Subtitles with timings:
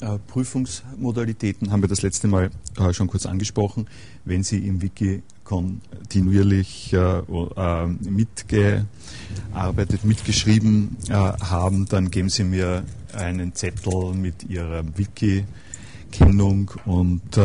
[0.00, 3.88] äh, Prüfungsmodalitäten haben wir das letzte Mal äh, schon kurz angesprochen.
[4.24, 14.14] Wenn Sie im Wiki kontinuierlich äh, mitgearbeitet, mitgeschrieben haben, dann geben Sie mir einen Zettel
[14.14, 17.40] mit Ihrer Wiki-Kennung und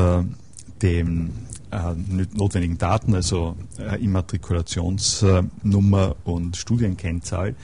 [0.81, 1.31] den
[2.33, 3.55] notwendigen Daten, also
[3.99, 7.55] Immatrikulationsnummer und Studienkennzahl.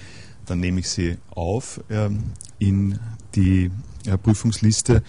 [0.45, 2.97] Dann nehme ich sie auf ähm, in
[3.35, 3.69] die
[4.17, 5.03] Prüfungsliste.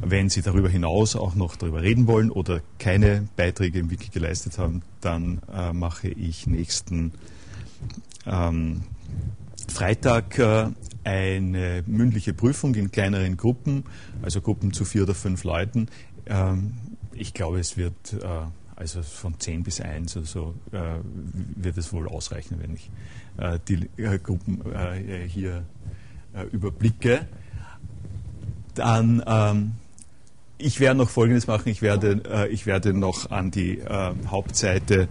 [0.00, 4.58] Wenn Sie darüber hinaus auch noch darüber reden wollen oder keine Beiträge im Wiki geleistet
[4.58, 7.12] haben, dann äh, mache ich nächsten
[8.26, 8.82] ähm,
[9.68, 10.66] Freitag äh,
[11.04, 13.84] eine mündliche Prüfung in kleineren Gruppen,
[14.22, 15.88] also Gruppen zu vier oder fünf Leuten.
[16.26, 16.74] Ähm,
[17.12, 18.26] ich glaube, es wird äh,
[18.82, 20.98] also von zehn bis eins oder so äh,
[21.54, 22.90] wird es wohl ausreichen, wenn ich
[23.38, 24.62] äh, die äh, Gruppen
[25.28, 25.64] hier
[26.50, 27.28] überblicke.
[28.74, 29.72] Dann, ähm,
[30.58, 31.68] ich werde noch Folgendes machen.
[31.68, 35.08] Ich werde, äh, ich werde noch an die äh, Hauptseite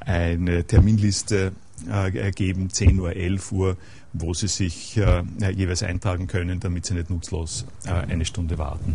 [0.00, 1.52] eine Terminliste
[1.90, 3.76] äh, geben, 10 Uhr, 11 Uhr,
[4.12, 8.94] wo Sie sich äh, jeweils eintragen können, damit Sie nicht nutzlos äh, eine Stunde warten.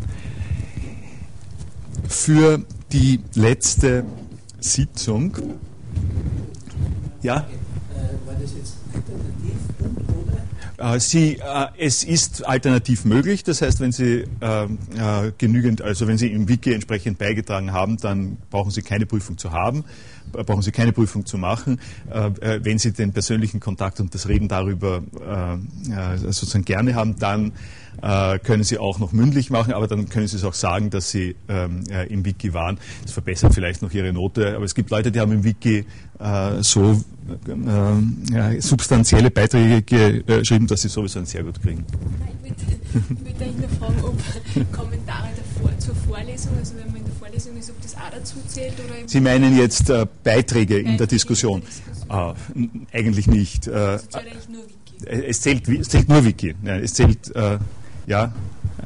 [2.08, 4.06] Für die letzte
[4.60, 5.38] Sitzung,
[7.22, 7.38] ja?
[7.38, 10.11] Äh, war das jetzt alternativ
[11.00, 16.18] Sie, äh, es ist alternativ möglich, das heißt, wenn Sie äh, äh, genügend, also wenn
[16.18, 19.84] Sie im Wiki entsprechend beigetragen haben, dann brauchen Sie keine Prüfung zu haben,
[20.34, 21.80] äh, brauchen Sie keine Prüfung zu machen.
[22.10, 25.04] Äh, wenn Sie den persönlichen Kontakt und das Reden darüber
[26.18, 27.52] sozusagen gerne haben, dann
[28.02, 31.12] äh, können Sie auch noch mündlich machen, aber dann können Sie es auch sagen, dass
[31.12, 32.80] Sie ähm, äh, im Wiki waren.
[33.04, 35.86] Das verbessert vielleicht noch Ihre Note, aber es gibt Leute, die haben im Wiki
[36.20, 37.02] äh, so
[37.48, 41.86] äh, ja, substanzielle Beiträge geschrieben, dass sie sowieso ein sehr gut kriegen.
[42.44, 47.14] Ich würde eigentlich nur fragen, ob Kommentare davor, zur Vorlesung, also wenn man in der
[47.14, 48.74] Vorlesung ist, ob das auch dazu zählt?
[48.74, 51.62] Oder Sie meinen jetzt Beiträge, Beiträge, in der Diskussion?
[51.62, 52.08] In der Diskussion.
[52.10, 52.36] Ah,
[52.92, 53.68] eigentlich nicht.
[53.68, 55.28] Es zählt eigentlich nur Wiki.
[55.30, 56.56] Es zählt, es zählt nur Wiki.
[56.64, 57.58] Ja, es zählt äh,
[58.08, 58.32] ja.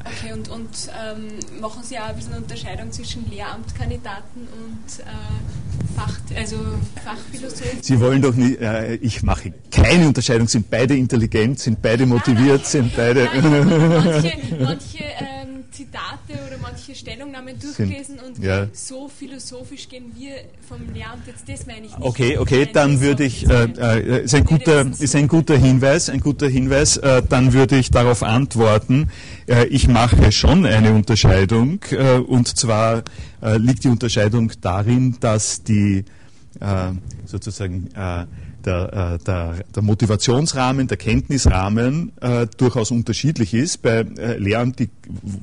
[0.04, 5.96] Okay, und, und ähm, machen Sie auch ein bisschen eine Unterscheidung zwischen Lehramtskandidaten und äh,
[5.96, 6.56] Fach, also
[7.02, 7.82] Fachphilosophen?
[7.82, 12.60] Sie wollen doch nicht, äh, ich mache keine Unterscheidung, sind beide intelligent, sind beide motiviert,
[12.62, 13.28] ah, sind beide.
[13.32, 15.45] manche, manche ähm,
[15.76, 18.66] Zitate oder manche Stellungnahmen durchgelesen und ja.
[18.72, 20.32] so philosophisch gehen wir
[20.66, 22.00] vom Lehramt jetzt, das meine ich nicht.
[22.00, 26.20] Okay, okay, dann würde ich, äh, äh, ist, ein guter, ist ein guter Hinweis, ein
[26.20, 29.10] guter Hinweis, äh, dann würde ich darauf antworten,
[29.46, 33.02] äh, ich mache schon eine Unterscheidung äh, und zwar
[33.42, 36.04] äh, liegt die Unterscheidung darin, dass die
[37.26, 37.90] sozusagen
[38.66, 43.82] der, äh, der, der Motivationsrahmen, der Kenntnisrahmen äh, durchaus unterschiedlich ist.
[43.82, 44.90] Bei äh, Lehramt, die,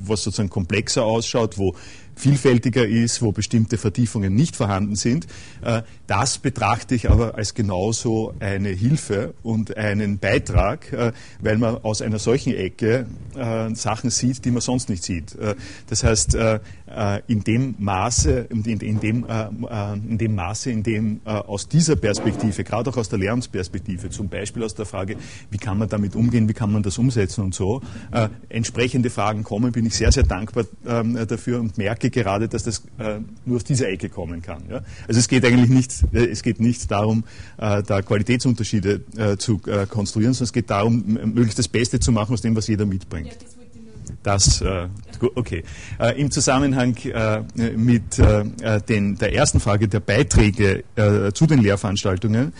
[0.06, 1.74] was sozusagen komplexer ausschaut, wo
[2.16, 5.26] vielfältiger ist, wo bestimmte Vertiefungen nicht vorhanden sind.
[5.62, 11.78] Äh, das betrachte ich aber als genauso eine Hilfe und einen Beitrag, äh, weil man
[11.78, 13.06] aus einer solchen Ecke
[13.74, 15.36] Sachen sieht, die man sonst nicht sieht.
[15.88, 16.36] Das heißt,
[17.26, 19.26] in dem Maße, in in dem,
[20.08, 24.62] in dem Maße, in dem aus dieser Perspektive, gerade auch aus der Lernperspektive, zum Beispiel
[24.62, 25.16] aus der Frage,
[25.50, 27.82] wie kann man damit umgehen, wie kann man das umsetzen und so,
[28.48, 32.82] entsprechende Fragen kommen, bin ich sehr, sehr dankbar ähm, dafür und merke, gerade, dass das
[32.98, 34.62] äh, nur aus dieser Ecke kommen kann.
[35.08, 37.24] Also es geht eigentlich nicht, äh, es geht nicht darum,
[37.58, 42.12] äh, da Qualitätsunterschiede äh, zu äh, konstruieren, sondern es geht darum, möglichst das Beste zu
[42.12, 43.36] machen aus dem, was jeder mitbringt.
[44.24, 44.88] Das, äh,
[45.34, 45.62] okay.
[46.00, 47.42] Äh, Im Zusammenhang äh,
[47.76, 52.54] mit äh, den, der ersten Frage der Beiträge äh, zu den Lehrveranstaltungen,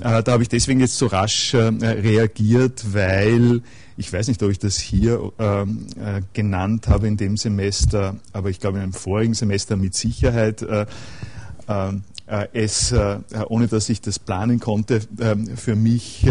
[0.00, 3.62] äh, da habe ich deswegen jetzt so rasch reagiert, weil
[3.96, 8.50] ich weiß nicht, ob ich das hier ähm, äh, genannt habe in dem Semester, aber
[8.50, 10.64] ich glaube in einem vorigen Semester mit Sicherheit.
[12.26, 16.26] Äh, ähm, äh, es, äh, ohne dass ich das planen konnte, ähm, für mich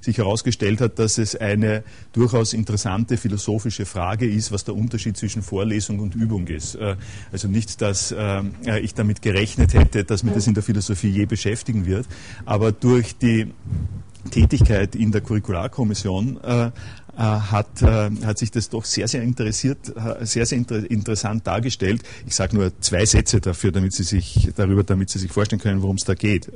[0.00, 5.42] sich herausgestellt hat, dass es eine durchaus interessante philosophische Frage ist, was der Unterschied zwischen
[5.42, 6.78] Vorlesung und Übung ist.
[7.32, 8.14] Also nicht, dass
[8.82, 12.06] ich damit gerechnet hätte, dass mir das in der Philosophie je beschäftigen wird,
[12.44, 13.48] aber durch die
[14.30, 16.70] Tätigkeit in der Curricularkommission äh,
[17.24, 22.02] hat, äh, hat sich das doch sehr, sehr interessiert, äh, sehr, sehr inter interessant dargestellt.
[22.26, 25.82] Ich sage nur zwei Sätze dafür, damit Sie sich darüber, damit Sie sich vorstellen können,
[25.82, 26.50] worum es da geht.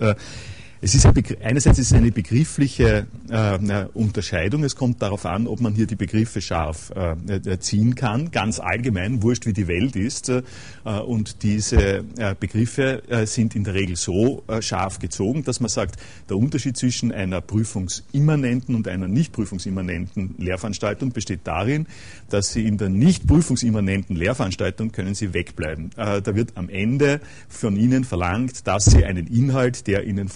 [0.84, 1.06] Es ist
[1.42, 4.64] einerseits ist es eine begriffliche äh, Unterscheidung.
[4.64, 9.22] Es kommt darauf an, ob man hier die Begriffe scharf äh, ziehen kann, ganz allgemein,
[9.22, 10.28] wurscht wie die Welt ist.
[10.28, 10.42] Äh,
[10.84, 15.96] und diese äh, Begriffe äh, sind in der Regel so scharf gezogen, dass man sagt,
[16.28, 21.86] der Unterschied zwischen einer prüfungsimmanenten und einer nicht prüfungsimmanenten Lehrveranstaltung besteht darin,
[22.28, 25.90] dass Sie in der nicht prüfungsimmanenten Lehrveranstaltung können Sie wegbleiben.
[25.96, 30.28] Da wird am Ende von Ihnen verlangt, dass Sie einen Inhalt, der Ihnen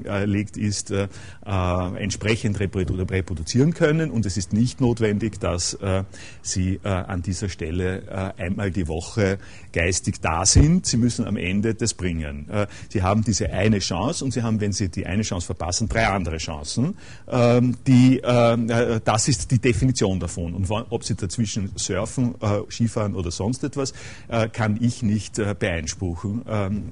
[0.00, 0.92] vorgelegt ist,
[1.44, 4.10] entsprechend reproduzieren können.
[4.10, 5.76] Und es ist nicht notwendig, dass
[6.42, 9.38] Sie an dieser Stelle einmal die Woche
[9.72, 10.86] geistig da sind.
[10.86, 12.48] Sie müssen am Ende das bringen.
[12.48, 15.88] Äh, sie haben diese eine Chance und Sie haben, wenn Sie die eine Chance verpassen,
[15.88, 16.96] drei andere Chancen.
[17.28, 20.54] Ähm, die, äh, das ist die Definition davon.
[20.54, 23.92] Und ob Sie dazwischen surfen, äh, Skifahren oder sonst etwas,
[24.52, 26.42] kann ich nicht beeinspruchen.
[26.48, 26.82] Ähm,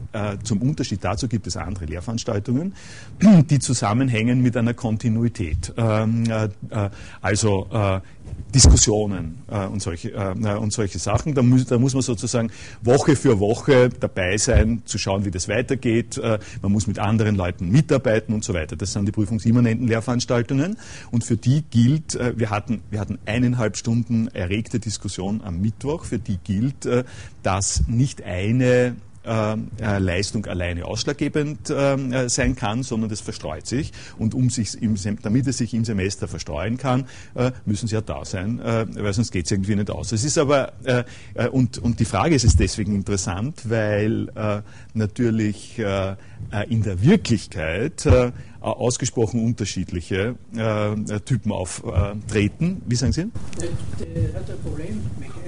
[0.45, 2.75] zum Unterschied dazu gibt es andere Lehrveranstaltungen,
[3.51, 5.73] die zusammenhängen mit einer Kontinuität.
[5.77, 6.25] Ähm,
[7.21, 7.69] also
[8.55, 11.35] Diskussionen äh, und, solche, äh, und solche Sachen.
[11.35, 12.51] Da muss, da muss man sozusagen
[12.83, 16.19] Woche für Woche dabei sein, zu schauen, wie das weitergeht.
[16.19, 18.77] Äh, man muss mit anderen Leuten mitarbeiten und so weiter.
[18.77, 20.77] Das sind die prüfungsimmanenten Lehrveranstaltungen.
[21.11, 26.05] Und für die gilt, äh, wir, hatten, wir hatten eineinhalb Stunden erregte Diskussion am Mittwoch,
[26.05, 27.05] für die gilt, äh,
[27.43, 33.93] dass nicht eine äh, äh, Leistung alleine ausschlaggebend äh, sein kann, sondern das verstreut sich.
[34.17, 38.01] Und um sich im, damit es sich im Semester verstreuen kann, äh, müssen sie ja
[38.01, 40.13] da sein, weil sonst geht es irgendwie nicht aus.
[40.13, 40.73] Es ist aber,
[41.53, 44.29] und, und die Frage ist es deswegen interessant, weil
[44.95, 45.81] natürlich
[46.69, 48.09] in der Wirklichkeit
[48.61, 50.35] ausgesprochen unterschiedliche
[51.25, 52.83] Typen auftreten.
[52.87, 53.27] Wie sagen Sie?
[53.61, 55.01] Der hat ein Problem.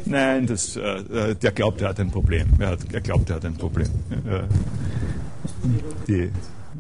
[0.05, 2.49] Nein, das, äh, der glaubt, er hat ein Problem.
[2.59, 3.89] Er, glaubt, er hat ein Problem.
[4.27, 4.43] Äh,
[6.09, 6.31] die,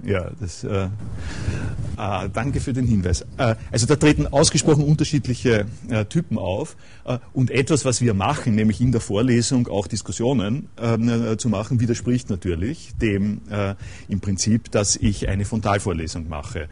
[0.05, 3.23] ja, das, äh, äh, danke für den Hinweis.
[3.37, 8.55] Äh, also da treten ausgesprochen unterschiedliche äh, Typen auf äh, und etwas, was wir machen,
[8.55, 13.41] nämlich in der Vorlesung auch Diskussionen ähm, äh, zu machen, widerspricht natürlich dem
[14.09, 16.69] im Prinzip, dass ich eine Frontalvorlesung mache.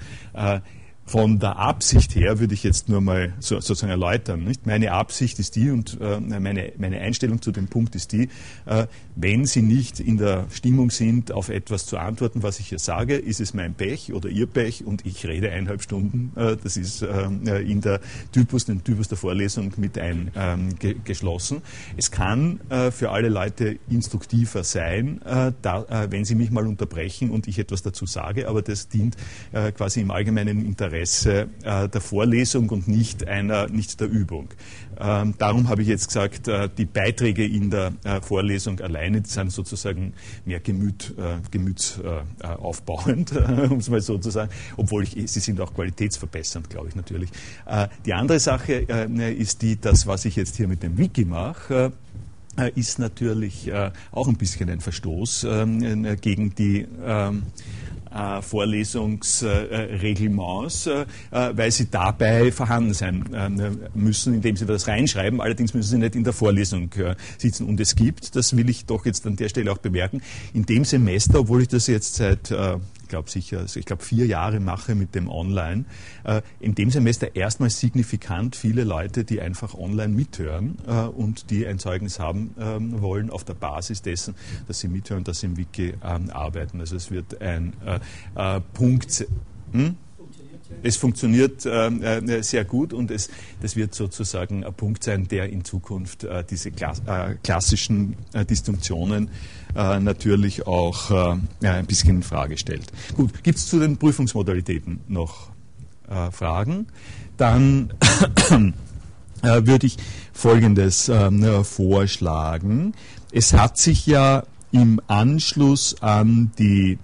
[1.11, 4.45] Von der Absicht her würde ich jetzt nur mal so, sozusagen erläutern.
[4.45, 4.65] Nicht?
[4.65, 8.29] Meine Absicht ist die und äh, meine, meine Einstellung zu dem Punkt ist die,
[8.67, 8.87] äh,
[9.17, 13.17] wenn Sie nicht in der Stimmung sind, auf etwas zu antworten, was ich hier sage,
[13.17, 16.31] ist es mein Pech oder Ihr Pech und ich rede eineinhalb Stunden.
[16.37, 17.25] Äh, das ist äh,
[17.59, 21.57] in der Typus, den Typus der Vorlesung mit eingeschlossen.
[21.57, 21.63] Ähm,
[21.97, 27.31] es kann äh, für alle Leute instruktiver sein, äh, da, wenn Sie mich mal unterbrechen
[27.31, 29.17] und ich etwas dazu sage, aber das dient
[29.75, 34.49] quasi im allgemeinen Interesse Interesse äh, der Vorlesung und nicht, einer, nicht der Übung.
[34.99, 39.51] Ähm, darum habe ich jetzt gesagt, äh, die Beiträge in der äh, Vorlesung alleine sind
[39.51, 40.13] sozusagen
[40.45, 43.33] mehr Gemüt, äh, gemütsaufbauend,
[43.71, 47.31] um es mal so zu sagen, obwohl ich, sie sind auch qualitätsverbessernd, glaube ich natürlich.
[47.67, 51.25] Äh, die andere Sache äh, ist die, dass was ich jetzt hier mit dem Wiki
[51.25, 51.93] mache,
[52.75, 53.71] ist natürlich
[54.11, 57.45] auch ein bisschen ein Verstoß ähm, gegen die ähm,
[58.13, 63.25] äh, Vorlesungsreglements, äh, äh, weil sie dabei vorhanden sein
[63.95, 65.41] müssen, indem sie das reinschreiben.
[65.41, 66.91] Allerdings müssen sie nicht in der Vorlesung
[67.39, 67.67] sitzen.
[67.67, 70.23] Und es gibt, das will ich doch jetzt an der Stelle auch bemerken,
[70.55, 72.53] in dem Semester, obwohl ich das jetzt seit
[73.11, 75.85] glaube sicher, also ich glaube vier Jahre mache mit dem Online,
[76.25, 81.67] äh, in dem Semester erstmal signifikant viele Leute, die einfach online mithören äh, und die
[81.67, 84.35] ein Zeugnis haben ähm, wollen auf der Basis dessen,
[84.67, 86.81] dass sie mithören, dass sie im Wiki ähm, arbeiten.
[86.81, 89.27] Also es wird ein äh, Punkt.
[89.73, 89.97] Hm?
[90.83, 93.29] Es funktioniert äh, äh, sehr gut und es,
[93.61, 98.45] das wird sozusagen ein Punkt sein, der in Zukunft äh, diese Kla äh, klassischen äh,
[98.45, 99.31] Distinktionen
[99.75, 101.11] äh, natürlich auch
[101.63, 102.87] ein bisschen in Frage stellt.
[103.17, 105.51] Gut, gibt es zu den Prüfungsmodalitäten noch
[106.33, 106.87] Fragen?
[107.37, 107.93] Dann
[109.43, 109.97] würde ich
[110.33, 112.95] Folgendes ähm, vorschlagen.
[113.33, 116.99] Es hat sich ja im Anschluss an die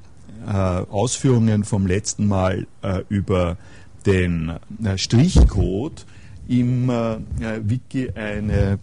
[0.47, 3.57] äh, Ausführungen vom letzten Mal äh, über
[4.07, 4.53] den
[4.85, 6.07] äh, Strichcode
[6.47, 8.79] im Wiki eine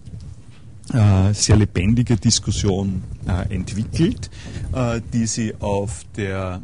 [1.32, 3.04] sehr lebendige Diskussion
[3.48, 4.30] entwickelt,
[5.14, 6.60] die Sie auf der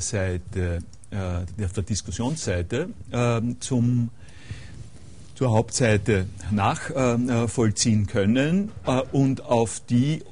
[0.00, 2.90] Seite, auf der Diskussionsseite
[3.60, 4.10] zum
[5.34, 8.70] zur Hauptseite nachvollziehen können
[9.12, 10.22] und auf die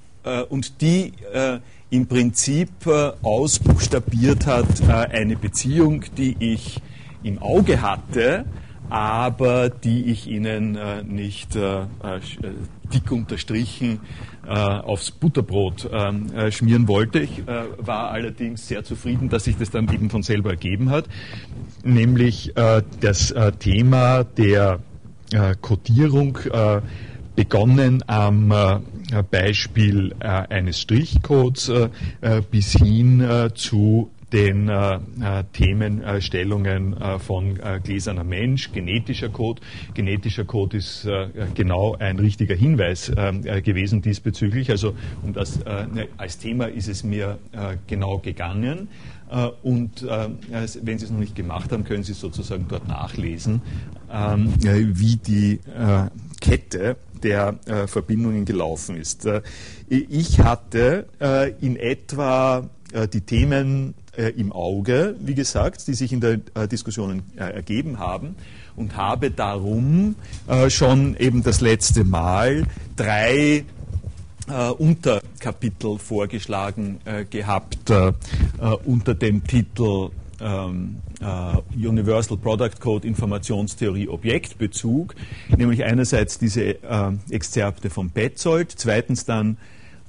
[0.50, 1.14] und die
[1.90, 6.80] im Prinzip äh, ausbuchstabiert hat, äh, eine Beziehung, die ich
[7.22, 8.46] im Auge hatte,
[8.88, 14.00] aber die ich Ihnen nicht dick unterstrichen
[14.48, 17.20] aufs Butterbrot ähm, schmieren wollte.
[17.20, 21.04] Ich war allerdings sehr zufrieden, dass sich das dann eben von selber ergeben hat,
[21.84, 22.52] nämlich
[23.00, 24.80] das Thema der
[25.60, 26.38] Codierung
[27.36, 28.52] begonnen am
[29.30, 31.72] Beispiel eines Strichcodes
[32.50, 39.60] bis hin zu den äh, äh, Themenstellungen äh, von äh, gläserner Mensch, genetischer Code.
[39.94, 44.70] Genetischer Code ist äh, genau ein richtiger Hinweis äh, gewesen diesbezüglich.
[44.70, 47.38] Also um das ne, als Thema ist es mir
[47.86, 48.88] genau gegangen.
[49.62, 53.62] Und wenn Sie es noch nicht gemacht haben, können Sie sozusagen dort nachlesen,
[54.12, 55.60] ähm, wie die
[56.40, 59.28] Kette der Verbindungen gelaufen ist.
[59.88, 61.06] ich hatte
[61.60, 62.68] in etwa
[63.12, 67.98] die Themen äh, im Auge, wie gesagt, die sich in der äh, Diskussion äh, ergeben
[67.98, 68.34] haben
[68.76, 72.64] und habe darum äh, schon eben das letzte Mal
[72.96, 73.64] drei
[74.48, 77.78] äh, Unterkapitel vorgeschlagen äh, gehabt
[78.84, 80.10] unter dem Titel
[80.40, 80.96] ähm,
[81.76, 85.14] Universal Product Code Informationstheorie Objektbezug,
[85.56, 86.76] nämlich einerseits diese
[87.30, 89.58] Exzerpte von Petzold, zweitens dann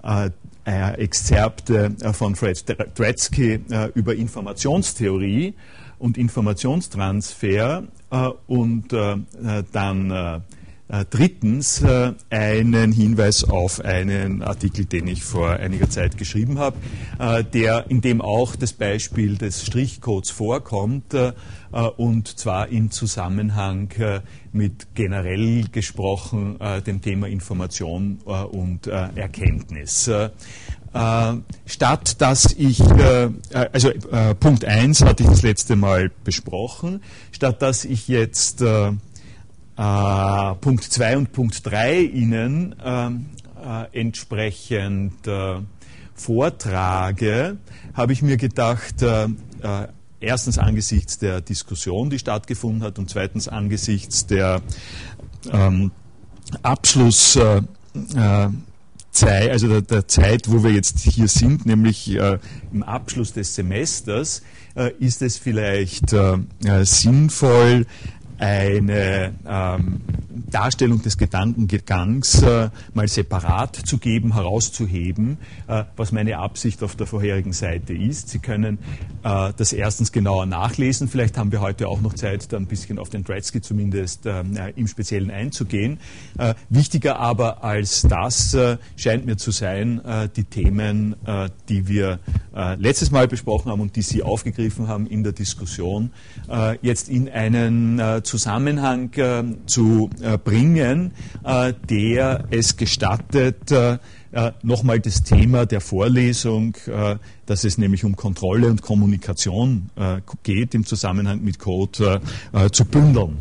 [0.03, 0.29] äh,
[0.65, 2.63] Exzerpte äh, von Fred
[2.95, 5.53] Dretske äh, über Informationstheorie
[5.97, 9.17] und Informationstransfer äh, und äh,
[9.71, 10.39] dann äh,
[11.09, 11.83] drittens
[12.29, 16.75] einen Hinweis auf einen Artikel, den ich vor einiger Zeit geschrieben habe,
[17.53, 21.15] der, in dem auch das Beispiel des Strichcodes vorkommt
[21.97, 23.89] und zwar im Zusammenhang
[24.51, 28.17] mit generell gesprochen dem Thema Information
[28.51, 30.09] und Erkenntnis.
[30.93, 33.29] Äh, statt dass ich, äh,
[33.71, 38.61] also äh, Punkt 1 hatte ich das letzte Mal besprochen, statt dass ich jetzt
[39.77, 43.27] äh, äh, Punkt 2 und Punkt 3 Ihnen ähm,
[43.63, 45.29] äh, entsprechend
[46.13, 47.57] vortrage,
[47.93, 49.03] habe ich mir gedacht,
[50.19, 54.61] erstens angesichts der Diskussion, die stattgefunden hat, und zweitens angesichts der
[55.51, 55.91] ähm,
[56.61, 57.39] Abschluss
[59.11, 62.39] Zeit, also der, der, Zeit, wo wir jetzt hier sind, nämlich äh,
[62.71, 64.41] im Abschluss des Semesters,
[64.75, 67.85] äh, ist es vielleicht äh, äh sinnvoll,
[68.41, 70.01] eine ähm,
[70.49, 77.07] Darstellung des Gedankengangs äh, mal separat zu geben, herauszuheben, äh, was meine Absicht auf der
[77.07, 78.29] vorherigen Seite ist.
[78.29, 78.79] Sie können
[79.23, 81.07] äh, das erstens genauer nachlesen.
[81.07, 84.43] Vielleicht haben wir heute auch noch Zeit, da ein bisschen auf den Dretzky zumindest äh,
[84.75, 85.99] im Speziellen einzugehen.
[86.37, 90.01] Äh, wichtiger aber als das äh, scheint mir zu sein,
[90.35, 91.15] die Themen,
[91.69, 92.19] die wir
[92.77, 96.11] letztes Mal besprochen haben und die Sie aufgegriffen haben in der Diskussion,
[96.81, 98.01] jetzt in einen
[98.31, 101.11] Zusammenhang äh, zu äh, bringen,
[101.43, 103.73] äh, der es gestattet,
[104.63, 106.77] nochmal das Thema der Vorlesung,
[107.45, 109.89] dass es nämlich um Kontrolle und Kommunikation
[110.43, 112.21] geht im Zusammenhang mit Code,
[112.71, 113.37] zu bündeln,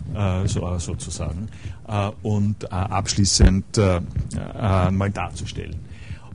[0.46, 1.46] so, sozusagen,
[2.22, 5.76] und abschließend mal darzustellen.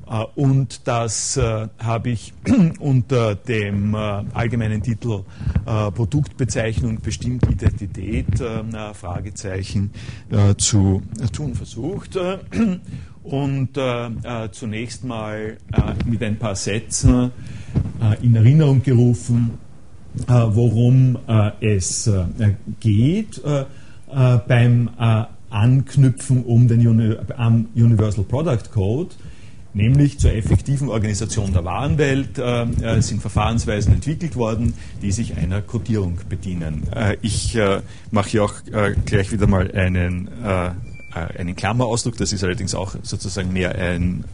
[0.09, 2.33] Äh, und das äh, habe ich
[2.79, 3.97] unter dem äh,
[4.33, 5.23] allgemeinen Titel
[5.65, 8.27] Produktbezeichnung bestimmt Identität
[8.93, 9.89] Fragezeichen
[10.57, 11.01] zu
[11.33, 12.19] tun versucht.
[13.23, 13.69] Und
[14.51, 15.57] zunächst mal
[16.05, 17.31] mit ein paar Sätzen
[18.21, 19.57] in Erinnerung gerufen,
[20.27, 21.17] worum
[21.61, 22.11] es
[22.79, 23.41] geht
[24.47, 24.89] beim
[25.49, 29.15] Anknüpfen um den Universal Product Code
[29.75, 35.61] nämlich zur effektiven Organisation der Warenwelt äh, äh, sind Verfahrensweisen entwickelt worden, die sich einer
[35.61, 36.87] Codierung bedienen.
[36.95, 37.57] Äh, ich
[38.11, 38.53] mache hier auch
[39.05, 40.29] gleich wieder mal einen,
[41.11, 44.25] einen Klammerausdruck, das ist allerdings auch sozusagen mehr ein,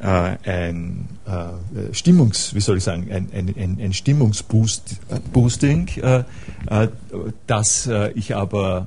[0.00, 1.08] ein
[1.92, 5.88] Stimmungs, wie soll ich sagen, ein, ein, ein, Stimmungsboosting,
[7.46, 8.86] das ich aber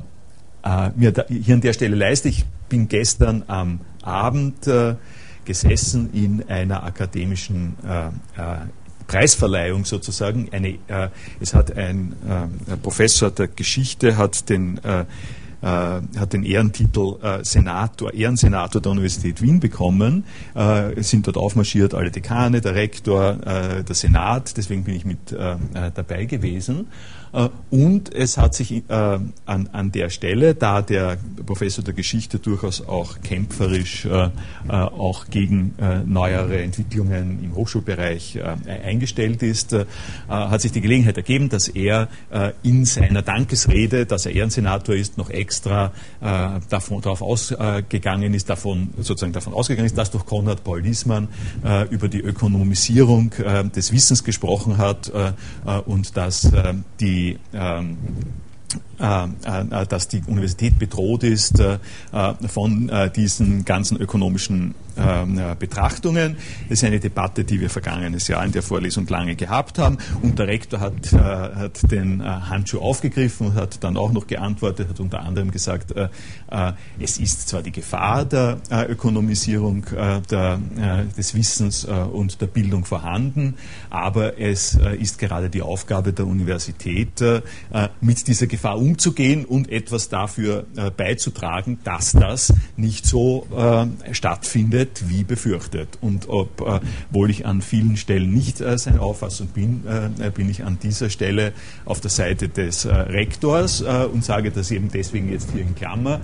[0.96, 2.30] mir hier an der Stelle leiste.
[2.30, 4.96] Ich bin gestern am Abend äh,
[5.50, 8.12] gesessen in einer akademischen äh, äh,
[9.08, 10.50] Preisverleihung sozusagen.
[10.52, 12.14] Eine, äh, es hat ein
[12.70, 15.06] äh, Professor der Geschichte hat den äh,
[15.62, 20.24] hat den Ehrentitel Senator, Ehrensenator der Universität Wien bekommen.
[20.96, 26.24] Es sind dort aufmarschiert alle Dekane, der Rektor, der Senat, deswegen bin ich mit dabei
[26.24, 26.88] gewesen.
[27.34, 32.40] Äh, und es hat sich äh, an, an der Stelle, da der Professor der Geschichte
[32.40, 34.30] durchaus auch kämpferisch äh,
[34.70, 35.74] auch gegen
[36.06, 39.76] neuere Entwicklungen im Hochschulbereich eingestellt ist,
[40.28, 42.08] hat sich die Gelegenheit ergeben, dass er
[42.64, 45.92] in seiner Dankesrede, dass er Ehrensenator ist, noch extra
[46.70, 51.30] davon, darauf ausgegangen ist, davon, sozusagen davon ausgegangen ist, dass durch Konrad Paul Liesmann
[51.90, 53.32] über die Ökonomisierung
[53.76, 55.12] des Wissens gesprochen hat
[55.86, 56.52] und dass
[57.00, 57.19] die
[57.54, 57.98] ähm,
[59.00, 61.80] äh, äh, dass die Universität bedroht ist äh,
[62.48, 66.38] von diesen ganzen ökonomischen ähm, Betrachtungen.
[66.68, 69.98] Das ist eine Debatte, die wir vergangenes Jahr in der Vorlesung lange gehabt haben.
[70.22, 75.00] Und der Rektor hat, hat den Handschuh aufgegriffen und hat dann auch noch geantwortet, hat
[75.00, 75.94] unter anderem gesagt,
[77.00, 79.86] es ist zwar die Gefahr der Ökonomisierung
[80.30, 80.60] der,
[81.18, 83.56] des Wissens und der Bildung vorhanden,
[83.90, 87.24] aber es ist gerade die Aufgabe der Universität,
[88.02, 94.14] mit dieser Gefahr umzugehen und etwas dafür äh, beizutragen, dass das nicht so äh,
[94.90, 95.98] stattfindet wie befürchtet.
[96.02, 100.78] Und obwohl ich an vielen Stellen nicht äh, seine Auffassung bin, äh, bin ich an
[100.82, 101.54] dieser Stelle
[101.86, 105.76] auf der Seite des äh, Rektors äh, und sage das eben deswegen jetzt hier in
[105.76, 106.22] Klammer,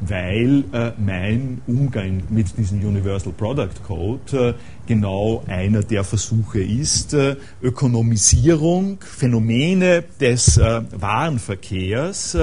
[0.00, 0.64] weil
[0.98, 4.54] mein Umgang mit diesem Universal Product Code
[4.86, 7.16] genau einer der Versuche ist,
[7.62, 12.36] Ökonomisierung, Phänomene des Warenverkehrs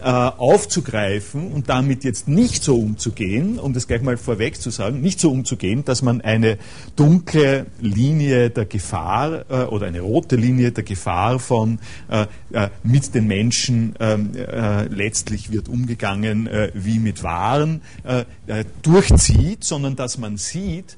[0.00, 5.00] äh, aufzugreifen und damit jetzt nicht so umzugehen, um das gleich mal vorweg zu sagen,
[5.00, 6.58] nicht so umzugehen, dass man eine
[6.96, 11.78] dunkle Linie der Gefahr äh, oder eine rote Linie der Gefahr von
[12.08, 17.80] äh, äh mit den Menschen ähm, äh, letztlich wird umgegangen äh, wie mit Waren
[18.82, 20.96] durchzieht, sondern dass man sieht,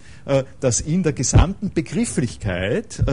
[0.60, 3.04] dass in der gesamten Begrifflichkeit,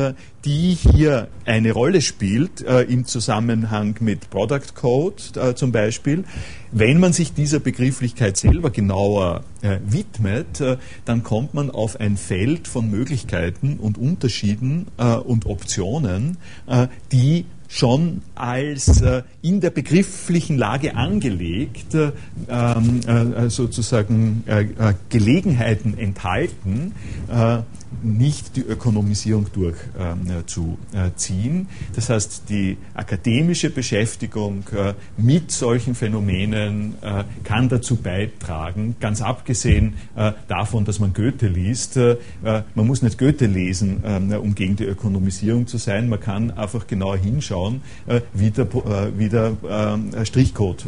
[0.45, 6.23] die hier eine Rolle spielt im Zusammenhang mit Product Code zum Beispiel.
[6.71, 12.15] Wenn man sich dieser Begrifflichkeit selber genauer äh, widmet, äh, dann kommt man auf ein
[12.15, 16.37] Feld von Möglichkeiten und Unterschieden äh, und Optionen,
[16.67, 24.43] äh, die schon als äh, in der begrifflichen Lage angelegt ähm, äh, sozusagen
[25.09, 26.93] Gelegenheiten enthalten,
[28.03, 31.67] nicht die Ökonomisierung durchzuziehen.
[31.95, 39.93] Das heißt, die akademische Beschäftigung äh, mit solchen Phänomenen äh, kann dazu beitragen, ganz abgesehen
[40.15, 41.99] äh, davon, dass man Goethe liest.
[42.41, 44.03] Man muss nicht Goethe lesen,
[44.41, 46.09] um gegen die Ökonomisierung zu sein.
[46.09, 47.81] Man kann einfach genauer hinschauen,
[48.33, 48.67] wie der,
[49.17, 49.57] wie der
[50.23, 50.85] Strichcode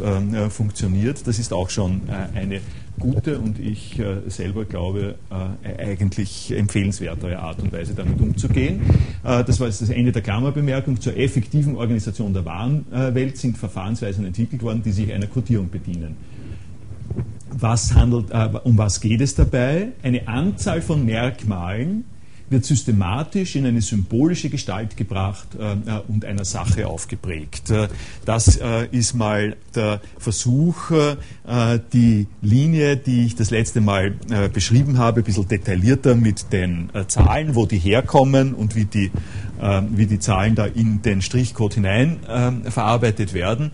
[0.50, 1.26] funktioniert.
[1.26, 2.02] Das ist auch schon
[2.34, 2.60] eine
[2.98, 8.80] gute und ich äh, selber glaube, äh, eigentlich empfehlenswertere Art und Weise damit umzugehen.
[9.24, 11.00] Äh, das war jetzt das Ende der Klammerbemerkung.
[11.00, 16.16] Zur effektiven Organisation der Warenwelt sind Verfahrensweisen entwickelt worden, die sich einer Codierung bedienen.
[17.50, 19.88] Was handelt, äh, um was geht es dabei?
[20.02, 22.04] Eine Anzahl von Merkmalen,
[22.52, 27.70] wird systematisch in eine symbolische Gestalt gebracht äh, äh, und einer Sache aufgeprägt.
[27.70, 27.88] Äh,
[28.24, 31.16] das äh, ist mal der Versuch, äh,
[31.92, 36.90] die Linie, die ich das letzte Mal äh, beschrieben habe, ein bisschen detaillierter mit den
[37.08, 39.10] Zahlen, wo die herkommen und wie die
[39.60, 43.70] ähm, wie die Zahlen da in den Strichcode hinein ähm, verarbeitet werden,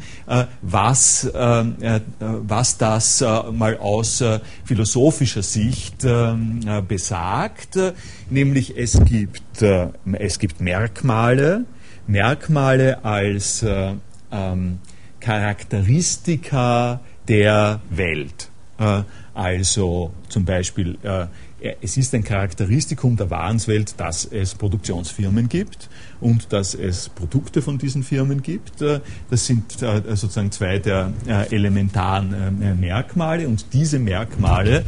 [0.60, 4.22] was, ähm, äh, was das mal aus
[4.64, 6.06] philosophischer Sicht
[6.86, 7.78] besagt,
[8.30, 11.64] nämlich es gibt, es gibt Merkmale,
[12.06, 13.64] Merkmale als
[15.20, 18.50] Charakteristika der Welt.
[19.34, 20.98] Also zum Beispiel
[21.60, 25.88] es ist ein Charakteristikum der Warenwelt, dass es Produktionsfirmen gibt
[26.20, 28.80] und dass es Produkte von diesen Firmen gibt.
[28.80, 34.84] Äh, das sind äh, sozusagen zwei der äh, elementaren Merkmale und diese Merkmale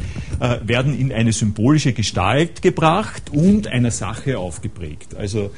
[0.64, 5.14] werden in eine symbolische Gestalt gebracht und einer Sache aufgeprägt.
[5.14, 5.50] Also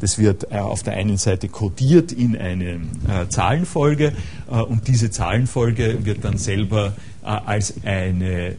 [0.00, 2.80] das wird auf der einen Seite kodiert in eine
[3.28, 4.12] Zahlenfolge
[4.48, 8.56] und diese Zahlenfolge wird dann selber als eine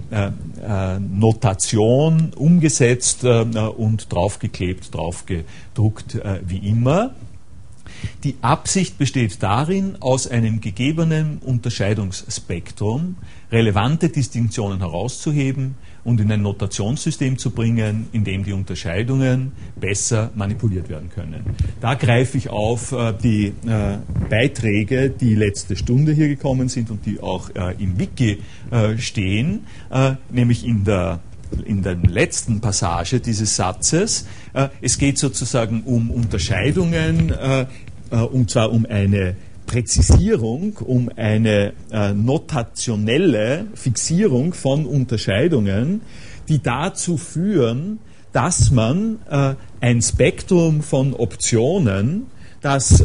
[1.00, 7.14] Notation umgesetzt und draufgeklebt, draufgedruckt wie immer.
[8.24, 13.16] Die Absicht besteht darin, aus einem gegebenen Unterscheidungsspektrum
[13.52, 20.90] relevante Distinktionen herauszuheben und in ein Notationssystem zu bringen, in dem die Unterscheidungen besser manipuliert
[20.90, 21.44] werden können.
[21.80, 23.98] Da greife ich auf äh, die äh,
[24.30, 28.40] Beiträge, die letzte Stunde hier gekommen sind und die auch äh, im Wiki
[28.98, 29.68] stehen,
[30.32, 31.20] nämlich in der
[31.66, 34.26] in der letzten Passage dieses Satzes.
[34.82, 37.32] Es geht sozusagen um Unterscheidungen,
[38.10, 39.36] und zwar um eine
[39.74, 41.74] Präzisierung, um eine
[42.14, 46.02] notationelle Fixierung von Unterscheidungen,
[46.48, 47.98] die dazu führen,
[48.32, 49.18] dass man
[49.82, 52.28] ein Spektrum von Optionen,
[52.62, 53.04] das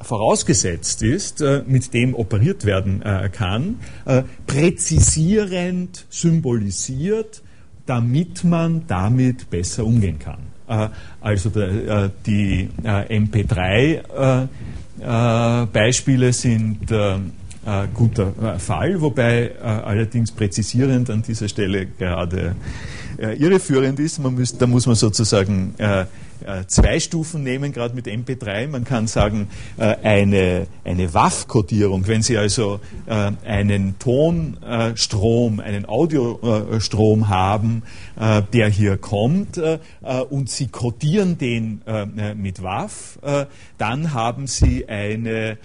[0.00, 7.42] vorausgesetzt ist, äh, mit dem operiert werden äh, kann, äh, präzisierend symbolisiert,
[7.86, 10.38] damit man damit besser umgehen kann.
[11.20, 11.50] Also
[12.24, 12.68] die
[15.02, 16.90] MP3-Beispiele sind
[17.94, 22.56] guter Fall, wobei allerdings präzisierend an dieser Stelle gerade
[23.18, 24.18] irreführend ist.
[24.18, 26.06] Man muss, da muss man sozusagen äh,
[26.66, 28.68] zwei Stufen nehmen, gerade mit MP3.
[28.68, 37.28] Man kann sagen, äh, eine, eine WAV-Kodierung, wenn Sie also äh, einen Tonstrom, einen Audiostrom
[37.28, 37.82] haben,
[38.52, 39.60] der hier kommt
[40.30, 41.82] und Sie kodieren den
[42.36, 43.18] mit WAV,
[43.78, 45.58] dann haben Sie eine,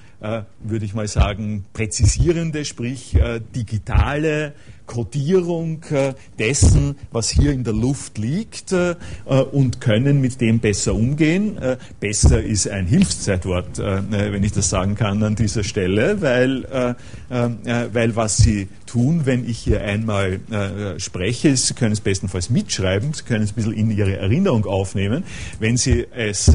[0.59, 3.17] würde ich mal sagen, präzisierende, sprich
[3.55, 4.53] digitale
[4.87, 8.95] Kodierung äh, dessen, was hier in der Luft liegt äh,
[9.25, 11.57] und können mit dem besser umgehen.
[11.59, 16.95] Äh, besser ist ein Hilfszeitwort, wenn ich das sagen kann an dieser Stelle, weil,
[17.29, 20.39] weil was Sie tun, wenn ich hier einmal
[20.97, 25.23] spreche, Sie können es bestenfalls mitschreiben, Sie können es ein bisschen in Ihre Erinnerung aufnehmen.
[25.59, 26.51] Wenn Sie es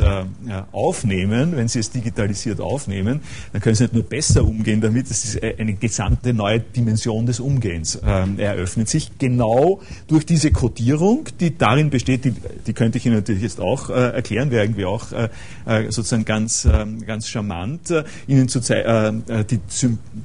[0.73, 3.21] aufnehmen, wenn Sie es digitalisiert aufnehmen,
[3.53, 7.40] dann können Sie nicht nur besser umgehen damit, das ist eine gesamte neue Dimension des
[7.40, 12.35] Umgehens ähm, eröffnet sich, genau durch diese Codierung, die darin besteht, die,
[12.66, 15.29] die könnte ich Ihnen natürlich jetzt auch äh, erklären, wäre irgendwie auch äh,
[15.66, 19.12] äh sozusagen ganz, äh, ganz charmant, äh, Ihnen zu äh,
[19.45, 19.61] die,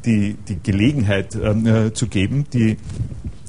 [0.06, 2.77] die, die Gelegenheit ähm, zu geben, die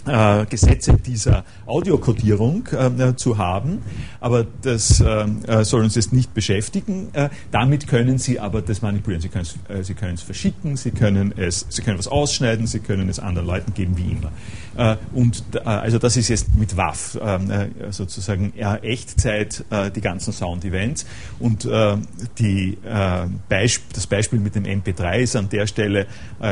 [0.08, 3.82] äh, Gesetze dieser Audiokodierung äh, zu haben,
[4.20, 7.08] aber das äh, soll uns jetzt nicht beschäftigen.
[7.12, 9.20] Äh, damit können Sie aber das manipulieren.
[9.20, 13.08] Sie können es, äh, es verschicken, Sie können es, Sie können was ausschneiden, Sie können
[13.08, 14.32] es anderen Leuten geben, wie immer.
[14.79, 17.51] Äh, und also das ist jetzt mit WAF ähm,
[17.91, 19.64] sozusagen Echtzeit
[19.95, 21.05] die ganzen Sound-Events.
[21.38, 21.69] Und
[22.38, 22.79] die,
[23.49, 26.07] Beisp das Beispiel mit dem MP3 ist an der Stelle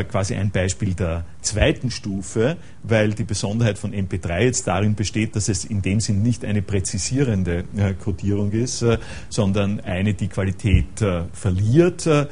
[0.08, 5.48] quasi ein Beispiel der zweiten Stufe, weil die Besonderheit von MP3 jetzt darin besteht, dass
[5.48, 11.00] es in dem Sinn nicht eine präzisierende äh, Codierung ist, äh, sondern eine, die Qualität
[11.00, 12.26] äh, verliert, äh,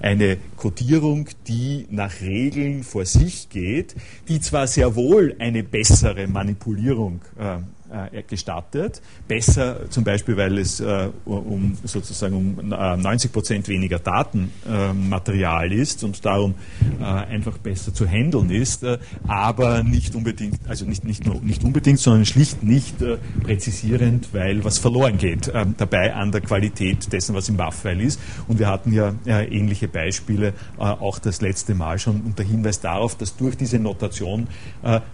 [0.00, 3.94] eine Codierung, die nach Regeln vor sich geht,
[4.28, 7.58] die zwar sehr wohl eine bessere Manipulierung äh,
[7.90, 9.00] äh, gestattet.
[9.26, 16.04] Besser zum Beispiel, weil es äh, um sozusagen um 90 äh, Prozent weniger Datenmaterial ist
[16.04, 16.54] und darum
[17.00, 18.84] einfach besser zu handeln ist,
[19.26, 22.96] aber nicht unbedingt, also nicht, nicht nur nicht unbedingt, sondern schlicht nicht
[23.42, 28.20] präzisierend, weil was verloren geht dabei an der Qualität dessen, was im WAF-File ist.
[28.48, 33.36] Und wir hatten ja ähnliche Beispiele auch das letzte Mal schon unter Hinweis darauf, dass
[33.36, 34.48] durch diese Notation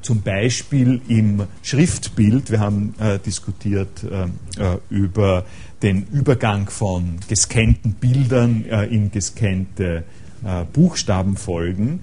[0.01, 4.25] zum Beispiel im Schriftbild, wir haben äh, diskutiert äh,
[4.63, 5.45] äh, über
[5.83, 10.05] den Übergang von gescannten Bildern äh, in gescannte
[10.45, 12.01] äh, Buchstabenfolgen,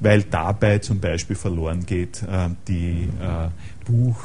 [0.00, 2.24] weil dabei zum Beispiel verloren geht
[2.66, 3.08] die
[3.86, 4.18] Buch,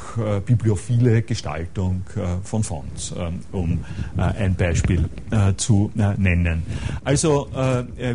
[0.44, 2.02] bibliophile Gestaltung
[2.42, 3.14] von Fonts,
[3.52, 3.84] um
[4.16, 5.08] ein Beispiel
[5.58, 6.64] zu nennen.
[7.04, 7.48] Also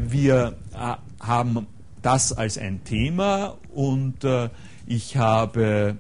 [0.09, 0.55] wir
[1.21, 1.67] haben
[2.01, 4.25] das als ein Thema und
[4.85, 5.95] ich habe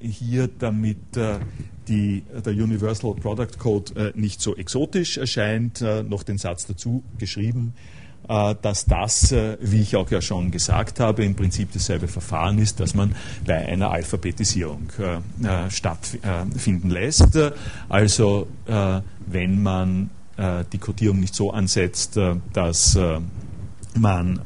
[0.00, 1.38] hier, damit äh,
[1.88, 7.74] die, der Universal Product Code äh, nicht so exotisch erscheint, noch den Satz dazu geschrieben,
[8.26, 12.94] dass das, wie ich auch ja schon gesagt habe, im Prinzip dasselbe Verfahren ist, das
[12.94, 13.14] man
[13.46, 14.90] bei einer Alphabetisierung
[15.70, 17.38] stattfinden lässt.
[17.88, 22.18] Also wenn man die Codierung nicht so ansetzt,
[22.52, 22.98] dass
[23.94, 24.40] man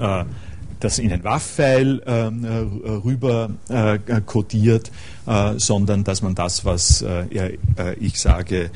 [0.82, 4.90] das in ein WAF-File äh, rüber äh, codiert,
[5.24, 8.70] äh, sondern dass man das, was äh, äh, ich sage,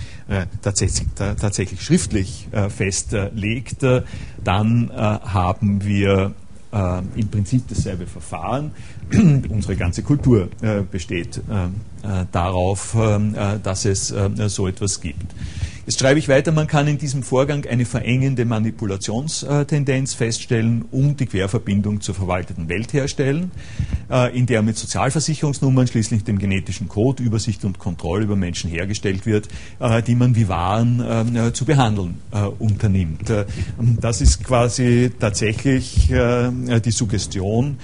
[0.62, 3.84] tatsächlich, tatsächlich schriftlich festlegt,
[4.44, 6.32] dann haben wir
[6.72, 8.72] im Prinzip dasselbe Verfahren.
[9.12, 10.48] Unsere ganze Kultur
[10.90, 11.40] besteht
[12.32, 12.96] darauf,
[13.62, 14.12] dass es
[14.48, 15.32] so etwas gibt.
[15.86, 21.26] Jetzt schreibe ich weiter, man kann in diesem Vorgang eine verengende Manipulationstendenz feststellen und die
[21.26, 23.52] Querverbindung zur verwalteten Welt herstellen,
[24.10, 29.26] äh, in der mit Sozialversicherungsnummern schließlich dem genetischen Code Übersicht und Kontrolle über Menschen hergestellt
[29.26, 29.46] wird,
[29.78, 32.16] äh, die man wie Waren äh, zu behandeln
[32.58, 33.32] unternimmt.
[34.00, 37.78] Das ist quasi tatsächlich die Suggestion,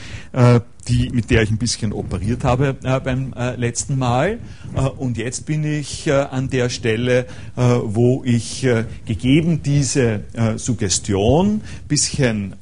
[0.89, 4.39] die, mit der ich ein bisschen operiert habe äh, beim äh, letzten Mal.
[4.75, 10.23] Äh, und jetzt bin ich äh, an der Stelle, äh, wo ich äh, gegeben diese
[10.57, 12.55] Suggestion bisschen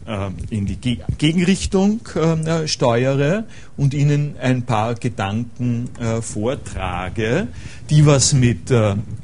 [0.51, 2.01] in die Ge Gegenrichtung
[2.67, 3.45] steuere
[3.77, 5.89] und Ihnen ein paar Gedanken
[6.21, 7.49] vortrage,
[7.89, 8.73] die was mit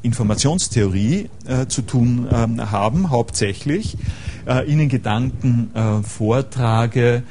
[0.01, 1.29] Informationstheorie
[1.67, 3.97] zu tun ähm, haben, hauptsächlich.
[4.65, 5.71] Ihnen Gedanken
[6.03, 7.23] vortrage,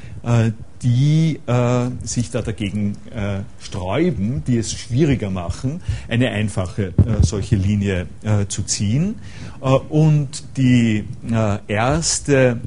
[0.87, 7.57] die äh, sich da dagegen äh, sträuben, die es schwieriger machen, eine einfache äh, solche
[7.57, 9.15] Linie äh, zu ziehen.
[9.61, 12.61] Äh, und die äh, erste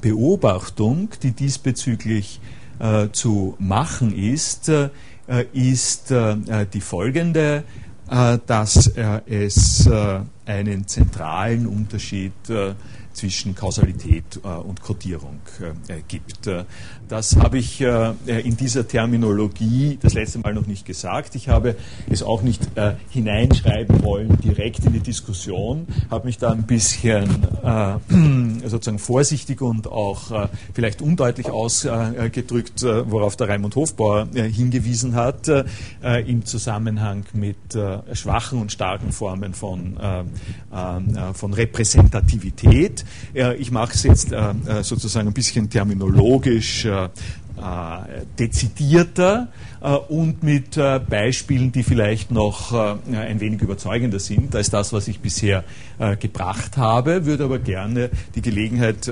[0.00, 2.40] Beobachtung, die diesbezüglich
[3.12, 4.72] zu machen ist,
[5.52, 6.14] ist
[6.72, 7.64] die folgende,
[8.06, 8.90] dass
[9.26, 9.90] es
[10.46, 12.32] einen zentralen Unterschied
[13.20, 15.40] zwischen Kausalität und Kodierung
[16.08, 16.48] gibt.
[17.10, 21.34] Das habe ich äh, in dieser Terminologie das letzte Mal noch nicht gesagt.
[21.34, 21.74] Ich habe
[22.08, 27.28] es auch nicht äh, hineinschreiben wollen direkt in die Diskussion, habe mich da ein bisschen
[27.64, 34.48] äh, sozusagen vorsichtig und auch äh, vielleicht undeutlich ausgedrückt, äh, worauf der Raimund Hofbauer äh,
[34.48, 35.48] hingewiesen hat,
[36.26, 37.56] im Zusammenhang mit
[38.12, 39.96] schwachen und starken Formen von,
[41.34, 43.04] von Repräsentativität.
[43.58, 44.34] ich mache es jetzt
[44.82, 46.86] sozusagen ein bisschen terminologisch
[48.38, 49.48] dezidierter
[49.80, 55.08] äh, und mit äh, Beispielen, die vielleicht noch ein wenig überzeugender sind als das, was
[55.08, 55.64] ich bisher
[56.20, 59.10] gebracht habe, würde aber gerne die Gelegenheit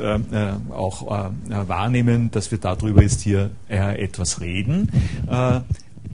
[0.71, 4.91] auch wahrnehmen, dass wir darüber jetzt hier etwas reden.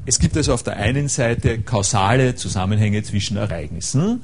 [0.07, 4.23] Es gibt also auf der einen Seite kausale Zusammenhänge zwischen Ereignissen.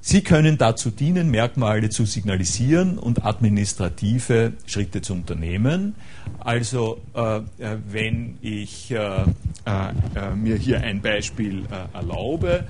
[0.00, 5.94] Sie können dazu dienen, Merkmale zu signalisieren und administrative Schritte zu unternehmen.
[6.40, 7.42] Also äh, äh,
[7.90, 9.24] wenn ich äh,
[9.68, 12.64] äh, äh, mir hier ein Beispiel äh, erlaube,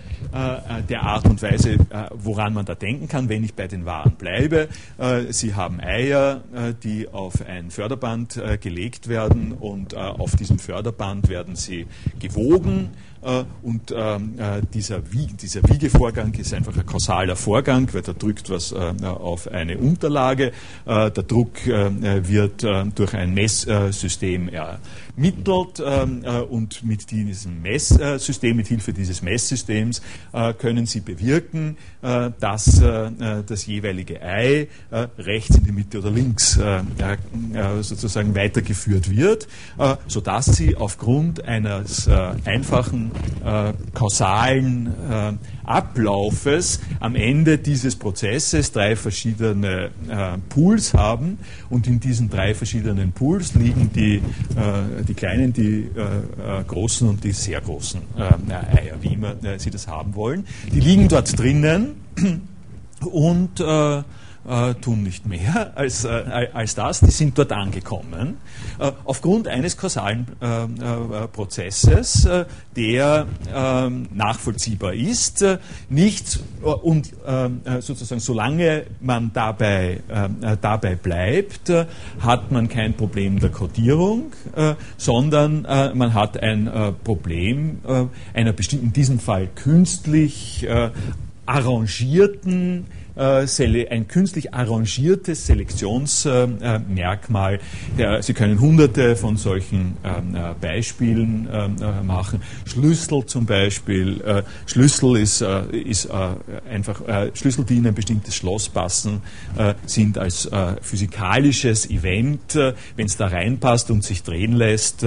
[0.88, 1.78] der Art und Weise,
[2.12, 4.68] woran man da denken kann, wenn ich bei den Waren bleibe.
[5.30, 6.42] Sie haben Eier,
[6.82, 11.86] die auf ein Förderband gelegt werden und auf diesem Förderband werden sie
[12.18, 12.90] gewogen.
[13.22, 18.12] Äh, und ähm, äh, dieser, Wiege, dieser Wiegevorgang ist einfach ein kausaler Vorgang, weil da
[18.12, 20.52] drückt was äh, auf eine Unterlage.
[20.86, 22.62] der Druck wird
[22.94, 24.48] durch ein Messsystem
[25.18, 25.80] ermittelt
[26.50, 30.00] und mit diesem Messsystem, mit Hilfe dieses Messsystems
[30.58, 34.68] können Sie bewirken, dass das jeweilige Ei
[35.18, 36.58] rechts in die Mitte oder links
[37.80, 39.48] sozusagen weitergeführt wird,
[40.06, 42.08] sodass Sie aufgrund eines
[42.44, 43.10] einfachen
[43.44, 45.32] äh, kausalen äh,
[45.64, 51.38] Ablaufes am Ende dieses Prozesses drei verschiedene äh, Pools haben.
[51.68, 57.08] Und in diesen drei verschiedenen Pools liegen die, äh, die kleinen, die äh, äh, großen
[57.08, 60.46] und die sehr großen Eier, wie immer Sie das haben wollen.
[60.72, 61.94] Die liegen dort drinnen
[63.00, 63.60] und
[64.48, 68.38] äh, tun nicht mehr als, äh, als das, die sind dort angekommen,
[68.78, 72.44] äh, aufgrund eines kausalen äh, äh, Prozesses, äh,
[72.76, 75.44] der ähm, nachvollziehbar ist,
[75.88, 77.12] nicht und
[77.80, 80.00] sozusagen solange man dabei,
[80.60, 81.72] dabei bleibt,
[82.20, 84.32] hat man kein Problem der Kodierung,
[84.96, 86.70] sondern man hat ein
[87.02, 87.80] Problem
[88.32, 90.68] einer bestimmten, in diesem Fall künstlich
[91.46, 92.86] arrangierten
[93.18, 97.60] ein künstlich arrangiertes Selektionsmerkmal.
[98.20, 102.42] Sie können hunderte von solchen ähm, äh, Beispielen ähm, äh, machen.
[102.64, 104.44] Schlüssel zum Beispiel.
[104.66, 106.08] Schlüssel ist, ist
[106.70, 107.02] einfach,
[107.34, 109.22] Schlüssel, die in ein bestimmtes Schloss passen,
[109.86, 110.50] sind als
[110.82, 115.04] physikalisches Event, wenn es da reinpasst und sich drehen lässt,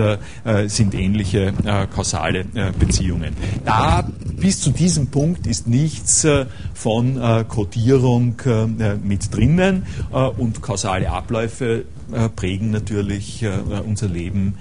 [0.68, 1.54] sind ähnliche
[1.94, 2.46] kausale
[2.80, 3.36] Beziehungen.
[3.64, 6.28] Da bis zu diesem Punkt ist nichts
[6.74, 13.46] von Codierung Ernährung äh, mit drinnen äh, und kausale Abläufe äh, prägen natürlich
[13.86, 14.56] unser Leben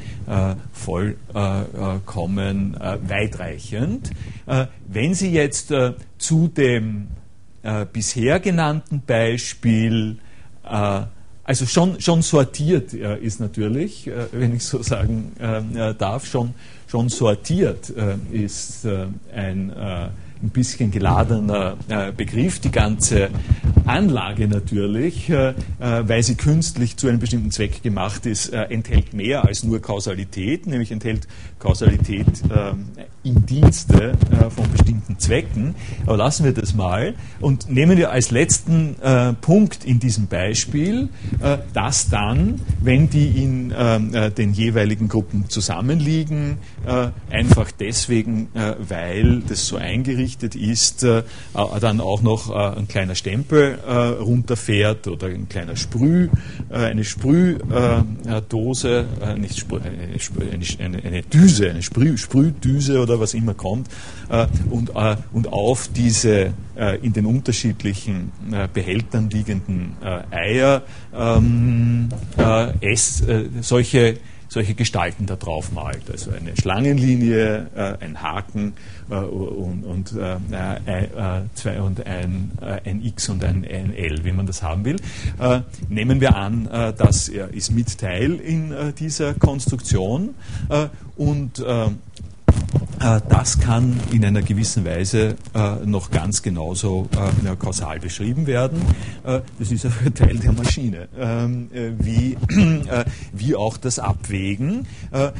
[0.73, 2.77] vollkommen
[3.09, 4.11] weitreichend.
[4.87, 5.73] Wenn Sie jetzt
[6.19, 7.09] zu dem
[7.93, 10.19] bisher genannten Beispiel
[10.63, 16.55] also schon, schon sortiert äh, ist natürlich, äh, wenn ich so sagen äh, darf, schon,
[16.87, 17.93] schon sortiert
[18.31, 18.87] ist
[19.35, 19.73] ein
[20.43, 22.61] ein bisschen geladener äh, Begriff.
[22.61, 23.29] Die ganze
[23.85, 29.45] Anlage natürlich, äh, äh, weil sie künstlich zu einem bestimmten Zweck gemacht ist, enthält mehr
[29.45, 31.27] als nur Kausalität, nämlich enthält
[31.59, 32.27] Kausalität
[33.23, 34.13] im Dienste
[34.55, 35.75] von bestimmten Zwecken.
[36.07, 38.97] Aber lassen wir das mal und nehmen wir als letzten
[39.41, 41.09] Punkt in diesem Beispiel,
[41.73, 43.75] dass dann, wenn die in
[44.37, 46.59] den jeweiligen Gruppen zusammenliegen,
[47.31, 55.09] einfach deswegen, weil das so eingerichtet ist, dann auch noch ein kleiner Stempel äh, runterfährt
[55.09, 56.29] oder ein kleiner Sprüh,
[56.71, 59.81] äh, eine Sprühdose, äh, nicht Sprüh,
[60.79, 63.89] eine, Düse, eine Sprüh, Sprühdüse oder was immer kommt
[64.29, 68.33] äh, und, äh, und auf diese äh, in den unterschiedlichen
[68.73, 69.97] Behältern liegenden
[70.31, 70.83] Eier
[71.15, 72.09] ähm,
[72.81, 73.23] es,
[73.61, 74.19] solche
[74.51, 76.11] solche Gestalten da drauf malt.
[76.11, 78.75] Also eine Schlangenlinie, äh, ein Haken
[79.09, 82.51] äh, und, und, äh, zwei, und ein,
[82.85, 84.97] ein, X und ein, ein, L, wie man das haben will.
[85.89, 90.35] nehmen wir an, das ist mit Teil in dieser Konstruktion
[91.17, 91.65] und
[93.01, 98.83] das kann in einer gewissen Weise äh, noch ganz genauso äh, kausal beschrieben werden.
[99.23, 101.69] Das ist ein Teil der Maschine, ähm,
[103.33, 104.87] wie, auch das Abwägen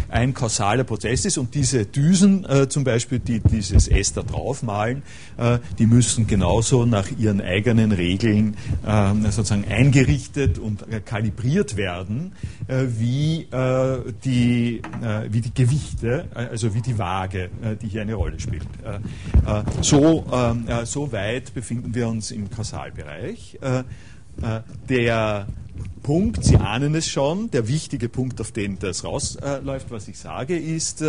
[0.09, 1.39] ein kausaler Prozess ist.
[1.39, 5.03] Und diese Düsen zum Beispiel, die dieses S da draufmalen,
[5.79, 12.33] die müssen genauso nach ihren eigenen Regeln ähm, sozusagen eingerichtet und kalibriert werden,
[12.69, 13.47] wie
[14.25, 14.83] die,
[15.31, 17.50] wie die Gewichte, also wie die Waage äh,
[17.83, 18.67] die hier eine Rolle spielt.
[18.85, 18.97] Äh,
[19.51, 23.59] äh, so, ähm, so weit befinden wir uns im Kausalbereich.
[24.89, 25.47] Der
[26.03, 30.59] Punkt, Sie ahnen es schon, der wichtige Punkt, auf den das rausläuft, was ich sage,
[30.59, 31.05] ist,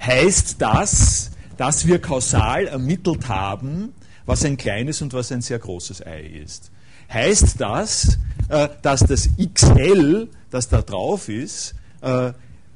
[0.00, 3.92] heißt das, dass wir kausal ermittelt haben,
[4.26, 6.70] was ein kleines und was ein sehr großes Ei ist.
[7.12, 8.18] Heißt das,
[8.82, 11.74] dass das XL, das da drauf ist,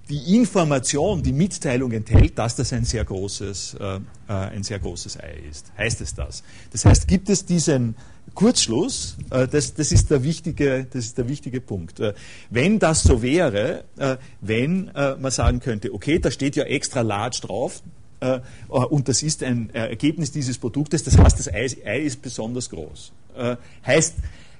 [0.08, 5.18] die Information, die Mitteilung enthält, dass das ein sehr großes, äh, äh, ein sehr großes
[5.18, 5.72] Ei ist.
[5.78, 6.42] Heißt es das?
[6.72, 7.96] Das heißt, gibt es diesen
[8.34, 12.00] Kurzschluss, äh, das, das, ist der wichtige, das ist der wichtige Punkt.
[12.00, 12.14] Äh,
[12.50, 17.00] wenn das so wäre, äh, wenn äh, man sagen könnte, okay, da steht ja extra
[17.00, 17.82] large drauf,
[18.68, 23.12] und das ist ein Ergebnis dieses Produktes, das heißt, das Ei, Ei ist besonders groß.
[23.84, 24.14] heißt,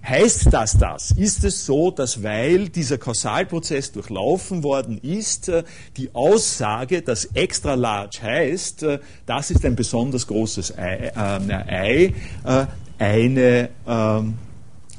[0.06, 1.12] Heißt das das?
[1.12, 5.64] Ist es so, dass weil dieser Kausalprozess durchlaufen worden ist, äh,
[5.96, 12.14] die Aussage, dass extra large heißt, äh, das ist ein besonders großes Ei, äh, Ei
[12.44, 12.66] äh,
[12.98, 14.20] eine äh,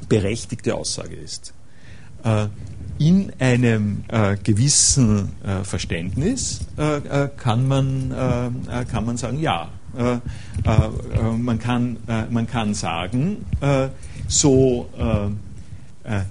[0.09, 1.53] berechtigte Aussage ist?
[2.23, 2.47] Äh,
[2.97, 4.05] in einem
[4.45, 8.15] gewissen Verständnis kann, man,
[8.89, 9.67] kann man sagen, ja.
[11.37, 11.97] man, kann,
[12.29, 13.45] man kann sagen,
[14.27, 16.21] so, äh, äh,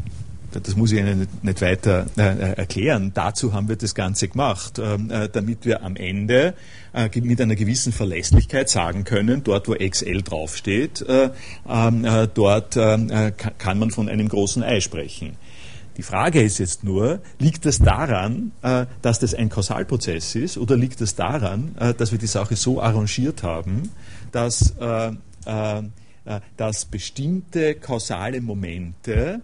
[0.62, 5.10] das muss ich Ihnen nicht weiter äh, erklären, dazu haben wir das Ganze gemacht, ähm,
[5.10, 6.54] äh, damit wir am Ende
[6.92, 11.30] äh, mit einer gewissen Verlässlichkeit sagen können, dort wo XL draufsteht, äh,
[11.68, 15.36] ähm, dort kann man von einem großen Ei sprechen.
[15.96, 18.50] Die Frage ist jetzt nur, liegt das daran,
[19.02, 23.44] dass das ein Kausalprozess ist oder liegt das daran, dass wir die Sache so arrangiert
[23.44, 23.90] haben,
[24.32, 24.74] dass
[26.56, 29.42] dass bestimmte kausale Momente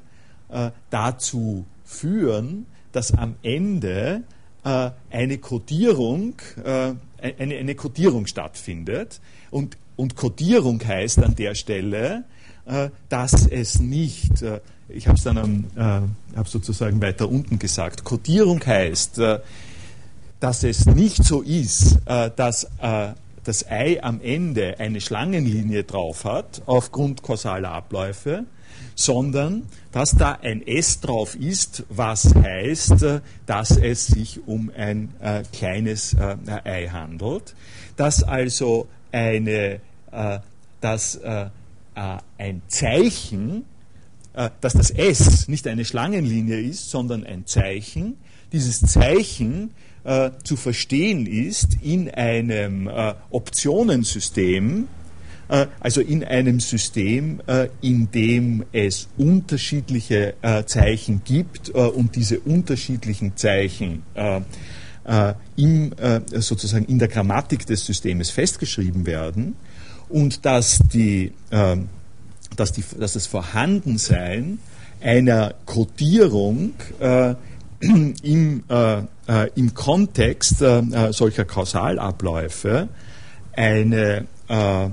[0.50, 4.22] äh, dazu führen, dass am Ende
[4.64, 9.20] äh, eine Kodierung, eine, eine Kodierung stattfindet.
[9.50, 12.24] Und, und Kodierung heißt an der Stelle,
[13.08, 14.44] dass es nicht,
[14.88, 19.20] ich habe es dann am, äh, hab sozusagen weiter unten gesagt, Kodierung heißt,
[20.40, 22.68] dass es nicht so ist, dass
[23.44, 28.44] das Ei am Ende eine Schlangenlinie drauf hat, aufgrund kausaler Abläufe,
[28.94, 35.42] sondern dass da ein S drauf ist, was heißt, dass es sich um ein äh,
[35.52, 37.54] kleines äh, Ei handelt,
[37.96, 39.80] dass also eine,
[40.12, 40.38] äh,
[40.80, 41.46] dass äh,
[41.94, 43.64] äh, ein Zeichen,
[44.34, 48.16] äh, dass das S nicht eine Schlangenlinie ist, sondern ein Zeichen,
[48.52, 49.72] dieses Zeichen
[50.04, 54.88] äh, zu verstehen ist in einem äh, Optionensystem,
[55.50, 62.40] äh, also in einem System, äh, in dem es unterschiedliche äh, Zeichen gibt und diese
[62.40, 64.02] unterschiedlichen Zeichen
[65.56, 65.92] im,
[66.34, 69.56] sozusagen in der Grammatik des Systems festgeschrieben werden
[70.08, 74.58] und dass, die, dass, die, dass das Vorhandensein
[75.00, 76.74] einer Codierung
[77.80, 78.64] im,
[79.30, 82.88] äh, äh, im Kontext äh, äh, solcher Kausalabläufe
[83.52, 84.88] eine, äh,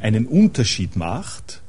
[0.00, 1.60] einen Unterschied macht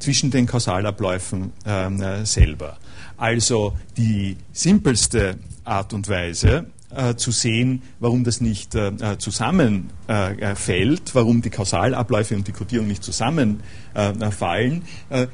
[0.00, 2.76] zwischen den Kausalabläufen ähm, selber.
[3.16, 9.90] Also die simpelste Art und Weise, äh, zu sehen, warum das nicht äh, äh zusammenfällt,
[10.08, 14.82] äh, warum die Kausalabläufe und die Kodierung nicht zusammenfallen,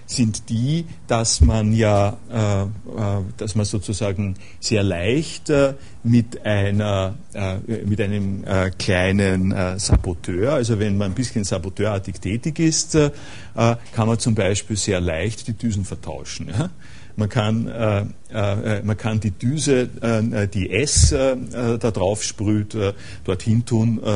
[0.06, 2.16] sind die, dass man ja,
[3.36, 5.52] dass man sozusagen sehr leicht
[6.02, 7.14] mit einer,
[7.84, 8.44] mit einem
[8.78, 12.98] kleinen Saboteur, also wenn man ein bisschen saboteurartig tätig ist,
[13.54, 16.48] kann man zum Beispiel sehr leicht die Düsen vertauschen.
[16.48, 16.70] Ja?
[17.18, 21.36] Man kann, äh, äh, man kann die Düse, äh, die S äh,
[21.78, 22.92] da drauf sprüht, äh,
[23.24, 24.06] dorthin tun, äh,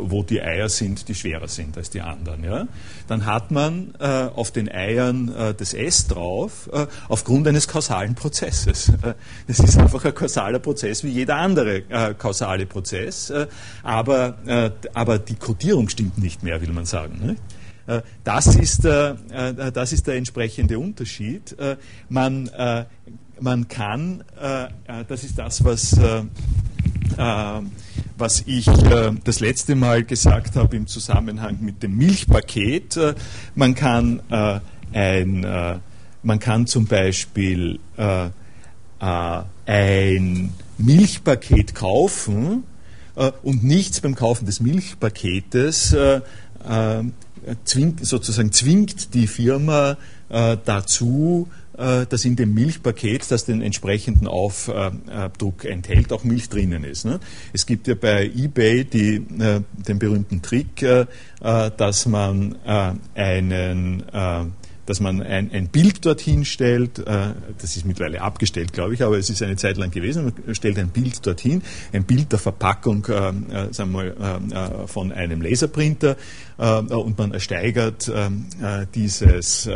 [0.00, 2.44] wo die Eier sind, die schwerer sind als die anderen.
[2.44, 2.68] Ja?
[3.08, 6.70] Dann hat man auf den Eiern das S drauf,
[7.08, 8.92] aufgrund eines kausalen Prozesses.
[9.48, 11.82] das ist einfach ein kausaler Prozess wie jeder andere
[12.18, 13.32] kausale Prozess,
[13.82, 14.36] aber,
[14.94, 17.18] aber die Kodierung stimmt nicht mehr, will man sagen.
[17.26, 17.42] Nicht?
[17.86, 21.58] Äh, das ist, der, äh, das ist der entsprechende Unterschied.
[21.58, 21.76] Äh,
[22.08, 22.50] man,
[23.40, 24.22] man kann,
[25.08, 25.98] das ist das, was,
[28.18, 28.66] was ich
[29.24, 32.98] das letzte Mal gesagt habe im Zusammenhang mit dem Milchpaket,
[33.54, 34.20] man kann
[34.92, 35.80] ein,
[36.22, 37.80] man kann zum Beispiel
[38.98, 42.64] ein Milchpaket kaufen
[43.14, 45.96] und nichts beim Kaufen des Milchpaketes
[47.64, 49.96] zwingt, sozusagen zwingt die Firma
[50.28, 56.84] äh, dazu, äh, dass in dem Milchpaket, das den entsprechenden Aufdruck enthält, auch Milch drinnen
[56.84, 57.04] ist.
[57.04, 57.20] Ne?
[57.52, 61.06] Es gibt ja bei eBay die, äh, den berühmten Trick, äh,
[61.40, 64.02] äh, dass man äh, einen
[64.90, 67.28] dass man ein, ein Bild dorthin stellt, äh,
[67.58, 70.80] das ist mittlerweile abgestellt, glaube ich, aber es ist eine Zeit lang gewesen, man stellt
[70.80, 71.62] ein Bild dorthin,
[71.92, 76.16] ein Bild der Verpackung äh, äh sagen wir mal, äh, äh, von einem Laserprinter
[76.58, 78.46] und man ersteigert ähm,
[78.94, 79.66] dieses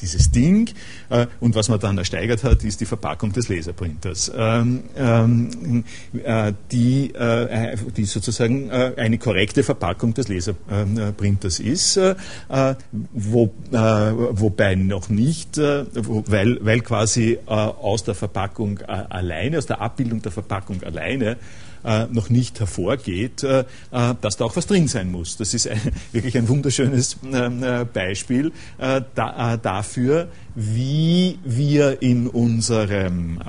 [0.00, 0.70] dieses Ding.
[1.08, 5.84] Äh, und was man dann ersteigert hat, ist die Verpackung des Laserprinters, ähm, ähm,
[6.24, 11.98] äh, die, äh, die sozusagen eine korrekte Verpackung des Laserprinters ist,
[13.12, 20.32] wo, wobei noch nicht, weil, weil quasi aus der Verpackung alleine, aus der Abbildung der
[20.32, 21.36] Verpackung alleine,
[21.84, 23.60] äh, noch nicht hervorgeht, äh,
[23.90, 25.36] äh, dass da auch was drin sein muss.
[25.36, 25.68] Das ist
[26.12, 27.16] wirklich ein wunderschönes
[27.92, 33.40] Beispiel da, dafür, wie wir in unserem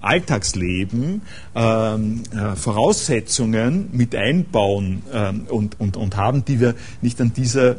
[0.00, 1.22] Alltagsleben
[1.54, 2.22] ähm,
[2.54, 7.76] Voraussetzungen mit einbauen ähm, und, und, und haben, die wir nicht an dieser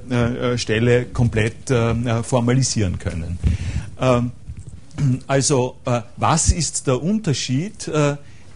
[0.57, 1.71] Stelle komplett
[2.23, 3.39] formalisieren können.
[3.99, 4.31] Ähm,
[5.27, 5.77] also
[6.17, 7.89] was ist der Unterschied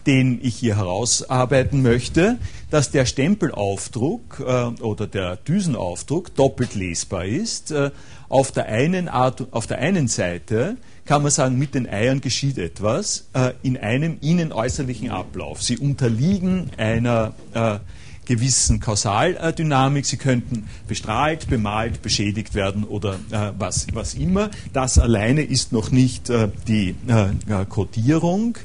[0.06, 2.38] den ich hier herausarbeiten möchte,
[2.70, 7.70] dass der Stempelaufdruck äh, oder der Düsenaufdruck doppelt lesbar ist.
[7.72, 7.90] Äh,
[8.28, 12.58] auf, der einen Art, auf der einen Seite kann man sagen, mit den Eiern geschieht
[12.58, 15.62] etwas äh, in einem ihnen äußerlichen Ablauf.
[15.62, 17.78] Sie unterliegen einer äh,
[18.26, 20.04] gewissen Kausaldynamik.
[20.04, 24.50] Sie könnten bestrahlt, bemalt, beschädigt werden oder äh, was, was immer.
[24.72, 28.58] Das alleine ist noch nicht äh, die äh, Kodierung.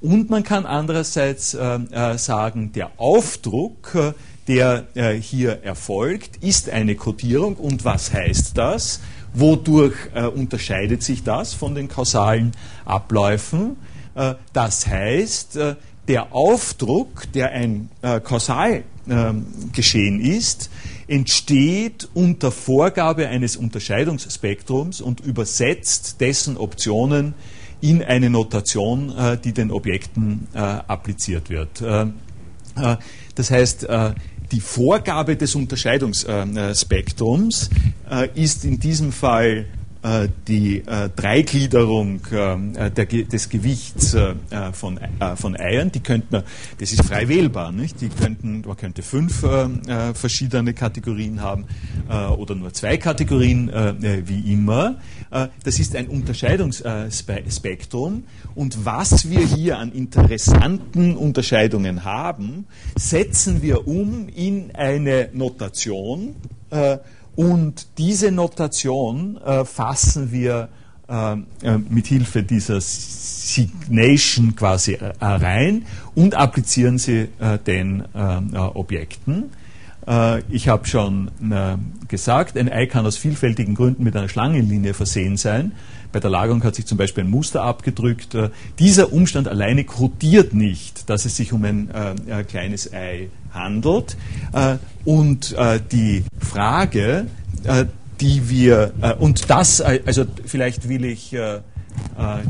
[0.00, 4.12] Und man kann andererseits äh, äh, sagen, der Aufdruck, äh,
[4.48, 7.56] der äh, hier erfolgt, ist eine Kodierung.
[7.56, 9.00] Und was heißt das?
[9.34, 12.52] Wodurch äh, unterscheidet sich das von den kausalen
[12.86, 13.76] Abläufen?
[14.14, 15.58] Äh, das heißt,
[16.08, 20.70] der Aufdruck, der ein Kausalgeschehen ist,
[21.06, 27.34] entsteht unter Vorgabe eines Unterscheidungsspektrums und übersetzt dessen Optionen
[27.80, 31.80] in eine Notation, äh, die den Objekten äh, appliziert wird.
[31.80, 32.06] Äh,
[33.34, 33.86] das heißt,
[34.52, 37.68] die Vorgabe des Unterscheidungsspektrums
[38.34, 39.66] ist in diesem Fall
[40.48, 44.16] die äh, Dreigliederung äh, der, des Gewichts
[44.72, 44.98] von,
[45.36, 46.42] von Eiern, die könnte man,
[46.78, 48.00] das ist frei wählbar, nicht?
[48.00, 49.44] Die könnten, man könnte fünf
[50.14, 51.66] verschiedene Kategorien haben
[52.38, 53.70] oder nur zwei Kategorien,
[54.00, 54.96] wie immer.
[55.30, 58.24] das ist ein Unterscheidungsspektrum
[58.54, 66.34] und was wir hier an interessanten Unterscheidungen haben, setzen wir um in eine Notation,
[67.36, 70.68] und diese Notation äh, fassen wir
[71.08, 78.58] äh, äh mit Hilfe dieser Signation quasi äh, rein und applizieren sie äh, den äh,
[78.58, 79.50] Objekten.
[80.48, 81.30] Ich habe schon
[82.08, 85.72] gesagt, ein Ei kann aus vielfältigen Gründen mit einer Schlangenlinie versehen sein.
[86.10, 88.36] Bei der Lagerung hat sich zum Beispiel ein Muster abgedrückt.
[88.78, 91.90] Dieser Umstand alleine kodiert nicht, dass es sich um ein
[92.48, 93.39] kleines Ei handelt.
[94.52, 97.26] Äh, und äh, die Frage,
[97.64, 97.86] äh,
[98.20, 101.34] die wir, und das, also vielleicht will ich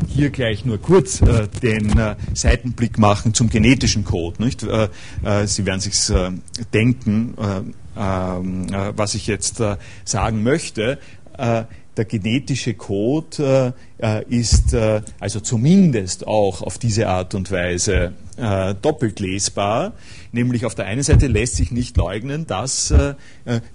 [0.09, 1.23] hier gleich nur kurz
[1.63, 1.95] den
[2.35, 4.43] Seitenblick machen zum genetischen Code.
[4.43, 4.63] Nicht?
[4.63, 6.13] Sie werden sich
[6.75, 7.37] denken,
[7.97, 9.63] ähm, was ich jetzt
[10.05, 10.99] sagen möchte
[11.97, 18.75] der genetische Code äh, ist äh, also zumindest auch auf diese Art und Weise äh,
[18.81, 19.93] doppelt lesbar.
[20.33, 23.15] Nämlich auf der einen Seite lässt sich nicht leugnen, dass äh,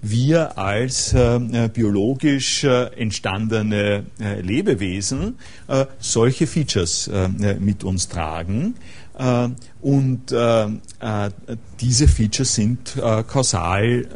[0.02, 4.04] wir als äh, biologisch äh, entstandene
[4.40, 5.38] Lebewesen
[5.98, 7.10] solche Features
[7.58, 8.74] mit uns tragen.
[9.80, 10.34] und
[11.80, 12.96] diese Features sind
[13.28, 14.06] kausal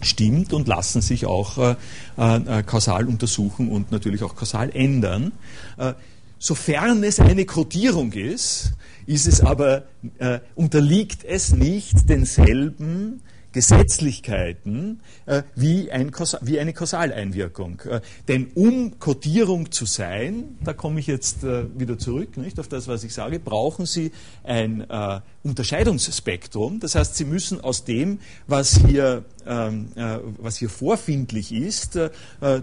[0.00, 1.76] bestimmt und lassen sich auch äh,
[2.16, 5.32] äh, kausal untersuchen und natürlich auch kausal ändern.
[5.76, 5.94] Äh,
[6.38, 8.72] sofern es eine Kodierung ist,
[9.06, 9.84] ist es aber,
[10.18, 13.22] äh, unterliegt es nicht denselben
[13.56, 17.80] Gesetzlichkeiten äh, wie, ein, wie, eine Kausaleinwirkung.
[17.88, 22.68] Äh, denn um Kodierung zu sein, da komme ich jetzt äh, wieder zurück nicht, auf
[22.68, 24.12] das, was ich sage, brauchen Sie
[24.44, 26.80] ein äh, Unterscheidungsspektrum.
[26.80, 32.10] Das heißt, Sie müssen aus dem, was hier, ähm, äh, was hier vorfindlich ist, äh,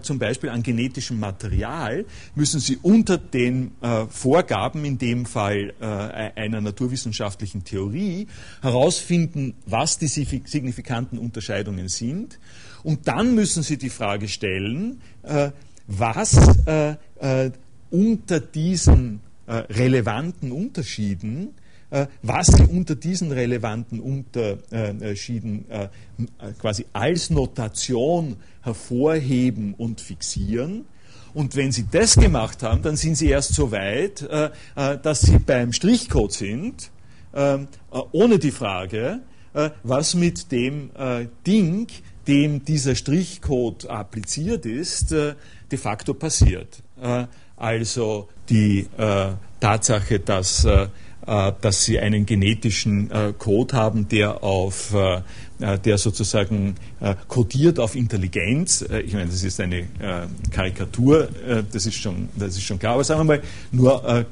[0.02, 2.04] zum Beispiel an genetischem Material,
[2.34, 3.72] müssen Sie unter den
[4.10, 8.26] Vorgaben, in dem Fall einer naturwissenschaftlichen Theorie,
[8.62, 12.38] herausfinden, was die signifikanten Unterscheidungen sind.
[12.82, 15.50] Und dann müssen Sie die Frage stellen, äh,
[15.86, 17.50] was äh, äh,
[17.90, 21.50] unter diesen relevanten Unterschieden
[22.22, 25.66] was Sie unter diesen relevanten Unterschieden
[26.58, 30.86] quasi als Notation hervorheben und fixieren.
[31.34, 34.28] Und wenn Sie das gemacht haben, dann sind Sie erst so weit,
[34.74, 36.90] dass Sie beim Strichcode sind,
[38.12, 39.20] ohne die Frage,
[39.54, 41.86] äh, was mit dem äh, Ding,
[42.26, 45.34] dem dieser Strichcode appliziert ist, äh,
[45.70, 46.82] de facto passiert.
[47.56, 48.86] Also die
[49.60, 50.66] Tatsache, dass
[51.26, 54.94] dass sie einen genetischen Code haben, der auf
[55.58, 56.74] der sozusagen
[57.28, 58.82] kodiert auf Intelligenz.
[58.82, 59.86] ich meine, das ist eine
[60.50, 61.28] Karikatur,
[61.72, 62.94] das ist schon, das ist schon klar.
[62.94, 64.24] Aber sagen wir mal, nur äh,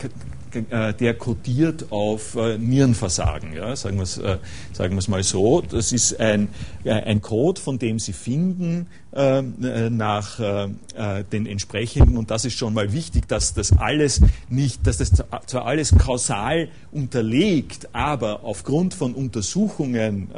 [0.55, 3.55] der kodiert auf äh, Nierenversagen.
[3.55, 3.75] Ja?
[3.77, 4.39] Sagen wir es äh,
[4.73, 5.61] sagen mal so.
[5.63, 6.49] Das ist ein,
[6.85, 13.29] ein Code, von dem Sie finden nach den entsprechenden, und das ist schon mal wichtig,
[13.29, 15.13] dass das alles nicht, dass das
[15.47, 20.31] zwar alles kausal unterlegt, aber aufgrund von Untersuchungen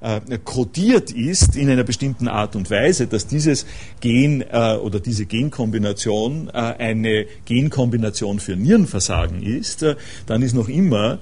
[0.00, 3.66] äh, kodiert ist in einer bestimmten Art und Weise, dass dieses
[4.00, 10.68] Gen äh, oder diese Genkombination äh, eine Genkombination für Nierenversagen ist, äh, dann ist noch
[10.68, 11.18] immer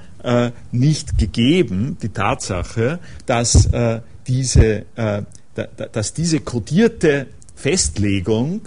[0.73, 3.69] nicht gegeben die Tatsache, dass
[4.27, 4.87] diese,
[5.93, 8.63] dass diese kodierte Festlegung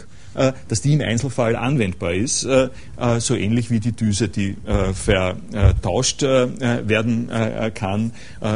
[0.67, 4.55] dass die im Einzelfall anwendbar ist, äh, äh, so ähnlich wie die Düse, die
[4.93, 7.29] vertauscht werden
[7.73, 8.11] kann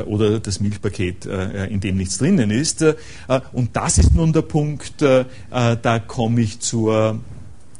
[0.05, 2.85] oder das Milchpaket, in dem nichts drinnen ist.
[3.53, 7.19] Und das ist nun der Punkt, da komme ich zur,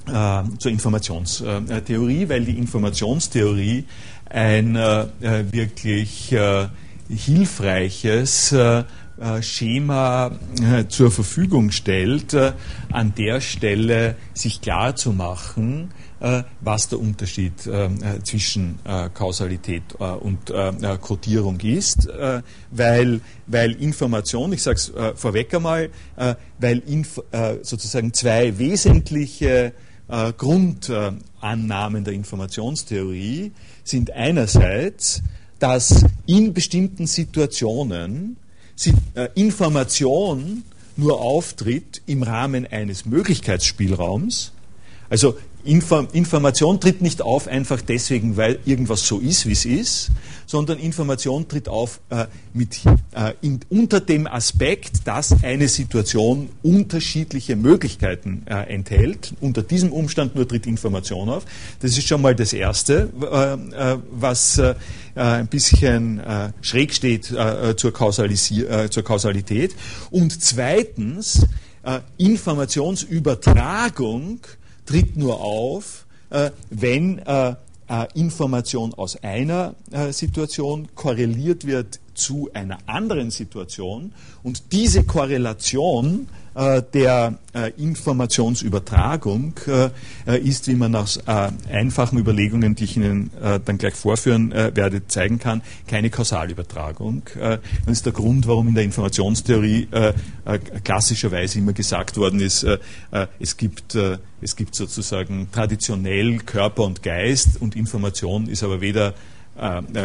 [0.05, 3.85] zur Informationstheorie, weil die Informationstheorie
[4.29, 6.35] ein wirklich
[7.15, 8.83] hilfreiches äh,
[9.41, 10.31] Schema
[10.61, 12.53] äh, zur Verfügung stellt, äh,
[12.91, 15.91] an der Stelle sich klar zu machen,
[16.59, 17.53] was der Unterschied
[18.23, 18.77] zwischen
[19.15, 20.53] Kausalität und
[21.01, 22.07] Kodierung ist,
[22.69, 25.89] weil, weil Information, ich sage es vorweg einmal,
[26.59, 26.83] weil
[27.63, 29.73] sozusagen zwei wesentliche
[30.37, 33.51] Grundannahmen der Informationstheorie
[33.83, 35.23] sind einerseits,
[35.57, 38.40] dass in bestimmten Situationen äh,
[39.35, 40.63] Information
[40.97, 44.51] nur auftritt im Rahmen eines Möglichkeitsspielraums.
[45.09, 50.11] Also Information tritt nicht auf einfach deswegen, weil irgendwas so ist, wie es ist,
[50.45, 52.81] sondern Information tritt auf äh, mit,
[53.13, 59.33] äh, in, unter dem Aspekt, dass eine Situation unterschiedliche Möglichkeiten äh, enthält.
[59.39, 61.45] Unter diesem Umstand nur tritt Information auf.
[61.79, 63.53] Das ist schon mal das Erste, äh,
[63.93, 64.75] äh, was äh,
[65.15, 66.21] ein bisschen
[66.61, 67.91] schräg steht zur, zur,
[69.03, 69.75] Kausalität.
[70.09, 71.45] Und zweitens,
[72.17, 74.39] Informationsübertragung
[74.91, 77.55] tritt nur auf, äh, wenn äh,
[77.87, 79.75] äh, Information aus einer
[80.11, 84.13] Situation korreliert wird zu einer anderen Situation
[84.43, 92.83] und diese Korrelation äh, der äh, Informationsübertragung äh, ist, wie man aus einfachen Überlegungen, die
[92.83, 97.23] ich Ihnen dann gleich vorführen werde, zeigen kann, keine Kausalübertragung.
[97.35, 99.87] Das ist der Grund, warum in der Informationstheorie
[100.83, 102.65] klassischerweise immer gesagt worden ist,
[103.39, 103.97] es gibt,
[104.41, 109.13] es gibt sozusagen traditionell Körper und Geist und Information ist aber weder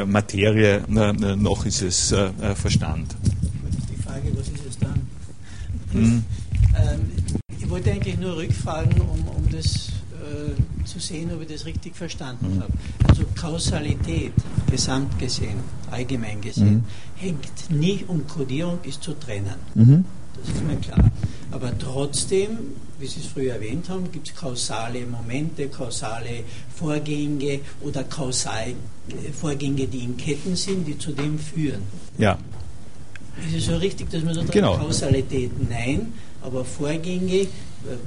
[0.06, 2.14] Materie noch ist es
[2.54, 3.16] Verstand.
[3.90, 5.06] Die Frage, was ist es dann?
[5.92, 6.24] Hm.
[6.76, 7.00] Ähm,
[7.58, 11.96] ich wollte eigentlich nur rückfragen, um, um das äh, zu sehen, ob ich das richtig
[11.96, 12.62] verstanden mhm.
[12.62, 12.72] habe.
[13.08, 14.32] Also Kausalität,
[14.70, 15.58] gesamt gesehen,
[15.90, 16.84] allgemein gesehen, mhm.
[17.16, 19.54] hängt nicht und Kodierung ist zu trennen.
[19.74, 20.04] Mhm.
[20.38, 21.10] Das ist mir klar.
[21.50, 22.50] Aber trotzdem,
[22.98, 26.44] wie Sie es früher erwähnt haben, gibt es kausale Momente, kausale
[26.74, 31.82] Vorgänge oder kausale äh, Vorgänge, die in Ketten sind, die zu dem führen.
[32.18, 32.38] Ja.
[33.46, 34.78] Ist es so richtig, dass man da genau.
[34.78, 37.48] Kausalität nein, aber Vorgänge, äh,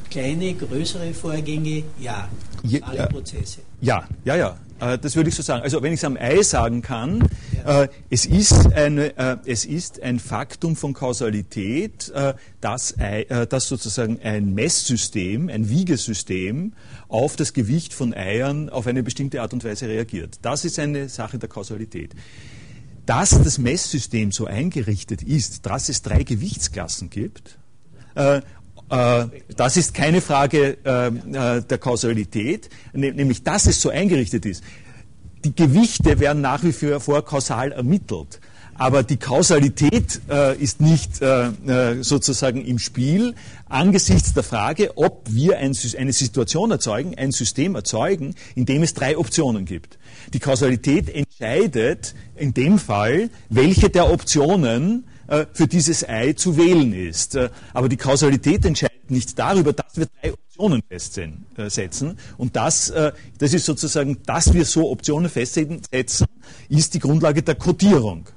[0.10, 2.28] kleine, größere Vorgänge, ja.
[2.82, 3.62] Alle Prozesse.
[3.82, 4.58] Ja, ja, ja.
[4.80, 5.64] Äh, das würde ich so sagen.
[5.64, 7.84] Also wenn ich es am Ei sagen kann, ja.
[7.84, 12.12] äh, es, ist eine, äh, es ist ein Faktum von Kausalität,
[12.62, 12.96] dass,
[13.50, 16.74] dass sozusagen ein Messsystem, ein Wiegesystem
[17.08, 20.40] auf das Gewicht von Eiern auf eine bestimmte Art und Weise reagiert.
[20.42, 22.16] Das ist eine Sache der Kausalität
[23.06, 27.58] dass das Messsystem so eingerichtet ist, dass es drei Gewichtsklassen gibt,
[28.90, 34.64] das ist keine Frage äh, äh der Kausalität, ne, nämlich dass es so eingerichtet ist.
[35.46, 38.42] Die Gewichte werden nach wie vor kausal ermittelt.
[38.80, 43.36] Aber die Kausalität äh, ist nicht äh, äh, sozusagen im Spiel
[43.68, 48.94] angesichts der Frage, ob wir ein, eine Situation erzeugen, ein System erzeugen, in dem es
[48.94, 50.00] drei Optionen gibt.
[50.34, 55.09] Die Kausalität entscheidet in dem Fall, welche der Optionen äh,
[55.54, 57.36] für dieses Ei zu wählen ist.
[57.36, 62.18] Äh, aber die Kausalität entscheidet nicht darüber, dass wir drei Optionen festsetzen.
[62.38, 66.28] Und das, äh, das ist sozusagen, dass wir so Optionen festsetzen,
[66.68, 68.28] ist die Grundlage der Kodierung.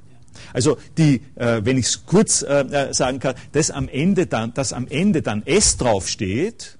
[0.53, 4.55] Also die, äh, wenn ich es kurz äh, äh, sagen kann, dass am Ende dann,
[4.55, 6.79] dass am Ende dann S draufsteht,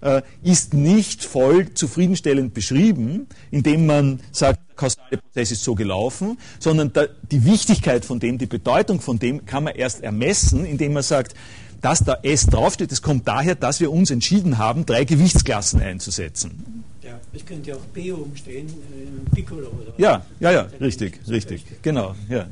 [0.00, 6.38] äh, ist nicht voll zufriedenstellend beschrieben, indem man sagt, der kausale Prozess ist so gelaufen,
[6.58, 10.94] sondern da, die Wichtigkeit von dem, die Bedeutung von dem kann man erst ermessen, indem
[10.94, 11.34] man sagt,
[11.80, 16.84] dass da S draufsteht, das kommt daher, dass wir uns entschieden haben, drei Gewichtsklassen einzusetzen.
[17.02, 19.98] Ja, es könnte ja auch B oben stehen, äh, Piccolo oder was.
[19.98, 22.46] Ja, ja, ja, richtig, richtig, genau, ja.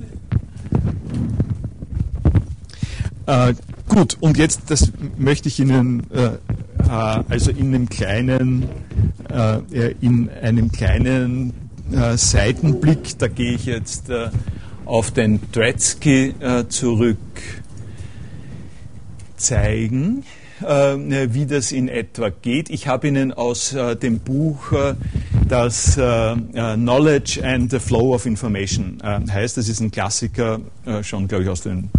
[3.26, 3.55] Äh,
[3.99, 8.68] gut, und jetzt das möchte ich Ihnen äh, äh also in einem kleinen,
[9.28, 11.53] äh, in einem kleinen
[11.92, 14.30] äh, Seitenblick, da gehe ich jetzt äh,
[14.84, 16.32] auf den Tretzky
[16.70, 17.18] zurück,
[19.36, 20.24] zeigen,
[20.61, 22.70] wie das in etwa geht.
[22.70, 24.72] Ich habe Ihnen aus dem Buch
[25.46, 30.61] das Knowledge and the Flow of Information heißt, das ist ein Klassiker,
[31.03, 31.90] schon glaube ich aus den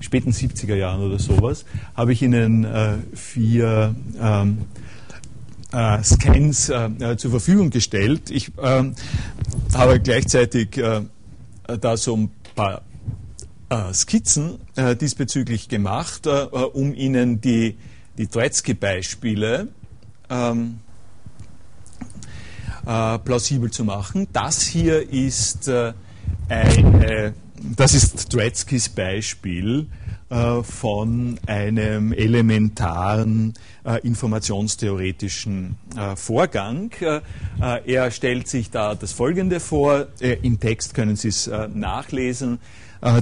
[0.00, 4.58] späten 70er Jahren oder sowas, habe ich Ihnen äh, vier ähm,
[5.72, 8.30] äh, Scans äh, zur Verfügung gestellt.
[8.30, 8.94] Ich ähm,
[9.74, 11.02] habe gleichzeitig äh,
[11.80, 12.82] da so ein paar
[13.68, 17.76] äh, Skizzen äh, diesbezüglich gemacht, um Ihnen die,
[18.16, 19.68] die Tretzky-Beispiele
[20.30, 20.78] ähm,
[22.84, 24.28] plausibel zu machen.
[24.32, 25.70] Das hier ist
[26.48, 27.34] eine
[27.76, 29.86] das ist Dretskys Beispiel
[30.30, 33.54] äh, von einem elementaren
[33.84, 36.90] äh, informationstheoretischen äh, Vorgang.
[37.00, 37.20] Äh,
[37.86, 40.06] er stellt sich da das Folgende vor.
[40.20, 42.58] Äh, Im Text können Sie es nachlesen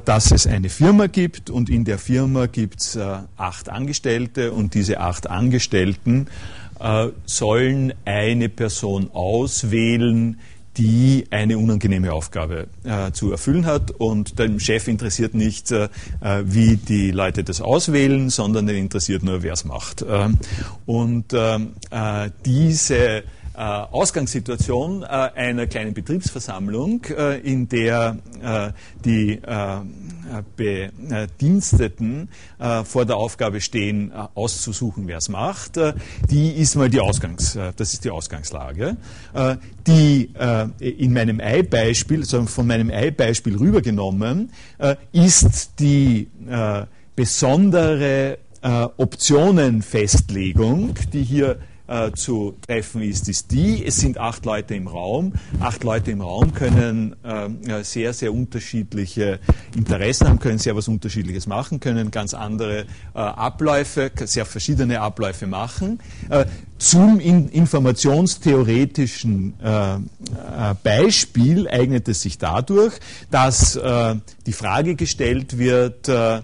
[0.06, 2.98] dass es eine Firma gibt und in der Firma gibt es
[3.36, 6.28] acht Angestellte und diese acht Angestellten
[7.26, 10.40] sollen eine Person auswählen,
[10.76, 13.90] die eine unangenehme Aufgabe äh, zu erfüllen hat.
[13.90, 15.88] Und dem Chef interessiert nicht, äh,
[16.44, 20.02] wie die Leute das auswählen, sondern den interessiert nur, wer es macht.
[20.02, 20.28] Äh,
[20.86, 23.24] und ähm, äh, diese
[23.56, 28.18] äh, Ausgangssituation äh, einer kleinen Betriebsversammlung, äh, in der
[29.02, 29.40] die
[30.56, 32.28] Bediensteten
[32.84, 35.78] vor der Aufgabe stehen, auszusuchen, wer es macht,
[36.30, 38.96] die ist mal die Ausgangs, das ist die Ausgangslage.
[39.86, 40.30] Die
[40.80, 44.50] in meinem Ei-Beispiel, also von meinem Ei-Beispiel rübergenommen,
[45.12, 46.28] ist die
[47.14, 54.88] besondere Optionenfestlegung, die hier äh, zu treffen ist, ist die, es sind acht Leute im
[54.88, 55.32] Raum.
[55.60, 59.40] Acht Leute im Raum können äh, sehr, sehr unterschiedliche
[59.76, 62.84] Interessen haben, können sehr was Unterschiedliches machen, können ganz andere äh,
[63.18, 66.00] Abläufe, sehr verschiedene Abläufe machen.
[66.28, 66.46] Äh,
[66.78, 69.98] zum in informationstheoretischen äh, äh,
[70.82, 72.94] Beispiel eignet es sich dadurch,
[73.30, 73.78] dass
[74.46, 76.40] die Frage gestellt wird, äh,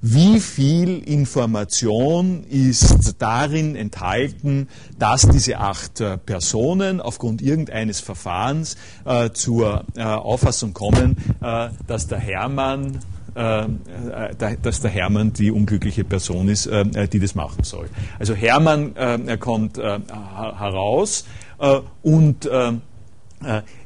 [0.00, 9.30] wie viel Information ist darin enthalten, dass diese acht äh, Personen aufgrund irgendeines Verfahrens äh,
[9.30, 11.16] zur Auffassung kommen,
[11.86, 12.98] dass der Hermann
[13.34, 16.70] dass der Hermann die unglückliche Person ist,
[17.12, 17.88] die das machen soll.
[18.18, 18.94] Also Hermann
[19.38, 21.26] kommt heraus
[22.02, 22.48] und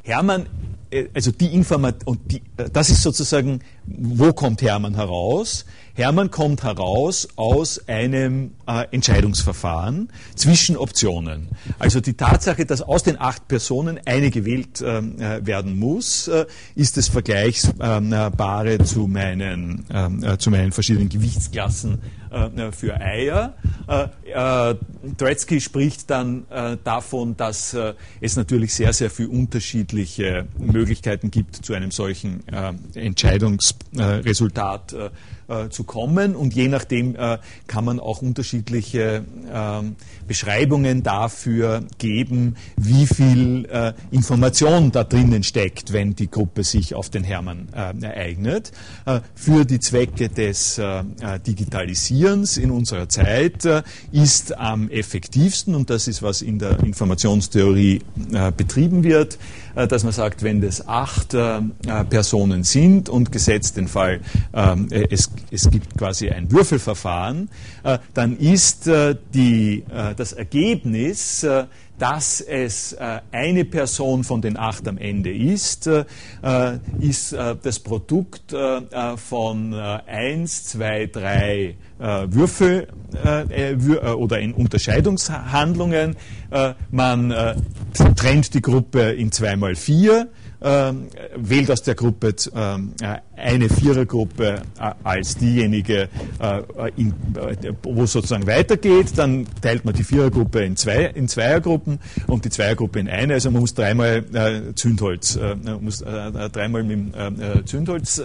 [0.03, 0.45] Hermann äh,
[1.13, 2.19] also die Information,
[2.57, 5.65] äh, das ist sozusagen, wo kommt Hermann heraus?
[5.93, 11.49] Hermann kommt heraus aus einem äh, Entscheidungsverfahren zwischen Optionen.
[11.79, 16.45] Also die Tatsache, dass aus den acht Personen eine gewählt ähm, äh, werden muss, äh,
[16.75, 22.20] ist das Vergleichbare zu meinen, ähm, äh, zu meinen verschiedenen Gewichtsklassen äh,
[22.71, 23.53] für Eier.
[23.87, 24.07] Äh,
[25.17, 26.45] Tretzky spricht dann
[26.83, 27.75] davon, dass
[28.21, 32.43] es natürlich sehr, sehr viele unterschiedliche Möglichkeiten gibt, zu einem solchen
[32.93, 34.95] Entscheidungsresultat
[35.51, 36.33] äh, zu kommen.
[36.33, 39.81] Und je nachdem äh, kann man auch unterschiedliche äh,
[40.31, 47.09] Beschreibungen dafür geben, wie viel äh, Information da drinnen steckt, wenn die Gruppe sich auf
[47.09, 48.71] den Hermann äh, ereignet.
[49.05, 50.79] Äh, für die Zwecke des
[51.45, 53.67] Digitalisierens in unserer Zeit
[54.11, 58.01] ist am effektivsten, und das ist, was in der Informationstheorie
[58.55, 59.37] betrieben wird,
[59.75, 61.35] dass man sagt, wenn das acht
[62.09, 64.21] Personen sind und gesetzt den Fall,
[65.09, 67.49] es es gibt quasi ein Würfelverfahren,
[67.83, 71.45] äh, dann ist äh, die, äh, das Ergebnis,
[72.01, 72.97] dass es
[73.31, 75.87] eine Person von den acht am Ende ist,
[76.99, 78.55] ist das Produkt
[79.17, 82.87] von eins, zwei, drei Würfel
[84.17, 86.15] oder in Unterscheidungshandlungen.
[86.89, 87.35] Man
[88.15, 90.27] trennt die Gruppe in zwei mal vier
[90.61, 96.09] ähm, wählt aus der Gruppe ähm, äh, eine Vierergruppe äh, als diejenige,
[96.39, 96.61] äh,
[96.95, 99.13] in, äh, wo es sozusagen weitergeht.
[99.15, 103.33] Dann teilt man die Vierergruppe in, zwei, in Zweiergruppen und die Zweiergruppe in eine.
[103.33, 108.21] Also man muss dreimal äh, Zündholz, äh, muss dreimal mit dem Zündholz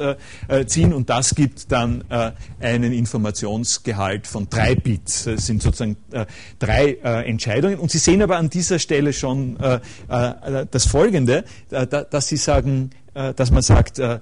[0.66, 2.04] ziehen und das gibt dann
[2.60, 5.24] einen Informationsgehalt von drei Bits.
[5.24, 5.96] Das sind sozusagen
[6.58, 7.78] drei Entscheidungen.
[7.78, 9.56] Und Sie sehen aber an dieser Stelle schon
[10.08, 14.18] das Folgende, dass dass Sie sagen, äh, dass man sagt, äh,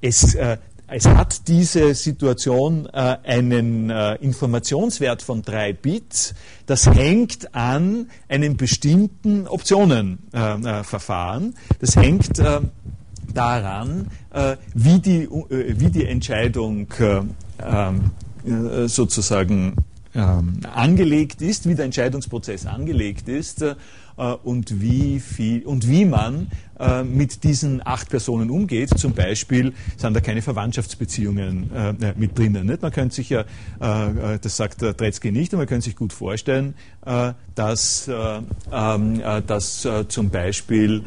[0.00, 0.56] es, äh,
[0.88, 6.32] es hat diese Situation einen Informationswert von drei Bits.
[6.66, 11.56] Das hängt an einem bestimmten Optionenverfahren.
[11.80, 12.40] Das hängt
[13.34, 14.06] daran,
[14.74, 16.86] wie die, wie die Entscheidung
[17.60, 18.12] ähm,
[18.86, 19.74] sozusagen
[20.14, 23.64] ähm, angelegt ist, wie der Entscheidungsprozess angelegt ist
[24.44, 26.46] und wie viel und wie man
[26.78, 28.98] äh, mit diesen acht Personen umgeht.
[28.98, 32.66] Zum Beispiel sind da keine Verwandtschaftsbeziehungen äh, äh mit drinnen.
[32.66, 32.82] Nicht?
[32.82, 33.44] Man könnte sich ja,
[33.80, 36.74] äh, äh das sagt der Tretzky nicht, aber man könnte sich gut vorstellen,
[37.06, 41.02] äh, dass, ähm, dass zum Beispiel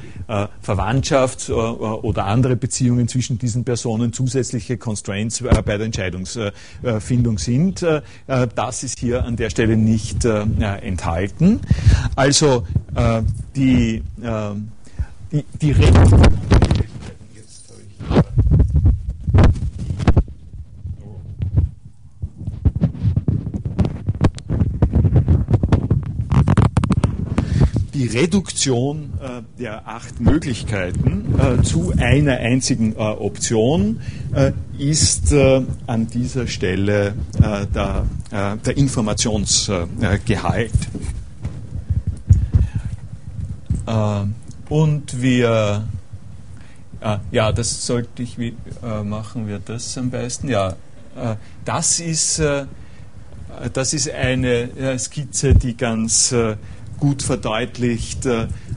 [0.62, 7.86] Verwandtschaft oder andere Beziehungen zwischen diesen Personen zusätzliche Constraints bei der Entscheidungsfindung sind.
[8.56, 11.60] das ist hier an der Stelle nicht enthalten.
[12.16, 12.66] Also
[13.56, 14.72] die ähm,
[15.32, 16.40] die, die Reduktion
[28.00, 34.00] die Reduktion äh, der acht Möglichkeiten äh, zu einer einzigen äh, Option
[34.34, 40.72] äh, ist äh, an dieser Stelle äh, der, der Informationsgehalt.
[44.70, 45.88] Und wir,
[47.02, 50.48] äh, ja, das sollte ich, wie äh, machen wir das am besten?
[50.48, 50.76] Ja,
[51.16, 52.66] äh, das ist, äh,
[53.74, 56.56] das ist eine äh, Skizze, die ganz äh,
[57.00, 58.28] gut verdeutlicht,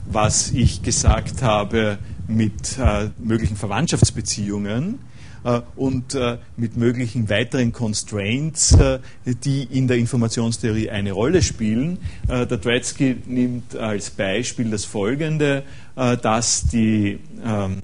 [0.06, 2.78] was ich gesagt habe mit
[3.18, 5.00] möglichen Verwandtschaftsbeziehungen.
[5.44, 11.98] Äh, und äh, mit möglichen weiteren Constraints, äh, die in der Informationstheorie eine Rolle spielen.
[12.28, 15.64] Der Dreitzky nimmt als Beispiel das folgende,
[15.94, 17.78] dass die, ähm,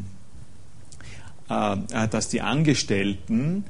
[1.49, 3.65] dass die Angestellten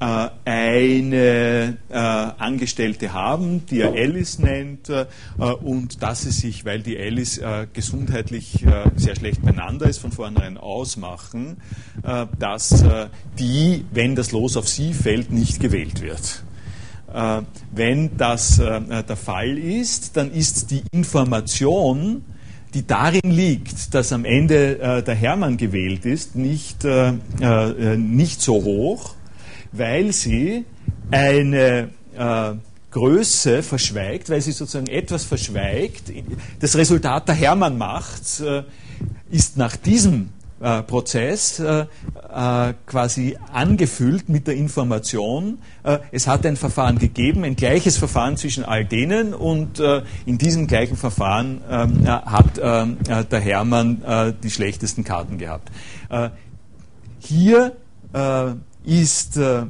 [0.00, 5.06] eine äh, Angestellte haben, die er Alice nennt, äh,
[5.38, 10.12] und dass sie sich, weil die Alice äh, gesundheitlich äh, sehr schlecht beieinander ist, von
[10.12, 11.58] vornherein ausmachen,
[12.02, 12.84] äh, dass
[13.38, 16.44] die, wenn das Los auf sie fällt, nicht gewählt wird.
[17.72, 22.24] wenn das der Fall ist, dann ist die Information,
[22.74, 29.14] die darin liegt, dass am Ende der Hermann gewählt ist, nicht, nicht so hoch
[29.76, 30.64] weil sie
[31.10, 32.52] eine äh,
[32.90, 36.12] Größe verschweigt, weil sie sozusagen etwas verschweigt.
[36.60, 38.62] Das Resultat der Hermann macht äh,
[39.30, 46.46] ist nach diesem äh, Prozess äh, äh, quasi angefüllt mit der Information, äh, es hat
[46.46, 49.82] ein Verfahren gegeben, ein gleiches Verfahren zwischen all denen und
[50.24, 55.70] in diesem gleichen Verfahren ähm, hat der Hermann die schlechtesten Karten gehabt.
[57.18, 57.72] hier
[58.84, 59.66] ist äh, äh,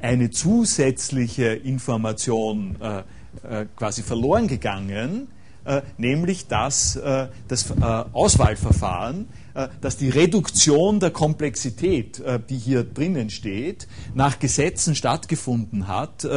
[0.00, 3.02] eine zusätzliche Information äh,
[3.76, 5.28] quasi verloren gegangen,
[5.96, 6.98] nämlich dass
[7.48, 9.28] das Auswahlverfahren,
[9.80, 16.28] dass die Reduktion der Komplexität, die hier drinnen steht, nach Gesetzen stattgefunden hat,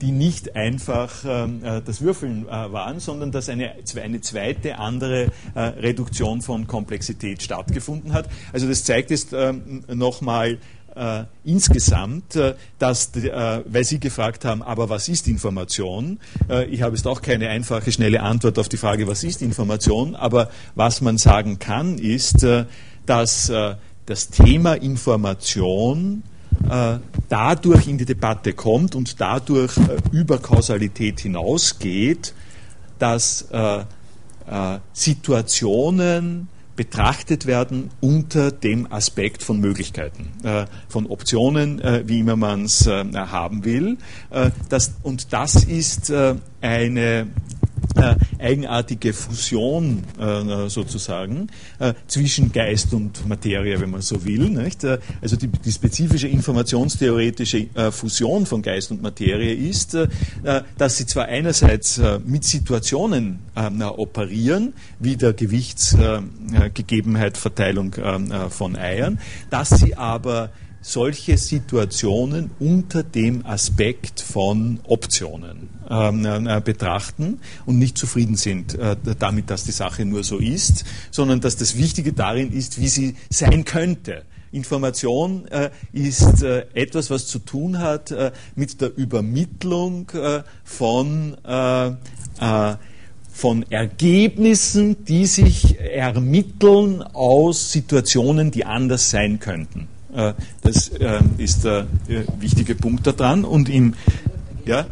[0.00, 6.68] die nicht einfach ähm, das Würfeln waren, sondern dass eine, eine zweite andere Reduktion von
[6.68, 8.28] Komplexität stattgefunden hat.
[8.52, 10.58] Also das zeigt jetzt ähm, nochmal,
[10.98, 16.18] äh, insgesamt, äh, dass, äh, weil Sie gefragt haben, aber was ist Information?
[16.50, 20.16] Äh, ich habe jetzt auch keine einfache, schnelle Antwort auf die Frage, was ist Information,
[20.16, 22.64] aber was man sagen kann, ist, äh,
[23.06, 23.76] dass äh,
[24.06, 26.22] das Thema Information
[27.28, 29.74] dadurch in die Debatte kommt und dadurch
[30.10, 32.34] über Kausalität hinausgeht,
[32.98, 33.46] dass
[34.92, 42.66] Situationen, betrachtet werden unter dem Aspekt von Möglichkeiten, äh, von Optionen, äh, wie immer man
[42.66, 43.98] es äh, haben will.
[45.02, 46.12] Und das ist
[46.60, 47.26] eine
[47.96, 51.48] äh, eigenartige Fusion äh, sozusagen
[51.78, 54.48] äh, zwischen Geist und Materie, wenn man so will.
[54.48, 54.84] Nicht?
[54.84, 60.08] Äh, also die, die, spezifische informationstheoretische äh, Fusion von Geist und Materie ist, äh,
[60.76, 63.40] dass sie zwar einerseits mit Situationen
[63.96, 67.94] operieren, wie der Gewichtsgegebenheit, Verteilung
[68.50, 69.18] von Eiern,
[69.50, 70.50] dass sie aber
[70.88, 78.96] solche Situationen unter dem Aspekt von Optionen ähm, äh, betrachten und nicht zufrieden sind äh,
[79.18, 83.16] damit, dass die Sache nur so ist, sondern dass das Wichtige darin ist, wie sie
[83.28, 84.22] sein könnte.
[84.50, 91.36] Information äh, ist äh, etwas, was zu tun hat äh, mit der Übermittlung äh, von,
[93.30, 99.86] von Ergebnissen, die sich ermitteln aus Situationen, die anders sein könnten.
[100.14, 100.32] Äh,
[100.62, 103.44] das äh, ist der äh, wichtige Punkt daran.
[103.44, 103.94] Und im,
[104.64, 104.86] ja?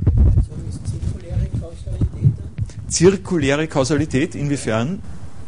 [2.89, 5.01] Zirkuläre Kausalität, inwiefern?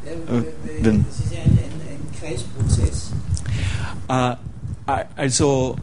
[0.04, 1.58] das ist ja ein,
[2.18, 3.10] Kreisprozess.
[5.26, 5.76] Also,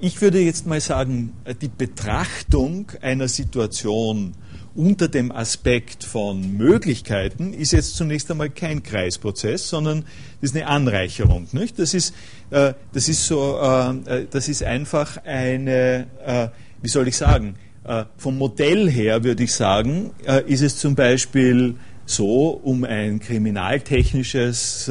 [0.00, 4.34] ich würde jetzt mal sagen, die Betrachtung einer Situation
[4.76, 10.04] unter dem Aspekt von Möglichkeiten ist jetzt zunächst einmal kein Kreisprozess, sondern
[10.40, 11.48] das ist eine Anreicherung.
[11.52, 11.78] Nicht?
[11.78, 12.14] Das, ist,
[12.50, 16.48] äh, das, ist so, äh, äh, das ist einfach eine, äh,
[16.82, 17.54] wie soll ich sagen,
[17.84, 23.18] äh, vom Modell her würde ich sagen, äh, ist es zum Beispiel so, um ein
[23.18, 24.88] kriminaltechnisches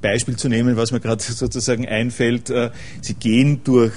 [0.00, 2.52] Beispiel zu nehmen, was mir gerade sozusagen einfällt.
[3.00, 3.92] Sie gehen durch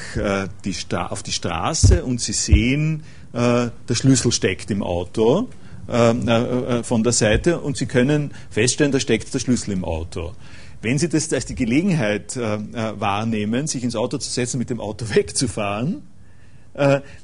[0.66, 3.04] die auf die Straße und Sie sehen,
[3.34, 5.48] der Schlüssel steckt im Auto
[5.92, 10.34] äh, äh, von der Seite und Sie können feststellen, da steckt der Schlüssel im Auto.
[10.82, 15.06] Wenn Sie das als die Gelegenheit wahrnehmen, sich ins Auto zu setzen, mit dem Auto
[15.14, 16.02] wegzufahren,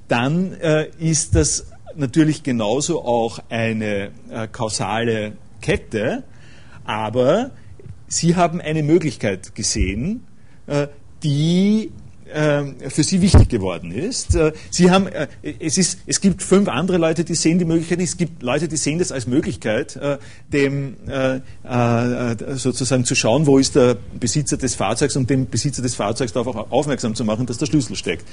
[0.08, 0.52] dann
[1.00, 4.12] ist das natürlich genauso auch eine
[4.52, 6.24] kausale Kette,
[6.84, 7.50] aber
[8.08, 10.28] Sie haben eine Möglichkeit gesehen,
[11.24, 11.92] die
[12.28, 14.36] für Sie wichtig geworden ist.
[14.36, 15.28] Äh, Sie haben, äh,
[15.60, 18.78] es, ist, es gibt fünf andere Leute, die sehen die Möglichkeit, es gibt Leute, die
[18.78, 20.18] sehen das als Möglichkeit, äh,
[20.52, 20.98] dem
[22.56, 26.72] sozusagen zu schauen, wo ist der Besitzer des Fahrzeugs und dem Besitzer des Fahrzeugs darauf
[26.72, 28.26] aufmerksam zu machen, dass der Schlüssel steckt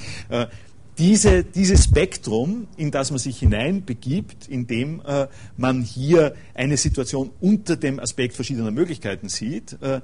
[0.99, 5.27] diese, dieses Spektrum, in das man sich hineinbegibt, indem äh,
[5.57, 10.01] man hier eine Situation unter dem Aspekt verschiedener Möglichkeiten sieht, äh,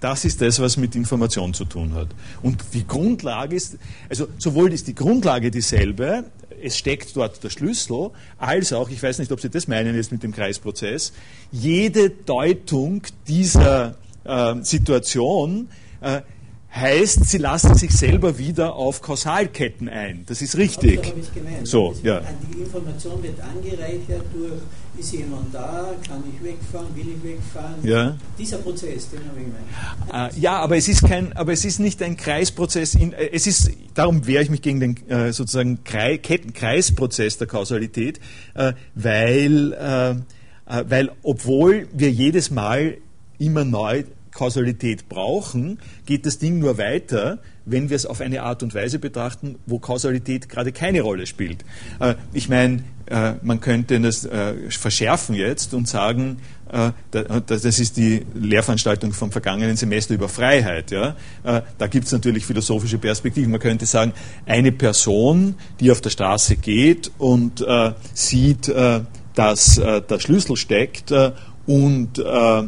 [0.00, 2.08] das ist das, was mit Information zu tun hat.
[2.42, 6.24] Und die Grundlage ist, also sowohl ist die Grundlage dieselbe,
[6.62, 10.12] es steckt dort der Schlüssel, als auch, ich weiß nicht, ob Sie das meinen jetzt
[10.12, 11.12] mit dem Kreisprozess,
[11.52, 15.68] jede Deutung dieser äh, Situation
[16.00, 16.20] äh,
[16.74, 20.24] heißt, sie lassen sich selber wieder auf Kausalketten ein.
[20.26, 21.00] Das ist richtig.
[21.00, 21.66] Das ich gemeint.
[21.66, 22.20] So, ja.
[22.52, 24.60] Die Information wird angereichert durch,
[24.98, 27.76] ist jemand da, kann ich wegfahren, will ich wegfahren.
[27.82, 28.16] Ja.
[28.38, 30.34] Dieser Prozess, den habe ich gemeint.
[30.36, 32.94] Äh, ja, aber es ist kein, aber es ist nicht ein Kreisprozess.
[32.94, 37.46] In, äh, es ist, darum wehre ich mich gegen den äh, sozusagen Krei, Kettenkreisprozess der
[37.46, 38.20] Kausalität,
[38.54, 42.98] äh, weil, äh, äh, weil obwohl wir jedes Mal
[43.38, 44.04] immer neu
[44.38, 49.00] Kausalität brauchen, geht das Ding nur weiter, wenn wir es auf eine Art und Weise
[49.00, 51.64] betrachten, wo Kausalität gerade keine Rolle spielt.
[51.98, 56.38] Äh, ich meine, äh, man könnte das äh, verschärfen jetzt und sagen,
[57.10, 60.92] das ist die Lehrveranstaltung vom vergangenen Semester über Freiheit.
[60.92, 63.50] Da gibt es natürlich philosophische Perspektiven.
[63.50, 64.12] Man könnte sagen,
[64.44, 67.64] eine Person, die auf der Straße geht und
[68.12, 68.70] sieht,
[69.34, 71.10] dass der Schlüssel steckt
[71.64, 72.62] und äh,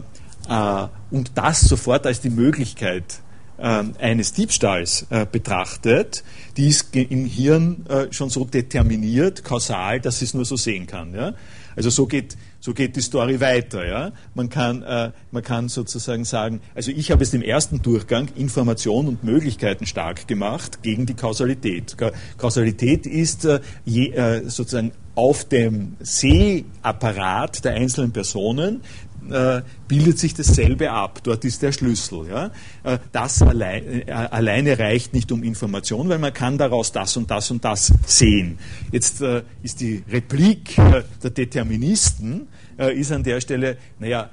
[1.11, 3.21] und das sofort als die Möglichkeit
[3.59, 6.25] äh, eines Diebstahls äh, betrachtet,
[6.57, 11.15] die ist im Hirn schon so determiniert, kausal, dass es nur so sehen kann.
[11.15, 11.35] Ja?
[11.77, 13.87] Also so geht, so geht die Story weiter.
[13.87, 14.13] Ja?
[14.35, 19.09] Man, kann, äh, man kann sozusagen sagen, also ich habe es im ersten Durchgang Information
[19.09, 21.97] und Möglichkeiten stark gemacht gegen die Kausalität.
[22.39, 28.83] Kausalität ist äh, je, äh, sozusagen auf dem Sehapparat der einzelnen Personen
[29.31, 31.20] äh, bildet sich dasselbe ab.
[31.22, 32.28] Dort ist der Schlüssel.
[32.28, 32.51] Ja?
[32.83, 37.31] Äh, das allein, äh, alleine reicht nicht um Information, weil man kann daraus das und
[37.31, 38.59] das und das sehen.
[38.93, 42.49] Jetzt äh, ist die Replik der Deterministen
[42.95, 44.31] ist an der Stelle, naja,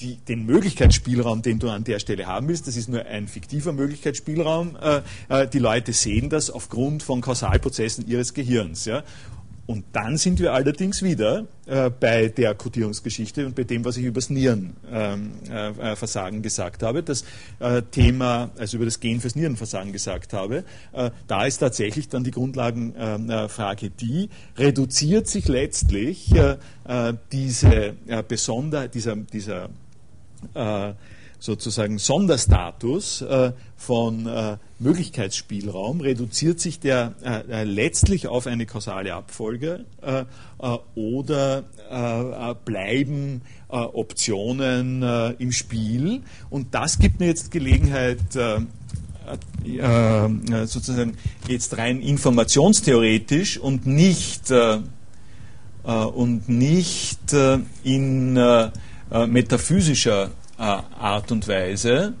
[0.00, 3.74] die, den Möglichkeitsspielraum, den du an der Stelle haben willst, das ist nur ein fiktiver
[3.74, 4.78] Möglichkeitsspielraum.
[5.52, 8.86] die Leute sehen das aufgrund von Kausalprozessen ihres Gehirns.
[8.86, 9.02] Ja?
[9.66, 14.04] Und dann sind wir allerdings wieder äh, bei der Kodierungsgeschichte und bei dem, was ich
[14.04, 17.24] über das Nierenversagen ähm, äh, gesagt habe, das
[17.60, 20.64] äh, Thema, also über das Gen fürs Nierenversagen gesagt habe.
[20.92, 27.94] Äh, da ist tatsächlich dann die Grundlagenfrage die, reduziert sich letztlich äh, äh, diese
[28.28, 29.70] Besonder, dieser, dieser
[31.44, 39.84] sozusagen Sonderstatus äh, von äh, Möglichkeitsspielraum reduziert sich der äh, letztlich auf eine kausale Abfolge
[40.94, 41.64] oder
[42.64, 45.02] bleiben Optionen
[45.38, 46.22] im Spiel.
[46.50, 48.18] Und das gibt mir jetzt Gelegenheit,
[50.64, 51.16] sozusagen
[51.48, 54.52] jetzt rein informationstheoretisch und nicht,
[55.82, 57.34] und nicht
[57.84, 58.34] in
[59.10, 60.30] metaphysischer
[60.64, 62.14] Art und Weise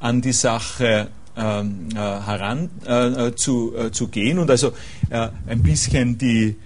[0.00, 4.72] an die Sache ähm, äh, heran äh, zu, zu gehen und also
[5.10, 6.56] ein bisschen die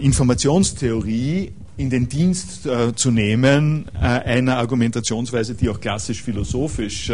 [0.00, 7.10] Informationstheorie in den Dienst zu nehmen einer Argumentationsweise, die auch klassisch philosophisch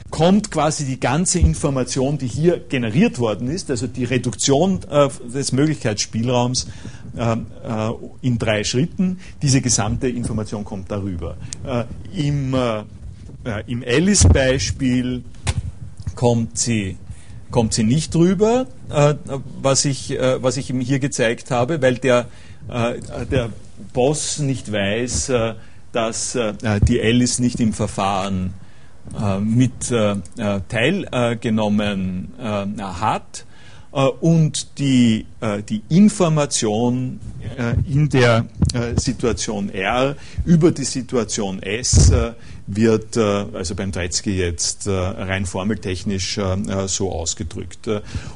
[0.10, 4.80] kommt quasi die ganze Information, die hier generiert worden ist, also die Reduktion
[5.34, 6.68] des Möglichkeitsspielraums
[8.22, 9.20] in drei Schritten.
[9.42, 11.38] Diese gesamte Information kommt darüber.
[12.16, 12.56] Im,
[13.68, 15.24] im Alice-Beispiel
[16.16, 16.98] kommt sie
[17.54, 19.14] kommt sie nicht drüber, äh,
[19.62, 22.26] was, ich, äh, was ich ihm hier gezeigt habe, weil der,
[22.68, 22.96] äh,
[23.32, 23.50] der
[23.94, 25.54] Boss nicht weiß, äh,
[25.92, 28.56] dass äh, die Alice nicht im Verfahren
[29.18, 29.94] äh, mit
[30.70, 32.34] teilgenommen
[32.80, 33.46] hat
[33.94, 35.26] und die,
[35.70, 37.20] die Information
[37.88, 38.46] in der
[38.96, 40.16] Situation R
[40.46, 42.12] über die Situation S
[42.68, 47.90] wird äh, also beim Treizky jetzt äh, rein formeltechnisch äh, so ausgedrückt.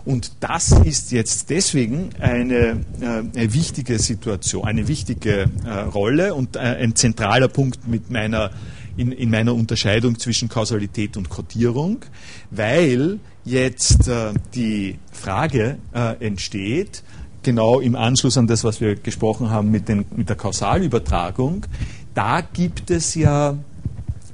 [0.05, 5.49] Und das ist jetzt deswegen eine, eine wichtige Situation, eine wichtige
[5.93, 8.51] Rolle und ein zentraler Punkt mit meiner,
[8.97, 11.99] in, in meiner Unterscheidung zwischen Kausalität und Kodierung,
[12.51, 14.09] weil jetzt
[14.53, 15.77] die Frage
[16.19, 17.03] entsteht,
[17.43, 21.65] genau im Anschluss an das, was wir gesprochen haben mit, den, mit der Kausalübertragung,
[22.13, 23.57] da gibt es ja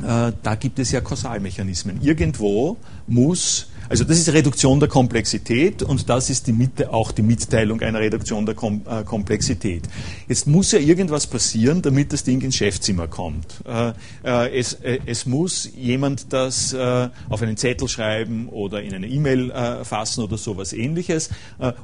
[0.01, 2.01] da gibt es ja Kausalmechanismen.
[2.01, 7.21] Irgendwo muss also das ist Reduktion der Komplexität und das ist die Mitte, auch die
[7.21, 9.83] Mitteilung einer Reduktion der Kom äh, Komplexität.
[10.27, 13.45] Jetzt muss ja irgendwas passieren, damit das Ding ins Chefzimmer kommt.
[13.65, 18.93] Äh, äh, es, äh, es, muss jemand das äh, auf einen Zettel schreiben oder in
[18.93, 21.29] eine E-Mail äh, fassen oder sowas ähnliches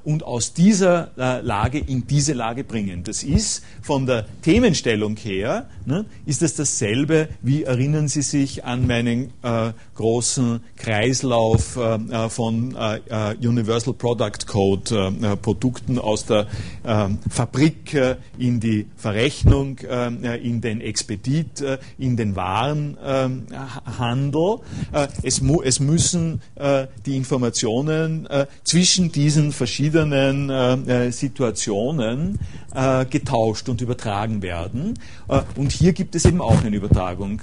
[0.03, 3.03] und aus dieser Lage in diese Lage bringen.
[3.03, 8.87] Das ist von der Themenstellung her, ne, ist das dasselbe, wie erinnern Sie sich an
[8.87, 9.31] meinen
[9.99, 16.47] großen Kreislauf äh, von äh, Universal Product Code äh, Produkten aus der
[17.29, 17.95] Fabrik
[18.37, 21.63] in die Verrechnung, in den Expedit,
[21.97, 23.39] in den Warenhandel.
[25.21, 25.41] Es,
[25.79, 26.41] müssen
[27.05, 28.27] die Informationen
[28.63, 32.39] zwischen diesen verschiedenen Situationen
[33.09, 34.97] getauscht und übertragen werden.
[35.55, 37.39] und hier gibt es eben auch eine Übertragung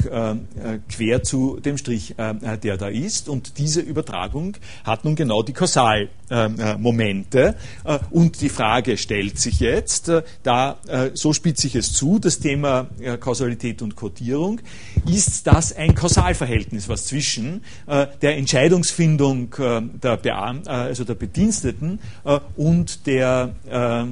[0.89, 2.17] quer zu dem Strich,
[2.55, 3.29] der da ist.
[3.29, 7.57] Und diese Übertragung hat nun genau die Kausalmomente.
[7.85, 12.21] Äh, und die Frage stellt sich jetzt, äh, da äh, so spitze ich es zu,
[12.21, 12.87] das Thema
[13.21, 14.61] Kausalität und Kodierung,
[15.11, 19.55] ist das ein Kausalverhältnis, was zwischen der Entscheidungsfindung
[20.03, 22.01] der, Beam also der Bediensteten
[22.57, 24.05] und der äh,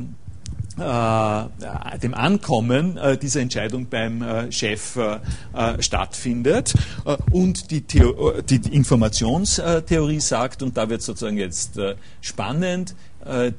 [0.77, 5.19] dem Ankommen äh, dieser Entscheidung beim äh, Chef äh,
[5.55, 6.75] äh, stattfindet.
[7.05, 11.79] Äh, und die, Theo die Informationstheorie sagt, und da wird sozusagen jetzt
[12.21, 12.95] spannend,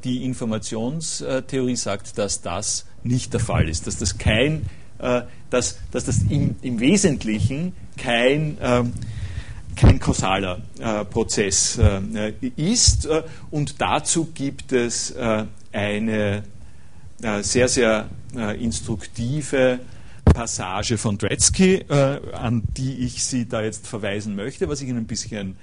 [0.03, 4.67] die Informationstheorie sagt, dass das nicht der Fall ist, dass das kein,
[5.49, 8.93] dass, dass das im, im Wesentlichen kein ähm,
[9.75, 13.09] kein kausaler äh, Prozess äh, ist.
[13.51, 16.41] und dazu gibt es äh, eine äh,
[17.41, 19.79] sehr, sehr äh, instruktive
[20.25, 24.99] Passage von Dretzky, äh, an die ich Sie da jetzt verweisen möchte, was ich Ihnen
[24.99, 25.55] ein bisschen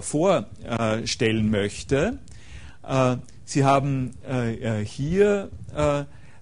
[0.00, 2.18] vorstellen möchte.
[3.44, 4.14] Sie haben
[4.82, 5.50] hier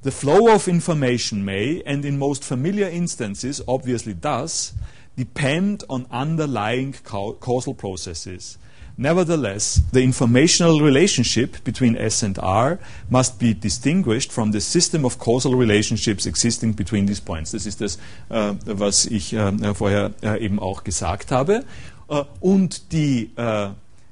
[0.06, 4.74] The flow of information may, and in most familiar instances obviously does,
[5.16, 8.58] depend on underlying causal processes.
[8.98, 12.78] Nevertheless, the informational relationship between S and R
[13.10, 17.50] must be distinguished from the system of causal relationships existing between these points.
[17.50, 17.98] Das ist das,
[18.30, 21.64] äh, was ich äh, vorher äh, eben auch gesagt habe.
[22.08, 23.66] Äh, und die äh,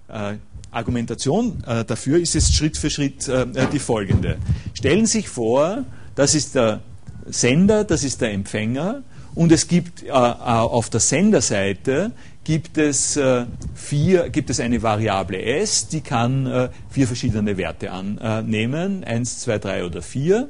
[0.09, 0.37] äh,
[0.70, 3.30] Argumentation dafür ist jetzt Schritt für Schritt
[3.72, 4.39] die folgende.
[4.72, 5.85] Stellen Sie sich vor,
[6.16, 6.80] das ist der
[7.26, 9.05] Sender, das ist der Empfänger
[9.37, 12.11] und es gibt auf der Senderseite
[12.45, 17.91] gibt es, äh, vier, gibt es eine Variable s, die kann äh, vier verschiedene Werte
[17.91, 20.49] annehmen, 1, 2, 3 oder 4.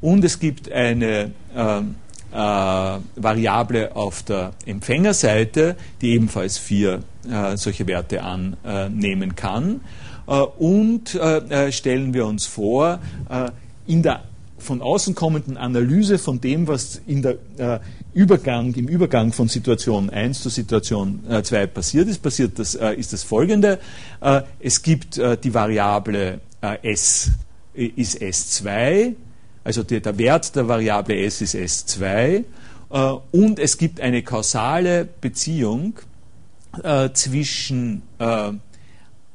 [0.00, 1.94] Und es gibt eine ähm,
[2.32, 9.80] äh, Variable auf der Empfängerseite, die ebenfalls vier äh, solche Werte annehmen kann.
[10.26, 13.00] Äh, und äh, stellen wir uns vor,
[13.86, 14.22] in der
[14.58, 17.80] von außen kommenden Analyse von dem, was in der äh,
[18.14, 22.92] Übergang, im Übergang von Situation 1 zu Situation äh, 2 passiert ist, passiert das, äh,
[22.94, 23.78] ist das folgende.
[24.20, 27.30] Äh, es gibt äh, die Variable äh, s
[27.74, 29.14] ist S2,
[29.64, 32.44] also der Wert der Variable s ist S2
[33.30, 35.94] und es gibt eine kausale Beziehung
[37.14, 38.02] zwischen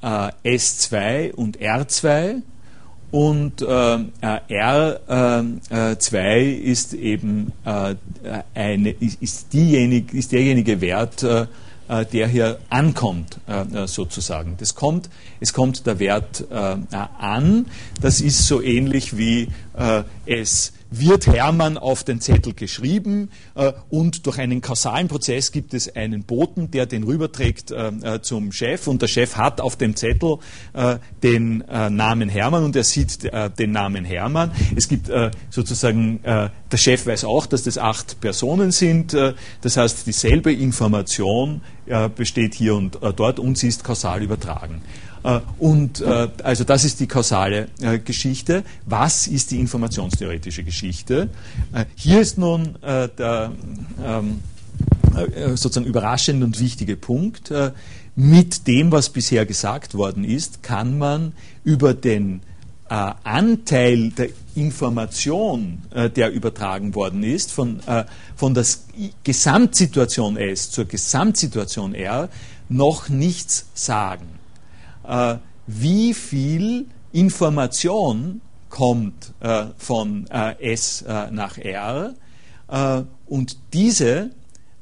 [0.04, 2.44] S2 und R2
[3.12, 7.96] und äh, R2 äh, ist eben äh,
[8.54, 11.48] eine, ist, diejenige, ist derjenige Wert, äh,
[11.88, 14.56] äh, der hier ankommt, äh, sozusagen.
[14.58, 17.68] Das kommt, es kommt der Wert an.
[18.02, 19.48] Das ist so ähnlich wie
[20.26, 25.96] es wird Hermann auf den Zettel geschrieben äh, und durch einen kausalen Prozess gibt es
[25.96, 29.96] einen Boten, der den rüberträgt äh, äh zum Chef und der Chef hat auf dem
[29.96, 30.38] Zettel
[30.74, 34.52] äh, den äh, Namen Hermann und er sieht äh, den Namen Hermann.
[34.76, 35.10] Es gibt
[35.50, 41.62] sozusagen, der Chef weiß auch, dass das acht Personen sind, das heißt dieselbe Information
[42.16, 44.82] besteht hier und dort und sie ist kausal übertragen.
[45.28, 48.64] Äh, und äh, also das ist die kausale äh, Geschichte.
[48.86, 51.30] Was ist die informationstheoretische Geschichte?
[51.96, 53.52] Hier ist nun der
[54.04, 54.40] ähm,
[55.56, 57.52] sozusagen überraschende und wichtige Punkt.
[58.16, 62.42] Mit dem, was bisher gesagt worden ist, kann man über den
[62.88, 65.80] Anteil der Information,
[66.16, 67.82] der übertragen worden ist, von,
[68.36, 68.66] von der
[69.24, 72.30] Gesamtsituation S zur Gesamtsituation R,
[72.70, 74.37] noch nichts sagen äh,
[75.68, 82.14] wie viel Information kommt äh, von äh, S äh, nach R.
[82.68, 84.32] Äh, und diese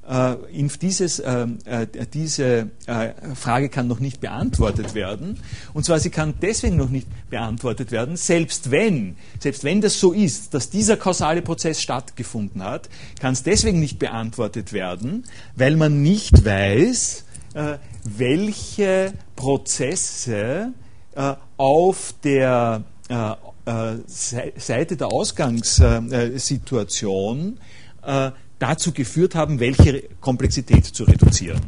[0.07, 0.35] äh,
[0.81, 5.39] dieses, äh, äh, diese äh, Frage kann noch nicht beantwortet werden.
[5.73, 10.13] Und zwar, sie kann deswegen noch nicht beantwortet werden, selbst wenn, selbst wenn das so
[10.13, 15.23] ist, dass dieser kausale Prozess stattgefunden hat, kann es deswegen nicht beantwortet werden,
[15.55, 20.71] weil man nicht weiß, äh, welche Prozesse
[21.15, 22.83] äh, auf der
[24.07, 27.59] Seite der Ausgangssituation
[28.59, 31.61] dazu geführt haben, welche Komplexität zu reduzieren.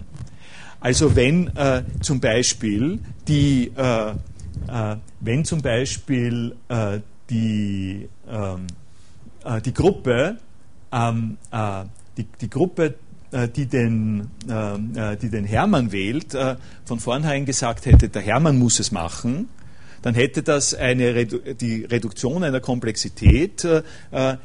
[0.80, 7.00] Also wenn äh, zum Beispiel die, äh, äh, wenn zum Beispiel äh,
[7.30, 8.68] die, ähm,
[9.44, 10.38] äh, die Gruppe,
[10.92, 11.84] ähm, äh,
[12.18, 12.96] die, die Gruppe
[13.32, 16.38] die den, die den Hermann wählt,
[16.86, 19.50] von vornherein gesagt hätte, der Hermann muss es machen,
[20.02, 23.82] dann hätte das eine die Reduktion einer Komplexität äh,
[24.12, 24.38] äh,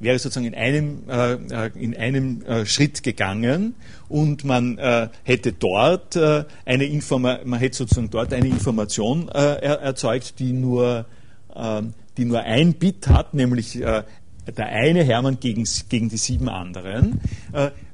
[0.00, 3.74] wäre sozusagen in einem, äh, äh in einem äh, Schritt gegangen
[4.08, 6.16] und man äh, hätte dort
[6.64, 11.04] eine man hätte sozusagen dort eine Information er erzeugt, die nur,
[12.16, 13.80] die nur ein Bit hat, nämlich
[14.46, 17.20] der eine Hermann gegen, gegen die sieben anderen.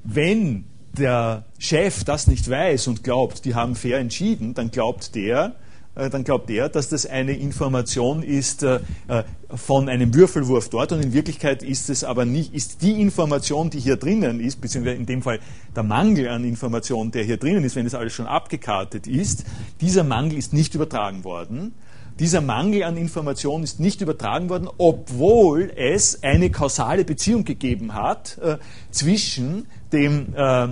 [0.05, 0.65] wenn
[0.97, 5.57] der Chef das nicht weiß und glaubt, die haben fair entschieden, dann glaubt der,
[5.97, 9.25] äh, dann glaubt er, dass das eine Information ist äh, äh,
[9.55, 13.81] von einem Würfelwurf dort und in Wirklichkeit ist es aber nicht, ist die Information, die
[13.81, 15.41] hier drinnen ist, beziehungsweise in dem Fall
[15.75, 19.45] der Mangel an Information, der hier drinnen ist, wenn das alles schon abgekartet ist,
[19.81, 21.75] dieser Mangel ist nicht übertragen worden.
[22.19, 28.39] Dieser Mangel an Information ist nicht übertragen worden, obwohl es eine kausale Beziehung gegeben hat
[28.39, 28.57] äh,
[28.91, 30.69] zwischen dem, äh, äh,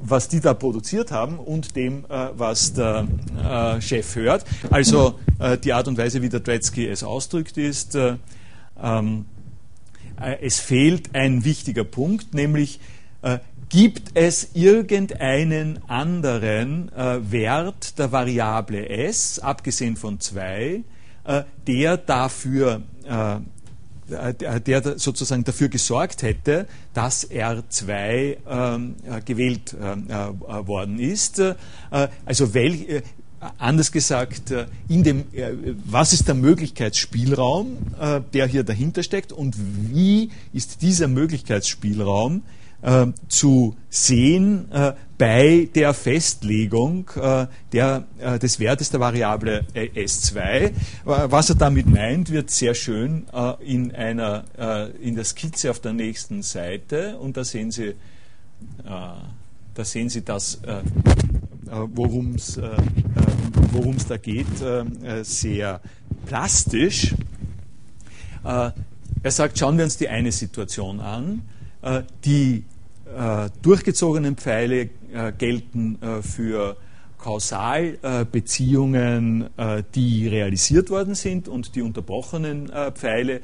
[0.00, 3.06] was die da produziert haben und dem, äh, was der
[3.38, 4.44] äh, Chef hört.
[4.70, 8.16] Also äh, die Art und Weise, wie der Dwetzky es ausdrückt, ist, äh,
[8.82, 9.26] ähm,
[10.40, 12.78] es fehlt ein wichtiger Punkt, nämlich
[13.70, 20.82] gibt es irgendeinen anderen Wert der Variable s, abgesehen von 2,
[21.66, 22.82] der dafür
[24.10, 31.40] äh, der sozusagen dafür gesorgt hätte, dass R2 ähm, äh, gewählt äh, worden ist.
[32.24, 33.02] also welch,
[33.58, 34.52] anders gesagt,
[34.88, 35.24] in dem,
[35.84, 37.78] was ist der Möglichkeitsspielraum,
[38.32, 42.42] der hier dahinter steckt und wie ist dieser Möglichkeitsspielraum
[42.82, 49.88] äh, zu sehen äh, bei der Festlegung äh, der, äh, des Wertes der Variable äh,
[49.88, 50.72] S2.
[51.04, 54.44] Was er damit meint, wird sehr schön äh, in, einer,
[55.02, 57.94] in der Skizze auf der nächsten Seite und da sehen Sie,
[58.84, 60.60] da sehen Sie das,
[61.64, 62.56] worum es
[64.08, 64.46] da geht,
[65.22, 65.80] sehr
[66.26, 67.14] plastisch.
[68.42, 68.72] Er
[69.24, 71.42] sagt, schauen wir uns die eine Situation an.
[72.24, 72.64] Die
[73.16, 76.76] äh, durchgezogenen Pfeile äh, gelten äh, für
[77.18, 79.50] Kausalbeziehungen,
[79.94, 83.42] die realisiert worden sind und die unterbrochenen Pfeile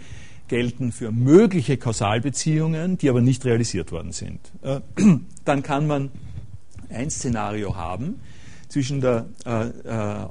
[0.48, 4.40] gelten für mögliche Kausalbeziehungen, die aber nicht realisiert worden sind.
[5.44, 6.10] Dann kann man
[6.88, 8.18] ein Szenario haben
[8.70, 9.26] zwischen der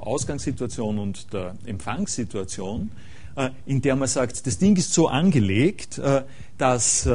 [0.00, 2.90] Ausgangssituation und der Empfangssituation,
[3.64, 6.00] in der man sagt, das Ding ist so angelegt,
[6.58, 7.08] dass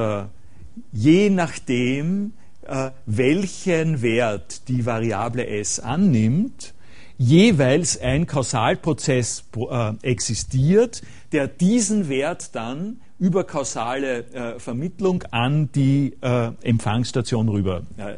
[0.91, 2.33] je nachdem,
[2.63, 6.73] äh, welchen Wert die Variable s annimmt,
[7.17, 11.01] jeweils ein Kausalprozess äh, existiert,
[11.31, 18.13] der diesen Wert dann über kausale äh, Vermittlung an die äh, Empfangsstation rüber äh,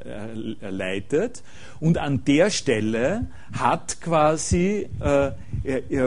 [0.64, 1.44] äh leitet.
[1.82, 5.32] Und an der Stelle hat quasi, äh,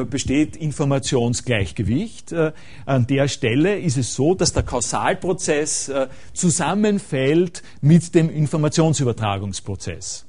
[0.08, 2.32] besteht Informationsgleichgewicht.
[2.32, 2.52] Äh,
[2.86, 5.92] an der Stelle ist es so, dass der Kausalprozess
[6.32, 10.24] zusammenfällt mit dem Informationsübertragungsprozess.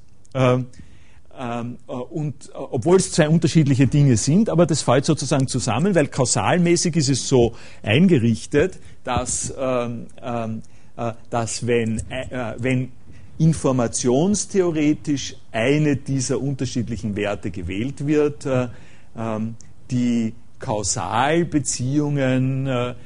[1.38, 5.94] Ähm, äh, und äh, obwohl es zwei unterschiedliche Dinge sind, aber das fällt sozusagen zusammen,
[5.94, 10.62] weil kausalmäßig ist es so eingerichtet, dass, ähm, ähm,
[10.96, 12.02] äh, dass wenn,
[12.58, 12.90] wenn
[13.38, 18.48] informationstheoretisch eine dieser unterschiedlichen Werte gewählt wird,
[19.92, 22.96] die Kausalbeziehungen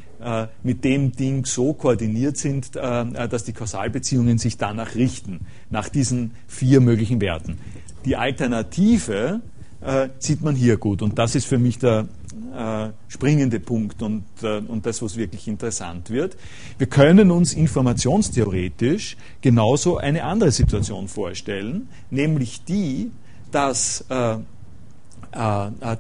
[0.63, 6.81] mit dem Ding so koordiniert sind, dass die Kausalbeziehungen sich danach richten, nach diesen vier
[6.81, 7.59] möglichen Werten.
[8.05, 9.41] Die Alternative
[9.81, 12.07] äh, sieht man hier gut und das ist für mich der
[12.55, 16.37] äh, springende Punkt und, äh, und das, was wirklich interessant wird.
[16.79, 23.11] Wir können uns informationstheoretisch genauso eine andere Situation vorstellen, nämlich die,
[23.51, 24.39] dass äh,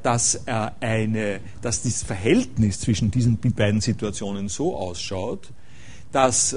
[0.03, 5.49] dass, eine, dass das Verhältnis zwischen diesen beiden Situationen so ausschaut,
[6.12, 6.55] dass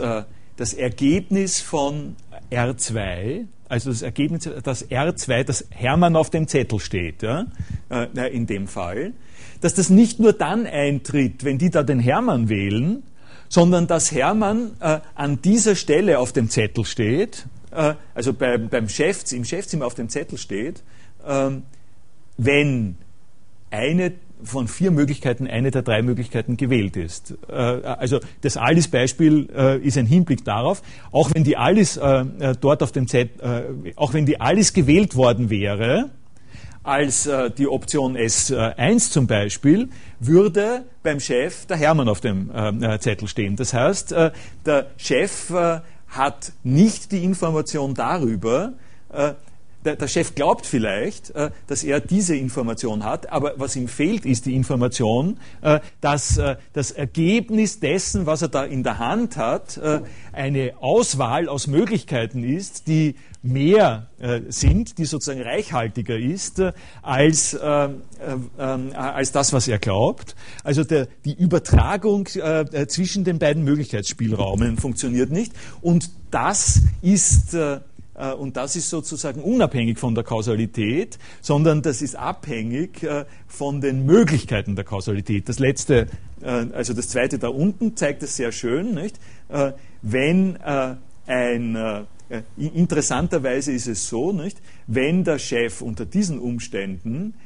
[0.57, 2.17] das Ergebnis von
[2.51, 7.47] R2, also das Ergebnis, dass R2, das Hermann auf dem Zettel steht, ja,
[7.89, 9.13] äh, in dem Fall,
[9.61, 13.03] dass das nicht nur dann eintritt, wenn die da den Hermann wählen,
[13.49, 18.89] sondern dass Hermann äh, an dieser Stelle auf dem Zettel steht, äh, also bei, beim
[18.89, 20.83] Chef, im Chefzimmer auf dem Zettel steht,
[21.25, 21.51] äh,
[22.37, 22.97] wenn
[23.71, 24.13] eine
[24.43, 27.35] von vier Möglichkeiten eine der drei Möglichkeiten gewählt ist.
[27.47, 30.81] Äh, also das Alice-Beispiel äh, ist ein Hinblick darauf,
[31.11, 32.25] auch wenn die Alice äh,
[32.59, 33.29] dort auf dem Z,
[33.95, 36.09] auch wenn die Alice gewählt worden wäre,
[36.83, 39.89] als die Option S1 zum Beispiel,
[40.19, 42.51] würde beim Chef der Hermann auf dem
[42.99, 43.55] Zettel stehen.
[43.55, 44.11] Das heißt,
[44.65, 45.51] der Chef
[46.07, 48.73] hat nicht die Information darüber,
[49.85, 54.25] der, der Chef glaubt vielleicht, äh, dass er diese Information hat, aber was ihm fehlt,
[54.25, 59.37] ist die Information, äh, dass äh, das Ergebnis dessen, was er da in der Hand
[59.37, 60.01] hat, äh,
[60.33, 67.55] eine Auswahl aus Möglichkeiten ist, die mehr äh, sind, die sozusagen reichhaltiger ist äh, als,
[67.55, 70.35] als das, was er glaubt.
[70.63, 75.53] Also der, die Übertragung zwischen den beiden Möglichkeitsspielraumen funktioniert nicht.
[75.81, 77.55] Und das ist
[78.15, 84.05] und das ist sozusagen unabhängig von der Kausalität, sondern das ist abhängig äh, von den
[84.05, 85.49] Möglichkeiten der Kausalität.
[85.49, 86.07] Das letzte,
[86.41, 89.19] äh, also das zweite da unten zeigt es sehr schön, nicht?
[90.01, 90.57] Wenn
[91.27, 92.07] ein
[92.57, 94.59] interessanterweise ist es so, nicht?
[94.87, 97.44] Wenn der Chef unter diesen Umständen äh,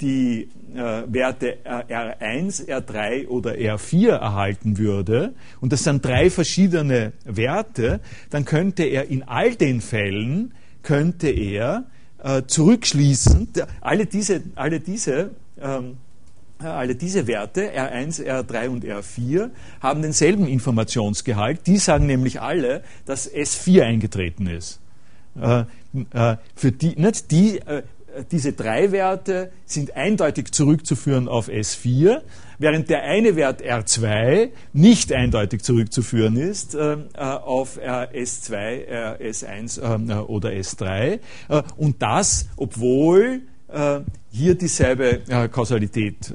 [0.00, 8.00] die äh, Werte R1, R3 oder R4 erhalten würde, und das sind drei verschiedene Werte,
[8.30, 10.52] dann könnte er in all den Fällen,
[10.82, 11.84] könnte er
[12.22, 13.48] äh, zurückschließen,
[13.80, 15.96] alle diese, alle diese ähm,
[16.58, 19.50] alle diese Werte, R1, R3 und R4,
[19.80, 21.66] haben denselben Informationsgehalt.
[21.66, 24.80] Die sagen nämlich alle, dass S4 eingetreten ist.
[25.38, 25.64] Äh,
[26.14, 27.82] äh, für die, nicht die, äh,
[28.30, 32.22] diese drei Werte sind eindeutig zurückzuführen auf S4,
[32.58, 40.14] während der eine Wert R2 nicht eindeutig zurückzuführen ist äh, auf S2, äh, S1 äh,
[40.20, 41.18] oder S3.
[41.48, 46.32] Äh, und das, obwohl äh, hier dieselbe äh, Kausalität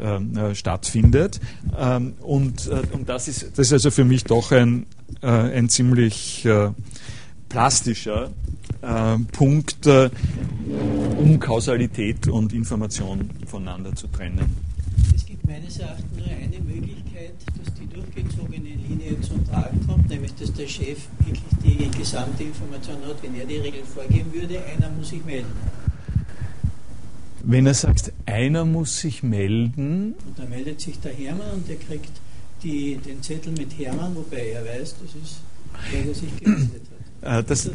[0.54, 1.40] stattfindet.
[1.78, 4.88] Ähm, und, und das, ist, das ist also für mich doch ein,
[5.22, 6.48] ein ziemlich
[7.48, 8.32] plastischer
[8.82, 10.10] äh, Punkt, äh,
[11.22, 14.56] um Kausalität und Information voneinander zu trennen.
[15.16, 20.34] Es gibt meines Erachtens nur eine Möglichkeit, dass die durchgezogene Linie zum Tragen kommt, nämlich
[20.36, 23.22] dass der Chef wirklich die gesamte Information hat.
[23.22, 25.52] Wenn er die Regel vorgeben würde, einer muss sich melden.
[27.44, 30.16] Wenn er sagt, einer muss sich melden.
[30.28, 32.12] Und dann meldet sich der Hermann und der kriegt
[32.64, 35.42] die, den Zettel mit Hermann, wobei er weiß, das ist,
[35.92, 36.81] wer er sich gemeldet hat.
[37.22, 37.70] Das,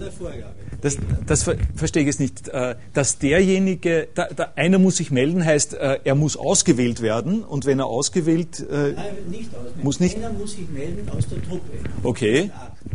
[0.81, 0.97] das,
[1.27, 1.43] das
[1.77, 2.49] verstehe ich jetzt nicht.
[2.49, 7.45] Äh, dass derjenige, da, da, einer muss sich melden, heißt, äh, er muss ausgewählt werden
[7.45, 9.83] und wenn er ausgewählt äh, Nein, nicht ausmelden.
[9.85, 10.17] Muss nicht?
[10.17, 11.71] Einer muss sich melden aus der Truppe.
[12.03, 12.51] Okay.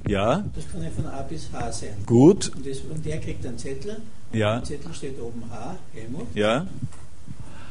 [0.08, 0.44] Ja.
[0.56, 1.90] Das kann ja von A bis H sein.
[2.06, 2.52] Gut.
[2.56, 3.98] Und, das, und der kriegt einen Zettel.
[4.34, 4.58] Ja.
[4.58, 6.28] Im Zettel steht oben H, Helmut.
[6.34, 6.68] Ja.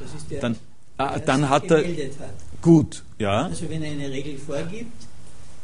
[0.01, 0.57] Das ist der, dann,
[0.97, 1.79] ah, der dann hat er.
[1.79, 1.87] Hat.
[2.63, 3.45] Gut, ja.
[3.45, 5.07] Also wenn er eine Regel vorgibt,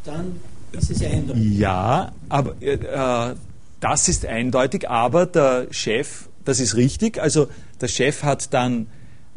[0.05, 0.36] dann
[0.72, 1.59] das ist eindeutig.
[1.59, 3.34] Ja, aber äh,
[3.80, 7.48] das ist eindeutig, aber der Chef, das ist richtig, also
[7.80, 8.86] der Chef hat dann,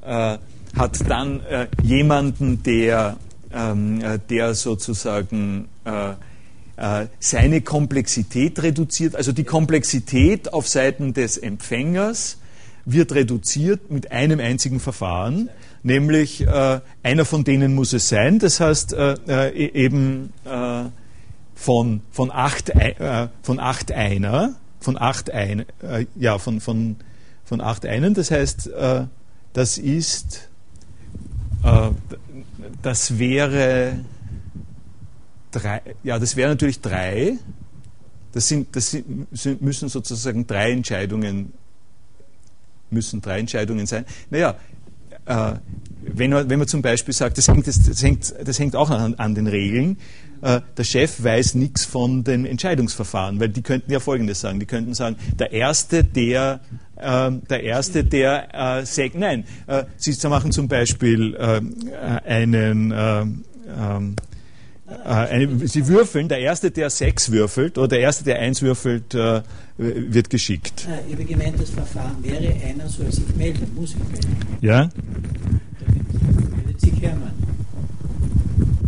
[0.01, 0.37] äh,
[0.77, 3.17] hat dann äh, jemanden, der,
[3.53, 6.11] ähm, äh, der sozusagen äh,
[6.77, 12.37] äh, seine Komplexität reduziert, also die Komplexität auf Seiten des Empfängers
[12.85, 15.49] wird reduziert mit einem einzigen Verfahren,
[15.83, 20.85] nämlich äh, einer von denen muss es sein, das heißt äh, äh, eben äh,
[21.59, 26.95] von, von, acht, äh, von acht Einer, von acht ein, äh, ja, von, von,
[27.43, 28.13] von acht Einen.
[28.13, 29.07] Das heißt, äh,
[29.51, 30.47] das ist,
[31.65, 31.89] äh,
[32.81, 33.99] das wäre
[35.51, 37.37] drei, ja, das wäre natürlich drei.
[38.31, 41.51] Das sind, das sind, müssen sozusagen drei Entscheidungen,
[42.89, 44.05] müssen drei Entscheidungen sein.
[44.29, 44.55] Naja,
[45.25, 45.55] äh,
[46.03, 48.89] wenn man, wenn man zum Beispiel sagt, das hängt, das, das hängt, das hängt auch
[48.89, 49.97] an, an den Regeln,
[50.41, 54.59] äh, der Chef weiß nichts von dem Entscheidungsverfahren, weil die könnten ja Folgendes sagen.
[54.59, 56.61] Die könnten sagen, der Erste, der
[56.99, 61.61] äh, der Erste, der äh, sagt, nein, äh, Sie machen zum Beispiel äh,
[62.27, 64.15] einen, äh, ähm,
[64.87, 69.13] äh, eine, Sie würfeln, der Erste, der sechs würfelt oder der Erste, der eins würfelt,
[69.15, 69.41] äh,
[69.77, 70.87] wird geschickt.
[71.07, 74.37] Ich habe gemeint, das Verfahren wäre, einer soll sich melden, muss sich melden.
[74.61, 74.89] Ja?
[75.79, 77.33] Damit meldet sich Hermann.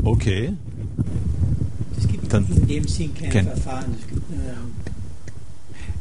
[0.03, 0.53] Okay
[2.33, 3.95] dann in dem Sinn kein, kein Verfahren.
[4.09, 4.23] Gibt,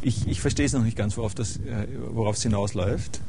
[0.03, 3.21] ich, ich verstehe es noch nicht ganz, worauf es hinausläuft.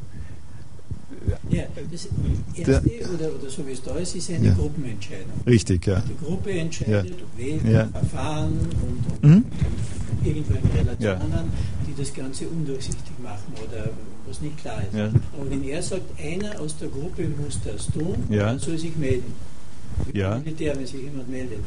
[1.49, 2.07] Ja, das
[2.55, 2.81] erste,
[3.13, 4.53] oder, oder so wie es da ist, ist eine ja.
[4.53, 5.31] Gruppenentscheidung.
[5.45, 6.01] Richtig, ja.
[6.01, 7.37] Die Gruppe entscheidet, ja.
[7.37, 7.87] wählt ja.
[7.87, 9.45] Verfahren und, und, mhm.
[9.45, 11.45] und irgendwelche Relationen, ja.
[11.87, 13.89] die das Ganze undurchsichtig machen oder
[14.27, 14.97] was nicht klar ist.
[14.97, 15.07] Ja.
[15.07, 19.33] Aber wenn er sagt, einer aus der Gruppe muss das tun, dann soll sich melden.
[20.13, 20.39] Ja.
[20.39, 21.59] Militär, wenn sich jemand meldet.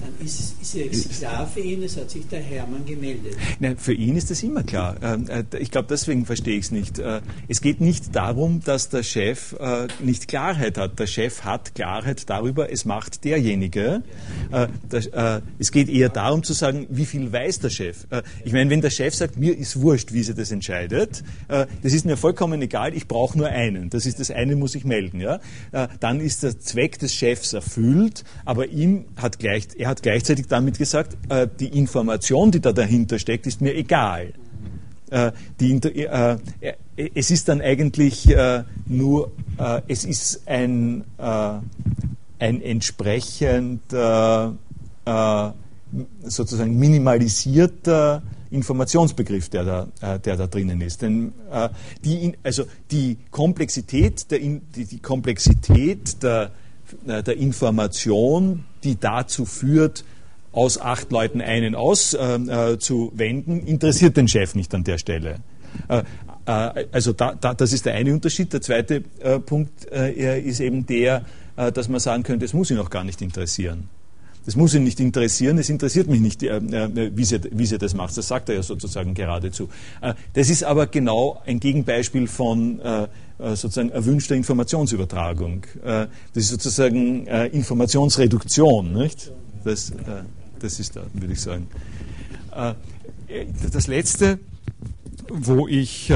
[0.00, 3.36] Dann ist, ist es klar für ihn, es hat sich der Hermann gemeldet.
[3.60, 4.96] Nein, für ihn ist das immer klar.
[5.02, 6.98] Ähm, äh, ich glaube, deswegen verstehe ich es nicht.
[6.98, 10.98] Äh, es geht nicht darum, dass der Chef äh, nicht Klarheit hat.
[10.98, 14.02] Der Chef hat Klarheit darüber, es macht derjenige.
[15.58, 18.06] Es geht eher darum zu sagen, wie viel weiß der Chef.
[18.44, 22.06] Ich meine, wenn der Chef sagt, mir ist wurscht, wie sie das entscheidet, das ist
[22.06, 23.90] mir vollkommen egal, ich brauche nur einen.
[23.90, 25.20] Das ist das eine, muss ich melden.
[25.20, 25.40] Ja?
[26.00, 30.78] Dann ist der Zweck des Chefs erfüllt, aber ihm hat gleich er hat gleichzeitig damit
[30.78, 34.32] gesagt, äh, die Information, die da dahinter steckt, ist mir egal.
[35.10, 36.36] Äh, die, äh,
[37.14, 41.52] es ist dann eigentlich äh, nur, äh, es ist ein, äh,
[42.38, 43.82] ein entsprechend
[46.24, 51.00] sozusagen minimalisierter Informationsbegriff, der da, der da drinnen ist.
[51.00, 51.32] Denn
[52.04, 56.50] die, also die Komplexität der, die, die Komplexität der
[57.06, 60.04] äh, der Information, die dazu führt,
[60.52, 65.40] aus acht Leuten einen auszuwenden, äh, interessiert den Chef nicht an der Stelle.
[65.88, 66.02] Äh,
[66.46, 68.52] äh, also da, da, das ist der eine Unterschied.
[68.52, 71.24] Der zweite äh, Punkt äh, ist eben der,
[71.72, 73.88] dass man sagen könnte, es muss ihn auch gar nicht interessieren.
[74.46, 78.16] Das muss ihn nicht interessieren, es interessiert mich nicht, wie sie, wie sie das macht.
[78.16, 79.68] Das sagt er ja sozusagen geradezu.
[80.32, 82.80] Das ist aber genau ein Gegenbeispiel von
[83.38, 85.64] äh, sozusagen erwünschter Informationsübertragung.
[85.84, 88.94] Äh, das ist sozusagen äh, Informationsreduktion.
[88.94, 89.32] Nicht?
[89.64, 89.92] Das,
[90.60, 91.66] das ist da, würde ich sagen.
[93.72, 94.38] Das Letzte,
[95.28, 96.12] wo ich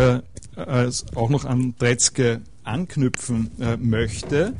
[1.15, 3.51] auch noch an Tretzke anknüpfen
[3.81, 4.55] möchte,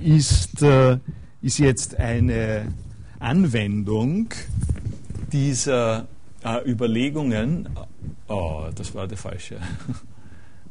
[0.00, 0.64] ist,
[1.42, 2.72] ist jetzt eine
[3.26, 4.28] Anwendung
[5.32, 6.06] dieser
[6.64, 7.68] Überlegungen.
[8.28, 9.58] Oh, das war der falsche.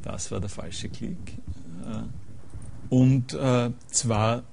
[0.02, 1.18] Das war der falsche Klick.
[1.84, 4.44] Äh, und äh, zwar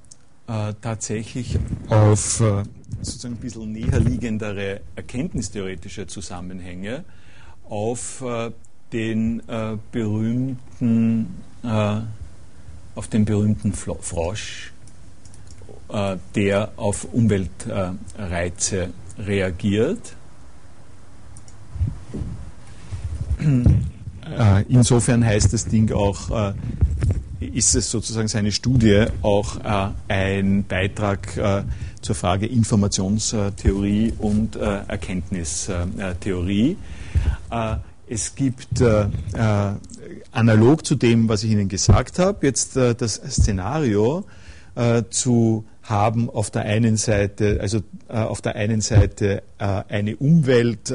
[0.46, 1.58] äh, tatsächlich
[1.90, 2.62] auf äh,
[3.02, 7.04] sozusagen ein bisschen näher liegendere erkenntnistheoretische Zusammenhänge,
[7.68, 8.50] auf äh,
[8.94, 11.26] den äh, berühmten,
[12.94, 14.71] auf den berühmten Frosch,
[16.34, 18.88] der auf Umweltreize
[19.18, 20.14] reagiert
[23.42, 26.54] äh, insofern heißt das Ding auch, äh,
[27.40, 31.62] ist es sozusagen seine Studie auch äh, ein Beitrag äh,
[32.00, 36.76] zur Frage Informationstheorie und äh, Erkenntnistheorie.
[37.50, 37.76] Äh,
[38.08, 38.82] es gibt
[40.32, 44.26] analog zu dem, was ich Ihnen gesagt habe, jetzt das Szenario
[45.10, 50.92] zu haben auf der einen Seite, also auf der einen Seite eine Umwelt,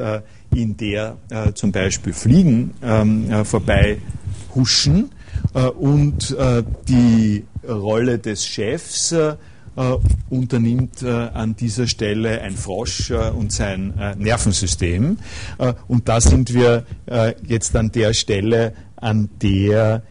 [0.54, 3.98] in der äh, zum Beispiel Fliegen ähm, äh, vorbei
[4.54, 5.10] huschen
[5.54, 9.36] äh, und äh, die Rolle des Chefs äh,
[10.30, 15.18] unternimmt äh, an dieser Stelle ein Frosch und sein Nervensystem.
[15.86, 16.84] und da sind wir
[17.46, 20.02] jetzt an der Stelle, an der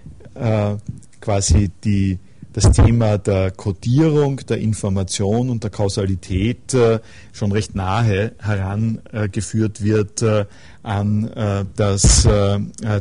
[1.20, 2.20] quasi die
[2.58, 7.00] das Thema der Kodierung, der Information und der Kausalität äh,
[7.32, 10.48] schon recht nahe herangeführt wird äh,
[10.82, 12.28] an äh, das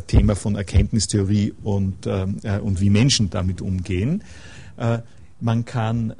[0.08, 4.22] Thema von Erkenntnistheorie und, und wie Menschen damit umgehen.
[5.40, 6.10] Man kann,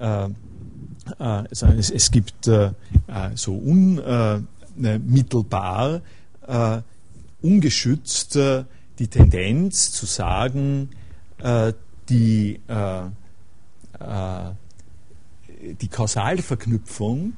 [1.19, 2.49] also es, es, gibt
[3.35, 3.55] so
[4.77, 6.01] unmittelbar,
[7.43, 8.39] ungeschützt
[8.99, 10.91] die Tendenz zu sagen,
[12.09, 13.03] die äh,
[15.81, 17.33] die Kausalverknüpfung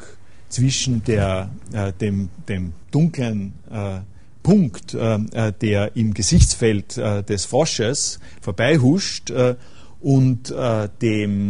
[0.49, 4.01] zwischen der, äh, dem, dem dunklen äh,
[4.43, 9.57] Punkt, äh, der im Gesichtsfeld äh, des Frosches vorbeihuscht äh,
[10.01, 10.55] und
[11.03, 11.49] dem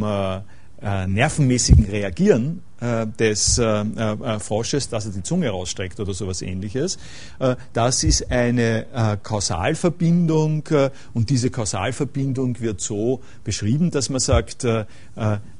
[0.80, 6.98] nervenmäßigen Reagieren äh, des äh, äh, Frosches, dass er die Zunge rausstreckt oder sowas ähnliches.
[7.72, 10.64] das ist eine Kausalverbindung
[11.14, 14.66] und diese Kausalverbindung wird so beschrieben, dass man sagt,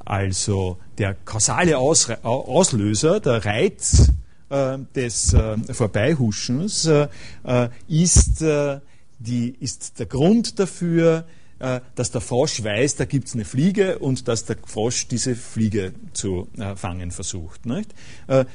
[0.05, 4.13] also der kausale Auslöser, der Reiz
[4.95, 5.37] des
[5.73, 6.91] Vorbeihuschens
[7.89, 8.45] ist,
[9.19, 13.99] die, ist der Grund dafür, äh, dass der Frosch weiß, da gibt es eine Fliege
[13.99, 17.63] und dass der Frosch diese Fliege zu äh, fangen versucht.
[17.67, 17.83] Äh,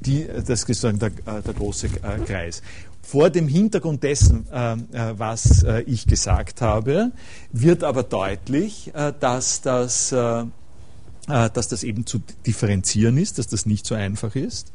[0.00, 1.88] Die, das ist sozusagen der, der große
[2.26, 2.62] Kreis
[3.10, 4.78] vor dem Hintergrund dessen, äh, äh,
[5.18, 7.10] was äh, ich gesagt habe,
[7.50, 13.94] wird aber deutlich, dass das, dass das eben zu differenzieren ist, dass das nicht so
[13.94, 14.72] einfach ist.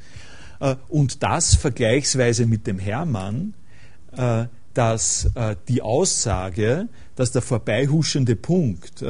[0.89, 3.53] und das vergleichsweise mit dem Hermann,
[4.73, 5.29] dass
[5.67, 9.03] die Aussage, dass der vorbeihuschende Punkt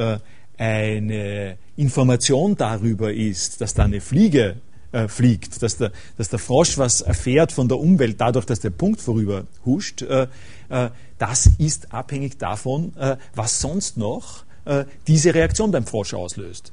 [0.58, 4.56] eine Information darüber ist, dass da eine Fliege
[4.96, 8.70] äh, fliegt, dass der, dass der Frosch was erfährt von der Umwelt dadurch, dass der
[8.70, 10.26] Punkt vorüber huscht, äh,
[10.70, 16.72] äh, das ist abhängig davon, äh, was sonst noch äh, diese Reaktion beim Frosch auslöst.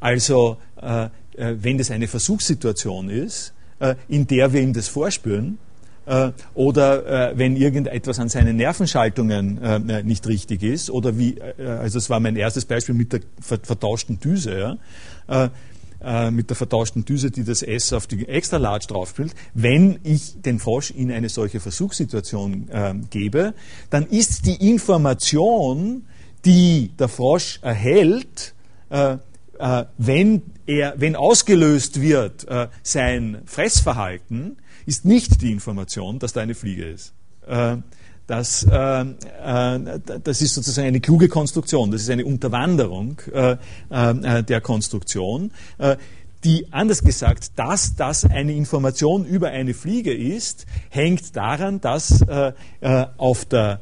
[0.00, 0.58] Also
[1.36, 3.54] wenn das eine Versuchssituation ist,
[4.08, 5.58] in der wir ihm das vorspüren,
[6.54, 11.96] oder äh, wenn irgendetwas an seinen Nervenschaltungen äh, nicht richtig ist, oder wie, äh, also
[11.96, 14.78] es war mein erstes Beispiel mit der vertauschten Düse,
[15.26, 15.50] ja,
[16.04, 20.40] äh, mit der vertauschten Düse, die das S auf die extra large draufspielt, wenn ich
[20.42, 23.54] den Frosch in eine solche Versuchssituation äh, gebe,
[23.90, 26.06] dann ist die Information,
[26.44, 28.54] die der Frosch erhält,
[28.90, 29.16] äh,
[29.58, 34.56] äh wenn, er, wenn ausgelöst wird äh, sein Fressverhalten,
[34.86, 37.14] ist nicht die Information, dass da eine Fliege ist.
[38.24, 43.56] Äh, das, äh, äh, das ist sozusagen eine kluge Konstruktion, das ist eine Unterwanderung äh,
[43.90, 45.96] äh, der Konstruktion, äh,
[46.42, 52.52] die, anders gesagt, dass das eine Information über eine Fliege ist, hängt daran, dass äh,
[53.16, 53.80] auf der,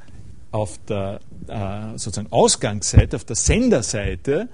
[0.53, 1.21] auf der
[1.97, 4.49] sozusagen Ausgangsseite, auf der Senderseite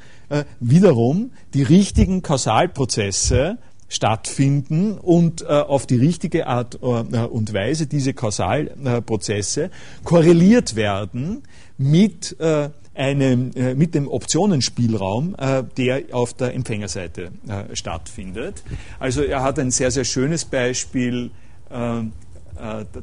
[0.58, 3.58] wiederum die richtigen Kausalprozesse
[3.88, 9.70] stattfinden und äh, auf die richtige Art äh, und Weise diese Kausalprozesse
[10.04, 11.42] korreliert werden
[11.78, 18.62] mit äh, einem, äh, mit dem Optionenspielraum, äh, der auf der Empfängerseite äh, stattfindet.
[18.98, 21.30] Also er hat ein sehr, sehr schönes Beispiel
[21.70, 22.02] äh,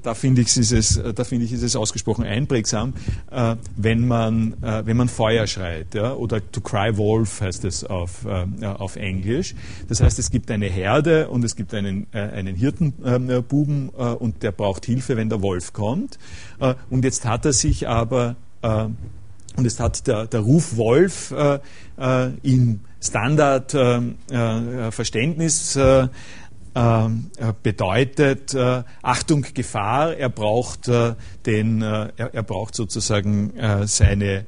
[0.03, 2.93] da finde ich, ist es, da finde ich, ist es ausgesprochen einprägsam,
[3.31, 7.83] äh, wenn man, äh, wenn man Feuer schreit, ja, oder to cry wolf heißt es
[7.83, 9.55] auf, auf Englisch.
[9.87, 14.85] Das heißt, es gibt eine Herde und es gibt einen, einen Hirtenbuben und der braucht
[14.85, 16.19] Hilfe, wenn der Wolf kommt.
[16.89, 21.33] Und jetzt hat er sich aber, und jetzt hat der, der Ruf Wolf
[22.43, 26.07] im Standardverständnis ähm, äh,
[27.63, 30.15] bedeutet äh, Achtung Gefahr.
[30.17, 31.15] Er braucht äh,
[31.45, 33.53] den, er, er, braucht sozusagen
[33.85, 34.45] seine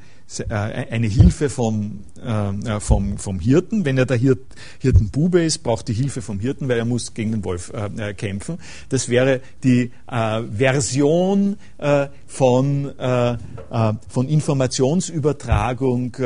[0.49, 3.85] eine Hilfe vom, äh, vom, vom Hirten.
[3.85, 4.39] Wenn er der Hirt,
[4.79, 8.57] Hirtenbube ist, braucht die Hilfe vom Hirten, weil er muss gegen den Wolf äh, kämpfen.
[8.89, 11.55] Das wäre die äh, Version
[12.25, 12.91] von,
[14.09, 16.17] von Informationsübertragung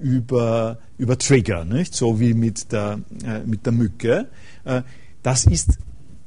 [0.00, 1.94] über, über Trigger, nicht?
[1.94, 3.00] so wie mit der,
[3.44, 4.28] mit der Mücke.
[5.24, 5.78] Das ist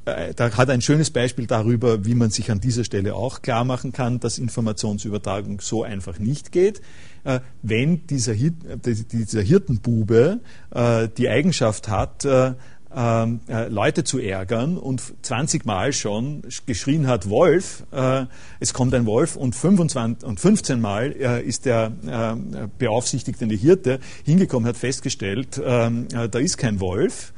[0.07, 3.65] äh, da hat ein schönes Beispiel darüber, wie man sich an dieser Stelle auch klar
[3.65, 6.81] machen kann, dass Informationsübertragung so einfach nicht geht.
[7.23, 10.39] Äh, wenn dieser, dieser Hirtenbube
[10.71, 12.25] äh, die Eigenschaft hat,
[12.95, 17.83] ähm, Leute zu ärgern und 20 Mal schon geschrien hat, Wolf,
[18.59, 21.91] es kommt ein Wolf und, 25, und 15 Mal ist der
[22.79, 27.33] beaufsichtigte Hirte hingekommen, hat festgestellt, ähm, da ist kein Wolf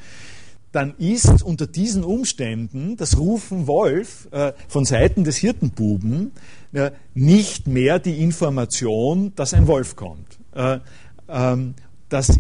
[0.72, 6.32] dann ist unter diesen Umständen das Rufen Wolf äh, von Seiten des Hirtenbuben
[6.74, 10.38] äh, nicht mehr die Information, dass ein Wolf kommt.
[10.54, 10.80] Äh,
[11.28, 11.76] ähm,
[12.10, 12.40] das,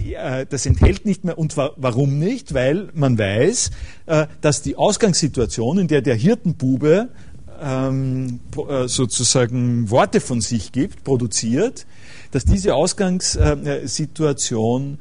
[0.49, 2.55] das, enthält nicht mehr, und wa warum nicht?
[2.55, 3.69] Weil man weiß,
[4.41, 7.09] dass die Ausgangssituation, in der der Hirtenbube
[7.61, 11.85] ähm, äh, sozusagen Worte von sich gibt, produziert,
[12.31, 14.99] dass diese Ausgangssituation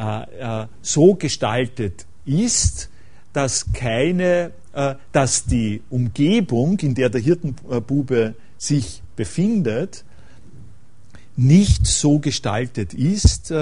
[0.00, 2.88] äh, äh, so gestaltet ist,
[3.34, 10.04] dass keine, äh, dass die Umgebung, in der der Hirtenbube sich befindet,
[11.36, 13.52] nicht so gestaltet ist,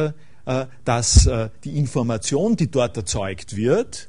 [0.85, 1.31] dass
[1.63, 4.09] die Information, die dort erzeugt wird,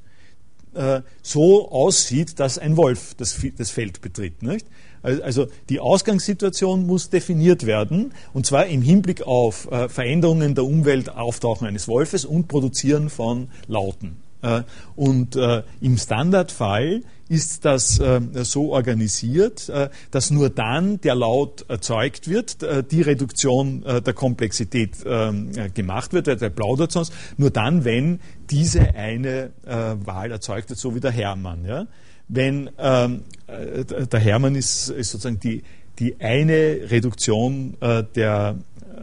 [0.74, 4.42] äh, so aussieht, dass ein Wolf das, das Feld betritt.
[4.44, 4.66] Nicht?
[5.02, 11.10] Also die Ausgangssituation muss definiert werden, und zwar im Hinblick auf äh, Veränderungen der Umwelt,
[11.10, 14.18] Auftauchen eines Wolfes und Produzieren von Lauten.
[14.42, 14.64] Äh,
[14.96, 18.02] und äh, im Standardfall ist das
[18.42, 19.72] so organisiert,
[20.10, 26.50] dass nur dann der Laut erzeugt wird, die Reduktion der Komplexität ähm, gemacht wird, der
[26.50, 28.20] plaudert sonst, nur dann, wenn
[28.50, 31.88] diese eine Wahl erzeugt wird, so wie der Hermann.
[32.30, 35.64] Wenn ähm, der Hermann ist, ist sozusagen die,
[35.98, 38.56] die eine Reduktion der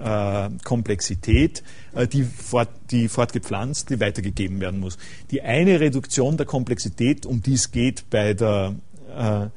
[0.02, 1.62] äh, Komplexität,
[1.94, 4.98] äh, die, fort, die fortgepflanzt, die weitergegeben werden muss.
[5.30, 8.86] Die eine Reduktion der Komplexität, um die es geht bei der äh,
[9.16, 9.48] äh, äh,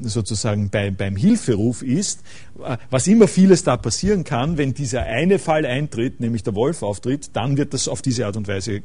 [0.00, 2.22] sozusagen bei, beim Hilferuf ist,
[2.64, 6.82] äh, was immer vieles da passieren kann, wenn dieser eine Fall eintritt, nämlich der Wolf
[6.82, 8.82] auftritt, dann wird das auf diese Art und Weise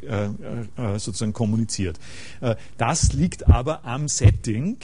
[0.98, 2.00] sozusagen kommuniziert.
[2.78, 4.78] das liegt aber am Setting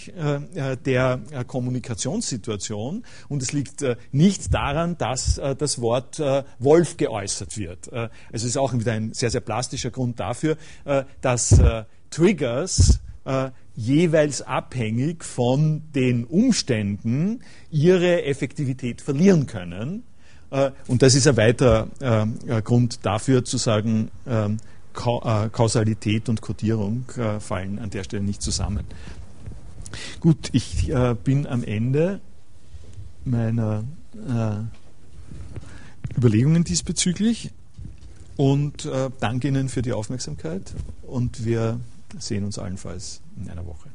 [0.86, 6.22] der Kommunikationssituation und es liegt nicht daran, dass das Wort
[6.60, 7.92] Wolf geäußert wird.
[7.92, 10.58] also es ist auch wieder ein sehr, sehr plastischer Grund dafür,
[11.22, 11.60] dass
[12.10, 13.00] Triggers
[13.80, 17.40] jeweils abhängig von den Umständen
[17.72, 20.04] ihre Effektivität verlieren können.
[20.52, 24.58] Äh, und das ist ein weiterer äh, Grund dafür zu sagen, ähm,
[24.96, 27.06] äh, Kausalität und Kodierung
[27.40, 28.84] fallen an der Stelle nicht zusammen.
[30.20, 30.92] Gut, ich
[31.24, 32.20] bin am Ende
[33.24, 33.86] meiner
[36.18, 37.52] Überlegungen diesbezüglich
[38.36, 38.90] und
[39.20, 40.74] danke Ihnen für die Aufmerksamkeit
[41.04, 41.80] und wir
[42.18, 43.92] sehen uns allenfalls naar de wokken.